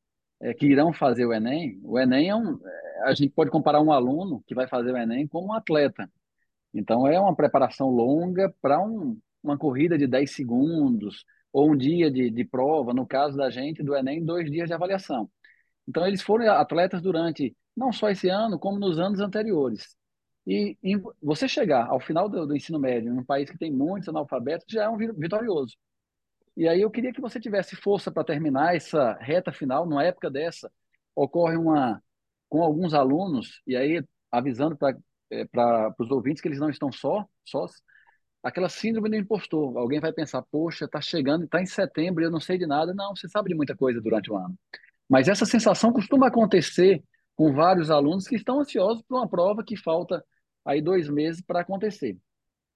é, 0.42 0.54
que 0.54 0.68
irão 0.68 0.94
fazer 0.94 1.26
o 1.26 1.34
Enem. 1.34 1.82
O 1.84 2.00
Enem 2.00 2.30
é 2.30 2.36
um. 2.36 2.58
É, 2.66 3.10
a 3.10 3.14
gente 3.14 3.34
pode 3.34 3.52
comparar 3.52 3.82
um 3.82 3.92
aluno 3.92 4.42
que 4.48 4.56
vai 4.56 4.68
fazer 4.68 4.94
o 4.94 4.98
Enem 4.98 5.28
com 5.28 5.46
um 5.48 5.54
atleta. 5.54 6.10
Então, 6.74 7.06
é 7.06 7.20
uma 7.20 7.36
preparação 7.36 7.90
longa 7.90 8.54
para 8.62 8.82
um, 8.82 9.20
uma 9.44 9.58
corrida 9.58 9.98
de 9.98 10.08
10 10.08 10.32
segundos 10.32 11.26
ou 11.54 11.72
um 11.72 11.78
dia 11.78 12.12
de, 12.12 12.32
de 12.32 12.44
prova, 12.44 12.94
no 12.94 13.06
caso 13.08 13.38
da 13.38 13.50
gente, 13.52 13.84
do 13.84 13.96
Enem, 13.96 14.26
dois 14.26 14.50
dias 14.52 14.68
de 14.68 14.74
avaliação. 14.74 15.30
Então, 15.88 16.06
eles 16.08 16.22
foram 16.22 16.52
atletas 16.52 17.02
durante 17.02 17.56
não 17.76 17.92
só 17.94 18.10
esse 18.10 18.30
ano, 18.30 18.60
como 18.60 18.80
nos 18.80 19.00
anos 19.00 19.20
anteriores. 19.20 19.96
E, 20.46 20.78
e 20.84 20.98
você 21.22 21.48
chegar 21.48 21.88
ao 21.88 22.00
final 22.00 22.28
do, 22.28 22.46
do, 22.48 22.56
ensino 22.56 22.80
médio, 22.80 23.14
num 23.14 23.24
país 23.24 23.50
que 23.50 23.58
tem 23.58 23.72
muitos 23.72 24.10
analfabetos, 24.10 24.66
já 24.70 24.86
é 24.86 24.90
um 24.90 24.98
vitorioso. 24.98 25.76
E 26.58 26.68
aí 26.68 26.82
eu 26.82 26.92
queria 26.92 27.14
que 27.14 27.22
você 27.22 27.40
tivesse 27.40 27.76
força 27.76 28.12
para 28.12 28.24
terminar 28.24 28.76
essa 28.76 29.14
reta 29.22 29.52
final. 29.52 29.86
Numa 29.86 30.04
época 30.04 30.30
dessa, 30.30 30.72
ocorre 31.16 31.58
uma 31.58 32.02
com 32.50 32.64
alguns 32.64 32.94
alunos, 32.94 33.62
e 33.66 33.76
aí 33.76 34.04
avisando 34.32 34.78
para 34.78 34.96
é, 35.32 35.48
os 36.00 36.12
ouvintes 36.12 36.42
que 36.42 36.48
eles 36.48 36.60
não 36.60 36.70
estão 36.70 36.92
só, 36.92 37.26
sós, 37.44 37.82
aquela 38.44 38.68
síndrome 38.70 39.10
do 39.10 39.16
impostor. 39.16 39.78
Alguém 39.78 40.00
vai 40.00 40.12
pensar, 40.12 40.42
poxa, 40.44 40.86
está 40.86 41.00
chegando, 41.00 41.46
está 41.46 41.62
em 41.62 41.66
setembro 41.66 42.24
eu 42.24 42.30
não 42.30 42.42
sei 42.42 42.58
de 42.58 42.68
nada. 42.68 42.94
Não, 42.94 43.16
você 43.16 43.30
sabe 43.30 43.50
de 43.50 43.56
muita 43.56 43.76
coisa 43.76 44.02
durante 44.02 44.32
o 44.32 44.38
ano. 44.38 44.56
Mas 45.10 45.28
essa 45.28 45.46
sensação 45.46 45.94
costuma 45.94 46.28
acontecer 46.28 47.04
com 47.36 47.54
vários 47.54 47.90
alunos 47.90 48.28
que 48.28 48.36
estão 48.36 48.60
ansiosos 48.60 49.02
por 49.04 49.18
uma 49.18 49.28
prova 49.28 49.64
que 49.64 49.78
falta 49.78 50.24
aí 50.66 50.82
dois 50.82 51.10
meses 51.10 51.42
para 51.42 51.62
acontecer. 51.62 52.18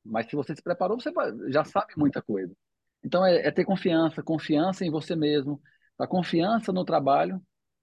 Mas 0.04 0.28
se 0.30 0.36
você 0.36 0.56
se 0.56 0.64
preparou, 0.64 1.00
você 1.00 1.12
já 1.50 1.64
sabe 1.66 1.94
muita 1.98 2.22
coisa. 2.22 2.54
Então 3.04 3.26
é, 3.26 3.48
é 3.48 3.52
ter 3.52 3.66
confiança, 3.66 4.24
confiança 4.24 4.86
em 4.86 4.90
você 4.90 5.16
mesmo, 5.16 5.62
a 6.00 6.08
confiança 6.08 6.72
no 6.72 6.86
trabalho, 6.86 7.42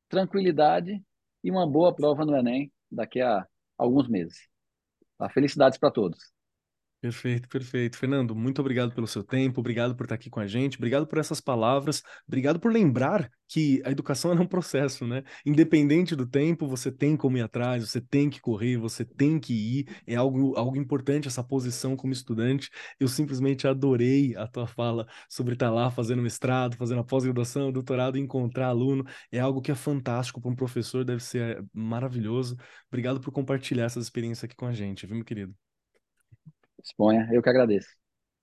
tranquilidade 0.08 1.02
e 1.42 1.50
uma 1.50 1.70
boa 1.70 1.94
prova 1.94 2.24
no 2.24 2.36
Enem 2.36 2.72
daqui 2.90 3.20
a 3.20 3.46
alguns 3.76 4.08
meses. 4.08 4.48
Tá? 5.18 5.28
Felicidades 5.28 5.78
para 5.78 5.90
todos. 5.90 6.33
Perfeito, 7.04 7.46
perfeito. 7.50 7.98
Fernando, 7.98 8.34
muito 8.34 8.62
obrigado 8.62 8.94
pelo 8.94 9.06
seu 9.06 9.22
tempo, 9.22 9.60
obrigado 9.60 9.94
por 9.94 10.04
estar 10.04 10.14
aqui 10.14 10.30
com 10.30 10.40
a 10.40 10.46
gente, 10.46 10.78
obrigado 10.78 11.06
por 11.06 11.18
essas 11.18 11.38
palavras, 11.38 12.02
obrigado 12.26 12.58
por 12.58 12.72
lembrar 12.72 13.30
que 13.46 13.82
a 13.84 13.90
educação 13.90 14.32
é 14.32 14.40
um 14.40 14.46
processo, 14.46 15.06
né? 15.06 15.22
Independente 15.44 16.16
do 16.16 16.26
tempo, 16.26 16.66
você 16.66 16.90
tem 16.90 17.14
como 17.14 17.36
ir 17.36 17.42
atrás, 17.42 17.86
você 17.86 18.00
tem 18.00 18.30
que 18.30 18.40
correr, 18.40 18.78
você 18.78 19.04
tem 19.04 19.38
que 19.38 19.52
ir, 19.52 20.02
é 20.06 20.14
algo, 20.14 20.56
algo 20.56 20.78
importante 20.78 21.28
essa 21.28 21.44
posição 21.44 21.94
como 21.94 22.10
estudante. 22.14 22.70
Eu 22.98 23.06
simplesmente 23.06 23.68
adorei 23.68 24.34
a 24.34 24.46
tua 24.46 24.66
fala 24.66 25.06
sobre 25.28 25.52
estar 25.52 25.70
lá 25.70 25.90
fazendo 25.90 26.22
mestrado, 26.22 26.74
fazendo 26.74 27.02
a 27.02 27.04
pós-graduação, 27.04 27.70
doutorado, 27.70 28.16
encontrar 28.16 28.68
aluno, 28.68 29.04
é 29.30 29.38
algo 29.38 29.60
que 29.60 29.70
é 29.70 29.74
fantástico 29.74 30.40
para 30.40 30.50
um 30.50 30.56
professor, 30.56 31.04
deve 31.04 31.22
ser 31.22 31.62
maravilhoso. 31.70 32.56
Obrigado 32.88 33.20
por 33.20 33.30
compartilhar 33.30 33.84
essa 33.84 34.00
experiência 34.00 34.46
aqui 34.46 34.56
com 34.56 34.66
a 34.66 34.72
gente, 34.72 35.06
viu, 35.06 35.16
meu 35.16 35.24
querido? 35.24 35.54
Exponha, 36.84 37.28
eu 37.32 37.42
que 37.42 37.48
agradeço. 37.48 37.88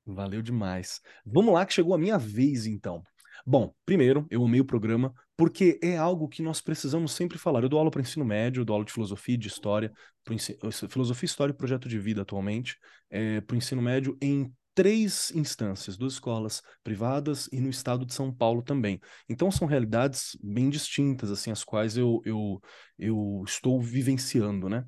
Valeu 0.06 0.42
demais. 0.42 1.00
Vamos 1.26 1.54
lá, 1.54 1.66
que 1.66 1.74
chegou 1.74 1.94
a 1.94 1.98
minha 1.98 2.18
vez, 2.18 2.66
então. 2.66 3.04
Bom, 3.46 3.74
primeiro, 3.86 4.28
eu 4.30 4.44
amei 4.44 4.60
o 4.60 4.66
programa 4.66 5.14
porque 5.36 5.80
é 5.82 5.98
algo 5.98 6.28
que 6.28 6.44
nós 6.44 6.62
precisamos 6.62 7.14
sempre 7.14 7.38
falar. 7.38 7.64
Eu 7.64 7.70
dou 7.70 7.80
aula 7.80 7.90
para 7.90 8.02
ensino 8.02 8.26
médio, 8.26 8.64
dou 8.66 8.76
aula 8.76 8.86
de 8.86 8.94
filosofia 8.94 9.36
e 9.36 9.38
de 9.38 9.48
história, 9.48 9.92
ensino, 10.30 10.60
filosofia, 10.90 11.26
história 11.26 11.52
e 11.52 11.56
projeto 11.56 11.88
de 11.90 11.98
vida 11.98 12.22
atualmente, 12.22 12.78
é, 13.10 13.42
para 13.42 13.56
o 13.56 13.58
ensino 13.58 13.82
médio 13.82 14.18
em 14.22 14.54
três 14.74 15.32
instâncias, 15.36 15.98
duas 15.98 16.14
escolas 16.14 16.62
privadas 16.84 17.50
e 17.52 17.60
no 17.60 17.70
estado 17.70 18.06
de 18.06 18.14
São 18.14 18.34
Paulo 18.34 18.62
também. 18.62 19.00
Então 19.28 19.52
são 19.52 19.68
realidades 19.68 20.38
bem 20.42 20.70
distintas, 20.70 21.32
assim, 21.32 21.52
as 21.52 21.64
quais 21.64 21.98
eu, 21.98 22.22
eu, 22.24 22.62
eu 22.98 23.44
estou 23.46 23.82
vivenciando, 23.82 24.70
né? 24.70 24.86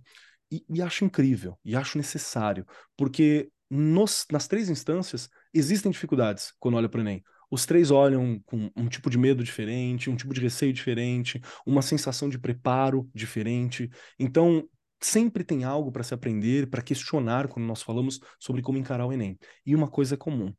E, 0.54 0.64
e 0.70 0.82
acho 0.84 1.04
incrível, 1.04 1.58
e 1.66 1.76
acho 1.76 1.98
necessário, 1.98 2.64
porque 2.96 3.50
nos, 3.68 4.28
nas 4.32 4.48
três 4.48 4.70
instâncias 4.70 5.28
existem 5.52 5.92
dificuldades 5.92 6.54
quando 6.60 6.76
olha 6.76 6.88
para 6.88 7.00
o 7.00 7.02
Enem. 7.02 7.24
Os 7.50 7.66
três 7.66 7.90
olham 7.90 8.40
com 8.46 8.70
um 8.76 8.88
tipo 8.88 9.10
de 9.10 9.18
medo 9.18 9.44
diferente, 9.44 10.12
um 10.12 10.16
tipo 10.16 10.32
de 10.32 10.42
receio 10.42 10.72
diferente, 10.72 11.42
uma 11.66 11.82
sensação 11.82 12.30
de 12.30 12.38
preparo 12.38 13.10
diferente. 13.16 13.90
Então, 14.20 14.68
sempre 15.02 15.44
tem 15.44 15.64
algo 15.64 15.92
para 15.92 16.04
se 16.04 16.14
aprender, 16.14 16.70
para 16.70 16.84
questionar 16.84 17.48
quando 17.48 17.66
nós 17.66 17.82
falamos 17.82 18.20
sobre 18.40 18.62
como 18.62 18.78
encarar 18.78 19.08
o 19.08 19.14
Enem. 19.14 19.40
E 19.66 19.76
uma 19.76 19.88
coisa 19.88 20.14
é 20.14 20.18
comum: 20.18 20.54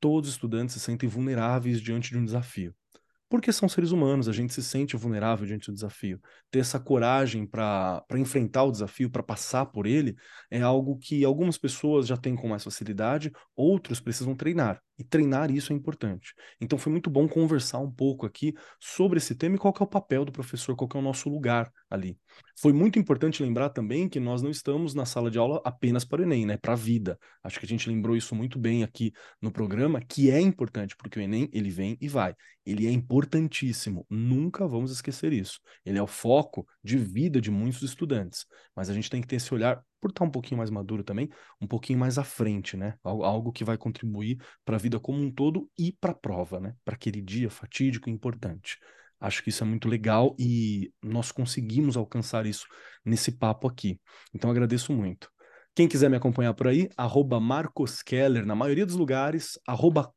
todos 0.00 0.28
os 0.28 0.34
estudantes 0.34 0.74
se 0.74 0.80
sentem 0.80 1.08
vulneráveis 1.08 1.80
diante 1.80 2.10
de 2.10 2.18
um 2.18 2.24
desafio 2.24 2.74
porque 3.28 3.52
são 3.52 3.68
seres 3.68 3.90
humanos, 3.90 4.28
a 4.28 4.32
gente 4.32 4.54
se 4.54 4.62
sente 4.62 4.96
vulnerável 4.96 5.46
diante 5.46 5.70
do 5.70 5.74
desafio. 5.74 6.20
Ter 6.50 6.60
essa 6.60 6.78
coragem 6.78 7.46
para 7.46 8.04
enfrentar 8.12 8.64
o 8.64 8.70
desafio, 8.70 9.10
para 9.10 9.22
passar 9.22 9.66
por 9.66 9.86
ele, 9.86 10.14
é 10.50 10.60
algo 10.60 10.96
que 10.98 11.24
algumas 11.24 11.58
pessoas 11.58 12.06
já 12.06 12.16
têm 12.16 12.36
com 12.36 12.48
mais 12.48 12.62
facilidade, 12.62 13.32
outros 13.54 14.00
precisam 14.00 14.34
treinar. 14.34 14.80
E 14.98 15.04
treinar 15.04 15.50
isso 15.50 15.72
é 15.72 15.76
importante. 15.76 16.34
Então 16.60 16.78
foi 16.78 16.90
muito 16.90 17.10
bom 17.10 17.28
conversar 17.28 17.78
um 17.80 17.90
pouco 17.90 18.24
aqui 18.24 18.54
sobre 18.80 19.18
esse 19.18 19.34
tema 19.34 19.56
e 19.56 19.58
qual 19.58 19.74
é 19.78 19.82
o 19.82 19.86
papel 19.86 20.24
do 20.24 20.32
professor, 20.32 20.74
qual 20.74 20.88
é 20.94 20.98
o 20.98 21.02
nosso 21.02 21.28
lugar 21.28 21.70
ali. 21.90 22.18
Foi 22.58 22.72
muito 22.72 22.98
importante 22.98 23.42
lembrar 23.42 23.70
também 23.70 24.08
que 24.08 24.18
nós 24.18 24.42
não 24.42 24.50
estamos 24.50 24.94
na 24.94 25.04
sala 25.04 25.30
de 25.30 25.38
aula 25.38 25.60
apenas 25.64 26.04
para 26.04 26.22
o 26.22 26.24
Enem, 26.24 26.46
né? 26.46 26.56
Para 26.56 26.72
a 26.72 26.76
vida. 26.76 27.18
Acho 27.42 27.58
que 27.58 27.66
a 27.66 27.68
gente 27.68 27.88
lembrou 27.88 28.16
isso 28.16 28.34
muito 28.34 28.58
bem 28.58 28.82
aqui 28.82 29.12
no 29.40 29.50
programa, 29.50 30.00
que 30.00 30.30
é 30.30 30.40
importante, 30.40 30.96
porque 30.96 31.18
o 31.18 31.22
Enem 31.22 31.48
ele 31.52 31.70
vem 31.70 31.96
e 32.00 32.08
vai. 32.08 32.34
Ele 32.64 32.86
é 32.86 32.90
importantíssimo. 32.90 34.06
Nunca 34.10 34.66
vamos 34.66 34.90
esquecer 34.90 35.32
isso. 35.32 35.60
Ele 35.84 35.98
é 35.98 36.02
o 36.02 36.06
foco 36.06 36.66
de 36.82 36.96
vida 36.96 37.40
de 37.40 37.50
muitos 37.50 37.82
estudantes. 37.82 38.44
Mas 38.74 38.90
a 38.90 38.94
gente 38.94 39.08
tem 39.08 39.20
que 39.20 39.28
ter 39.28 39.36
esse 39.36 39.52
olhar 39.54 39.82
por 40.00 40.10
estar 40.10 40.24
um 40.24 40.30
pouquinho 40.30 40.58
mais 40.58 40.70
maduro 40.70 41.02
também, 41.02 41.28
um 41.60 41.66
pouquinho 41.66 41.98
mais 41.98 42.18
à 42.18 42.24
frente, 42.24 42.76
né? 42.76 42.94
Algo 43.02 43.52
que 43.52 43.64
vai 43.64 43.76
contribuir 43.76 44.38
para 44.64 44.76
a 44.76 44.78
vida 44.78 44.98
como 44.98 45.20
um 45.22 45.30
todo 45.30 45.70
e 45.78 45.92
para 45.92 46.12
a 46.12 46.14
prova, 46.14 46.60
né? 46.60 46.74
Para 46.84 46.94
aquele 46.94 47.20
dia 47.20 47.50
fatídico 47.50 48.08
e 48.08 48.12
importante. 48.12 48.78
Acho 49.20 49.42
que 49.42 49.50
isso 49.50 49.64
é 49.64 49.66
muito 49.66 49.88
legal 49.88 50.34
e 50.38 50.92
nós 51.02 51.32
conseguimos 51.32 51.96
alcançar 51.96 52.46
isso 52.46 52.66
nesse 53.04 53.32
papo 53.32 53.68
aqui. 53.68 54.00
Então 54.34 54.50
agradeço 54.50 54.92
muito. 54.92 55.30
Quem 55.76 55.86
quiser 55.86 56.08
me 56.08 56.16
acompanhar 56.16 56.54
por 56.54 56.68
aí, 56.68 56.88
arroba 56.96 57.38
Marcos 57.38 58.02
Keller, 58.02 58.46
na 58.46 58.54
maioria 58.54 58.86
dos 58.86 58.94
lugares, 58.94 59.58
arroba 59.68 60.10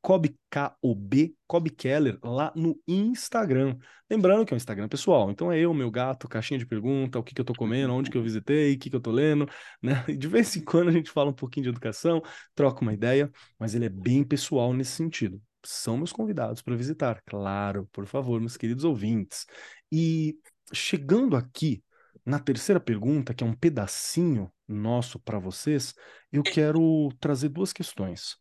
Keller, 1.78 2.18
lá 2.24 2.54
no 2.56 2.80
Instagram. 2.88 3.78
Lembrando 4.10 4.46
que 4.46 4.54
é 4.54 4.56
um 4.56 4.58
Instagram 4.58 4.88
pessoal, 4.88 5.30
então 5.30 5.52
é 5.52 5.60
eu, 5.60 5.74
meu 5.74 5.92
gato, 5.92 6.30
caixinha 6.30 6.58
de 6.58 6.66
pergunta, 6.66 7.20
o 7.20 7.24
que, 7.24 7.36
que 7.36 7.42
eu 7.42 7.46
tô 7.46 7.54
comendo, 7.54 7.94
onde 7.94 8.10
que 8.10 8.18
eu 8.18 8.24
visitei, 8.24 8.74
o 8.74 8.80
que, 8.80 8.90
que 8.90 8.96
eu 8.96 9.02
tô 9.02 9.12
lendo, 9.12 9.50
né? 9.84 10.06
E 10.08 10.16
de 10.16 10.30
vez 10.30 10.56
em 10.56 10.64
quando 10.64 10.88
a 10.88 10.94
gente 10.94 11.12
fala 11.12 11.30
um 11.30 11.34
pouquinho 11.34 11.66
de 11.66 11.70
educação, 11.70 12.22
troca 12.56 12.82
uma 12.82 12.94
ideia, 12.94 13.30
mas 13.60 13.76
ele 13.76 13.84
é 13.84 13.90
bem 13.90 14.24
pessoal 14.24 14.74
nesse 14.74 14.92
sentido. 14.92 15.42
São 15.64 15.98
meus 15.98 16.12
convidados 16.12 16.62
para 16.62 16.76
visitar, 16.76 17.22
claro, 17.26 17.88
por 17.92 18.06
favor, 18.06 18.40
meus 18.40 18.58
queridos 18.58 18.84
ouvintes. 18.84 19.46
E 19.92 20.38
chegando 20.74 21.36
aqui 21.36 21.84
na 22.26 22.40
terceira 22.40 22.80
pergunta, 22.80 23.34
que 23.34 23.44
é 23.44 23.48
um 23.48 23.54
pedacinho 23.54 24.52
nosso 24.68 25.20
para 25.20 25.40
vocês, 25.40 25.94
eu 26.32 26.44
quero 26.44 27.10
trazer 27.20 27.50
duas 27.50 27.74
questões. 27.74 28.38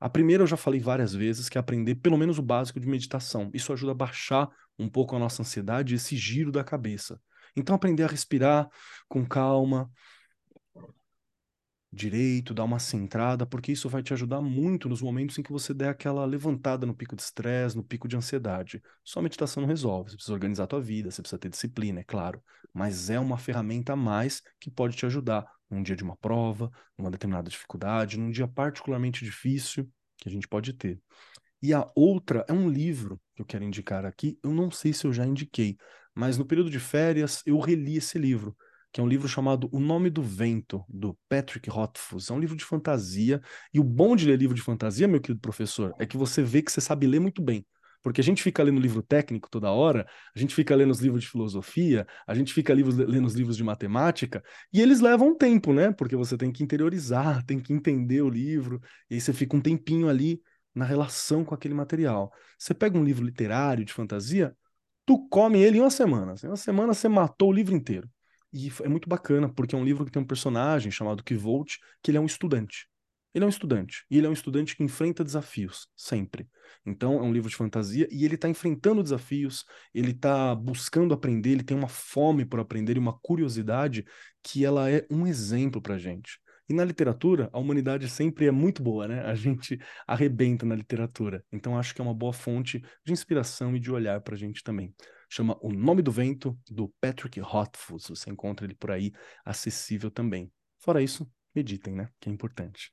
A 0.00 0.08
primeira 0.08 0.42
eu 0.42 0.46
já 0.46 0.56
falei 0.56 0.80
várias 0.80 1.12
vezes, 1.12 1.48
que 1.48 1.58
é 1.58 1.60
aprender 1.60 1.96
pelo 1.96 2.16
menos 2.16 2.38
o 2.38 2.42
básico 2.42 2.78
de 2.78 2.86
meditação. 2.86 3.50
Isso 3.52 3.72
ajuda 3.72 3.92
a 3.92 3.94
baixar 3.94 4.48
um 4.78 4.88
pouco 4.88 5.16
a 5.16 5.18
nossa 5.18 5.42
ansiedade, 5.42 5.94
esse 5.94 6.16
giro 6.16 6.52
da 6.52 6.62
cabeça. 6.62 7.20
Então 7.56 7.74
aprender 7.74 8.04
a 8.04 8.08
respirar 8.08 8.68
com 9.08 9.26
calma, 9.26 9.90
direito, 11.92 12.52
dar 12.52 12.64
uma 12.64 12.78
centrada, 12.78 13.46
porque 13.46 13.72
isso 13.72 13.88
vai 13.88 14.02
te 14.02 14.12
ajudar 14.12 14.40
muito 14.42 14.88
nos 14.88 15.00
momentos 15.00 15.38
em 15.38 15.42
que 15.42 15.52
você 15.52 15.72
der 15.72 15.88
aquela 15.88 16.24
levantada 16.24 16.84
no 16.86 16.94
pico 16.94 17.16
de 17.16 17.22
estresse, 17.22 17.76
no 17.76 17.82
pico 17.82 18.06
de 18.06 18.16
ansiedade. 18.16 18.82
Só 19.02 19.22
meditação 19.22 19.62
não 19.62 19.68
resolve, 19.68 20.10
você 20.10 20.16
precisa 20.16 20.34
organizar 20.34 20.64
a 20.64 20.66
tua 20.66 20.80
vida, 20.80 21.10
você 21.10 21.22
precisa 21.22 21.38
ter 21.38 21.48
disciplina, 21.48 22.00
é 22.00 22.04
claro, 22.04 22.42
mas 22.74 23.08
é 23.08 23.18
uma 23.18 23.38
ferramenta 23.38 23.94
a 23.94 23.96
mais 23.96 24.42
que 24.60 24.70
pode 24.70 24.96
te 24.96 25.06
ajudar 25.06 25.46
num 25.70 25.82
dia 25.82 25.96
de 25.96 26.04
uma 26.04 26.16
prova, 26.16 26.70
numa 26.96 27.10
determinada 27.10 27.48
dificuldade, 27.48 28.18
num 28.18 28.30
dia 28.30 28.46
particularmente 28.46 29.24
difícil 29.24 29.88
que 30.18 30.28
a 30.28 30.32
gente 30.32 30.46
pode 30.46 30.74
ter. 30.74 31.00
E 31.62 31.72
a 31.72 31.86
outra 31.94 32.44
é 32.48 32.52
um 32.52 32.68
livro 32.68 33.20
que 33.34 33.42
eu 33.42 33.46
quero 33.46 33.64
indicar 33.64 34.04
aqui, 34.04 34.38
eu 34.42 34.52
não 34.52 34.70
sei 34.70 34.92
se 34.92 35.06
eu 35.06 35.12
já 35.12 35.26
indiquei, 35.26 35.76
mas 36.14 36.38
no 36.38 36.44
período 36.44 36.70
de 36.70 36.78
férias 36.78 37.42
eu 37.46 37.58
reli 37.58 37.96
esse 37.96 38.18
livro 38.18 38.56
que 38.98 39.00
é 39.00 39.04
um 39.04 39.08
livro 39.08 39.28
chamado 39.28 39.68
O 39.70 39.78
Nome 39.78 40.10
do 40.10 40.20
Vento, 40.20 40.84
do 40.88 41.16
Patrick 41.28 41.70
Rothfuss. 41.70 42.30
É 42.30 42.34
um 42.34 42.40
livro 42.40 42.56
de 42.56 42.64
fantasia, 42.64 43.40
e 43.72 43.78
o 43.78 43.84
bom 43.84 44.16
de 44.16 44.26
ler 44.26 44.36
livro 44.36 44.56
de 44.56 44.60
fantasia, 44.60 45.06
meu 45.06 45.20
querido 45.20 45.38
professor, 45.38 45.94
é 46.00 46.04
que 46.04 46.16
você 46.16 46.42
vê 46.42 46.62
que 46.62 46.72
você 46.72 46.80
sabe 46.80 47.06
ler 47.06 47.20
muito 47.20 47.40
bem. 47.40 47.64
Porque 48.02 48.20
a 48.20 48.24
gente 48.24 48.42
fica 48.42 48.60
lendo 48.60 48.80
livro 48.80 49.00
técnico 49.00 49.48
toda 49.48 49.70
hora, 49.70 50.04
a 50.34 50.38
gente 50.40 50.52
fica 50.52 50.74
lendo 50.74 50.90
os 50.90 50.98
livros 50.98 51.22
de 51.22 51.28
filosofia, 51.28 52.08
a 52.26 52.34
gente 52.34 52.52
fica 52.52 52.74
lendo 52.74 53.24
os 53.24 53.34
livros 53.34 53.56
de 53.56 53.62
matemática, 53.62 54.42
e 54.72 54.80
eles 54.80 54.98
levam 54.98 55.28
um 55.28 55.36
tempo, 55.36 55.72
né? 55.72 55.92
Porque 55.92 56.16
você 56.16 56.36
tem 56.36 56.50
que 56.50 56.64
interiorizar, 56.64 57.44
tem 57.44 57.60
que 57.60 57.72
entender 57.72 58.22
o 58.22 58.28
livro, 58.28 58.80
e 59.08 59.14
aí 59.14 59.20
você 59.20 59.32
fica 59.32 59.56
um 59.56 59.60
tempinho 59.60 60.08
ali 60.08 60.42
na 60.74 60.84
relação 60.84 61.44
com 61.44 61.54
aquele 61.54 61.74
material. 61.74 62.32
Você 62.58 62.74
pega 62.74 62.98
um 62.98 63.04
livro 63.04 63.24
literário 63.24 63.84
de 63.84 63.92
fantasia, 63.92 64.52
tu 65.06 65.28
come 65.28 65.60
ele 65.60 65.78
em 65.78 65.82
uma 65.82 65.90
semana. 65.90 66.34
Em 66.42 66.48
uma 66.48 66.56
semana 66.56 66.92
você 66.92 67.08
matou 67.08 67.50
o 67.50 67.52
livro 67.52 67.76
inteiro. 67.76 68.10
E 68.52 68.72
é 68.82 68.88
muito 68.88 69.08
bacana, 69.08 69.48
porque 69.48 69.74
é 69.74 69.78
um 69.78 69.84
livro 69.84 70.04
que 70.04 70.10
tem 70.10 70.22
um 70.22 70.26
personagem 70.26 70.90
chamado 70.90 71.22
Kivolt, 71.22 71.76
que 72.02 72.10
ele 72.10 72.18
é 72.18 72.20
um 72.20 72.26
estudante. 72.26 72.88
Ele 73.34 73.44
é 73.44 73.46
um 73.46 73.50
estudante. 73.50 74.04
E 74.10 74.16
ele 74.16 74.26
é 74.26 74.30
um 74.30 74.32
estudante 74.32 74.74
que 74.74 74.82
enfrenta 74.82 75.22
desafios, 75.22 75.86
sempre. 75.94 76.48
Então, 76.84 77.18
é 77.18 77.22
um 77.22 77.32
livro 77.32 77.50
de 77.50 77.56
fantasia 77.56 78.08
e 78.10 78.24
ele 78.24 78.36
está 78.36 78.48
enfrentando 78.48 79.02
desafios, 79.02 79.64
ele 79.92 80.12
está 80.12 80.54
buscando 80.54 81.12
aprender, 81.12 81.50
ele 81.50 81.62
tem 81.62 81.76
uma 81.76 81.88
fome 81.88 82.44
por 82.44 82.58
aprender 82.58 82.96
e 82.96 82.98
uma 82.98 83.18
curiosidade 83.18 84.04
que 84.42 84.64
ela 84.64 84.90
é 84.90 85.06
um 85.10 85.26
exemplo 85.26 85.80
para 85.82 85.98
gente. 85.98 86.40
E 86.68 86.74
na 86.74 86.84
literatura, 86.84 87.48
a 87.52 87.58
humanidade 87.58 88.08
sempre 88.08 88.46
é 88.46 88.50
muito 88.50 88.82
boa, 88.82 89.08
né? 89.08 89.22
A 89.22 89.34
gente 89.34 89.78
arrebenta 90.06 90.66
na 90.66 90.74
literatura. 90.74 91.44
Então, 91.52 91.78
acho 91.78 91.94
que 91.94 92.00
é 92.00 92.04
uma 92.04 92.14
boa 92.14 92.32
fonte 92.32 92.82
de 93.04 93.12
inspiração 93.12 93.74
e 93.76 93.80
de 93.80 93.90
olhar 93.90 94.20
para 94.20 94.34
a 94.34 94.38
gente 94.38 94.62
também 94.62 94.94
chama 95.28 95.56
O 95.60 95.72
Nome 95.72 96.02
do 96.02 96.10
Vento, 96.10 96.58
do 96.68 96.88
Patrick 97.00 97.38
Rothfuss. 97.40 98.08
Você 98.08 98.30
encontra 98.30 98.66
ele 98.66 98.74
por 98.74 98.90
aí, 98.90 99.12
acessível 99.44 100.10
também. 100.10 100.50
Fora 100.78 101.02
isso, 101.02 101.30
meditem, 101.54 101.94
né? 101.94 102.10
Que 102.20 102.28
é 102.28 102.32
importante. 102.32 102.92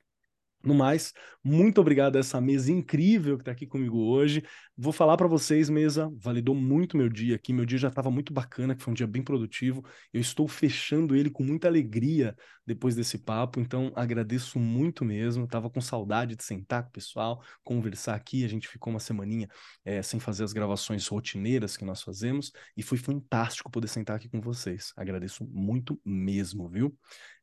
No 0.66 0.74
mais, 0.74 1.12
muito 1.44 1.80
obrigado 1.80 2.16
a 2.16 2.18
essa 2.18 2.40
mesa 2.40 2.72
incrível 2.72 3.36
que 3.36 3.42
está 3.42 3.52
aqui 3.52 3.68
comigo 3.68 3.98
hoje. 3.98 4.42
Vou 4.76 4.92
falar 4.92 5.16
para 5.16 5.28
vocês, 5.28 5.70
mesa, 5.70 6.12
validou 6.16 6.56
muito 6.56 6.96
meu 6.96 7.08
dia 7.08 7.36
aqui. 7.36 7.52
Meu 7.52 7.64
dia 7.64 7.78
já 7.78 7.86
estava 7.86 8.10
muito 8.10 8.32
bacana, 8.32 8.74
que 8.74 8.82
foi 8.82 8.90
um 8.90 8.94
dia 8.94 9.06
bem 9.06 9.22
produtivo. 9.22 9.84
Eu 10.12 10.20
estou 10.20 10.48
fechando 10.48 11.14
ele 11.14 11.30
com 11.30 11.44
muita 11.44 11.68
alegria 11.68 12.34
depois 12.66 12.96
desse 12.96 13.16
papo, 13.16 13.60
então 13.60 13.92
agradeço 13.94 14.58
muito 14.58 15.04
mesmo. 15.04 15.44
Estava 15.44 15.70
com 15.70 15.80
saudade 15.80 16.34
de 16.34 16.42
sentar 16.42 16.82
com 16.82 16.88
o 16.88 16.92
pessoal, 16.92 17.44
conversar 17.62 18.16
aqui. 18.16 18.44
A 18.44 18.48
gente 18.48 18.66
ficou 18.66 18.92
uma 18.92 18.98
semaninha 18.98 19.48
é, 19.84 20.02
sem 20.02 20.18
fazer 20.18 20.42
as 20.42 20.52
gravações 20.52 21.06
rotineiras 21.06 21.76
que 21.76 21.84
nós 21.84 22.02
fazemos 22.02 22.50
e 22.76 22.82
foi 22.82 22.98
fantástico 22.98 23.70
poder 23.70 23.86
sentar 23.86 24.16
aqui 24.16 24.28
com 24.28 24.40
vocês. 24.40 24.92
Agradeço 24.96 25.44
muito 25.48 25.96
mesmo, 26.04 26.68
viu? 26.68 26.92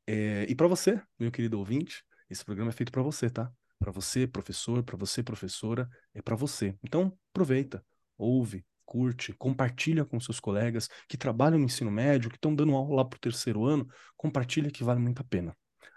É, 0.06 0.46
e 0.50 0.54
para 0.54 0.68
você, 0.68 1.02
meu 1.18 1.32
querido 1.32 1.58
ouvinte, 1.58 2.04
esse 2.30 2.44
programa 2.44 2.70
é 2.70 2.74
feito 2.74 2.92
para 2.92 3.02
você, 3.02 3.30
tá? 3.30 3.52
Para 3.80 3.92
você, 3.92 4.26
professor, 4.28 4.84
para 4.84 4.98
você, 4.98 5.22
professora, 5.22 5.90
é 6.14 6.22
para 6.22 6.36
você. 6.36 6.76
Então, 6.84 7.18
aproveita, 7.32 7.86
ouve, 8.18 8.66
curte, 8.86 9.34
compartilha 9.34 10.06
com 10.06 10.20
seus 10.20 10.40
colegas 10.40 10.90
que 11.08 11.18
trabalham 11.18 11.60
no 11.60 11.66
ensino 11.66 11.92
médio, 11.92 12.30
que 12.30 12.38
estão 12.38 12.54
dando 12.54 12.76
aula 12.76 12.98
lá 12.98 13.06
para 13.06 13.18
o 13.18 13.20
terceiro 13.20 13.66
ano, 13.66 13.88
compartilha 14.16 14.72
que 14.72 14.84
vale 14.84 15.00
muito 15.00 15.22
a 15.22 15.26
pena. 15.26 15.56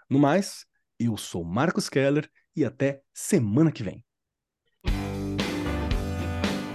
No 0.09 0.19
mais, 0.19 0.65
eu 0.99 1.15
sou 1.17 1.43
Marcos 1.43 1.89
Keller 1.89 2.29
e 2.55 2.65
até 2.65 3.01
semana 3.13 3.71
que 3.71 3.83
vem. 3.83 4.03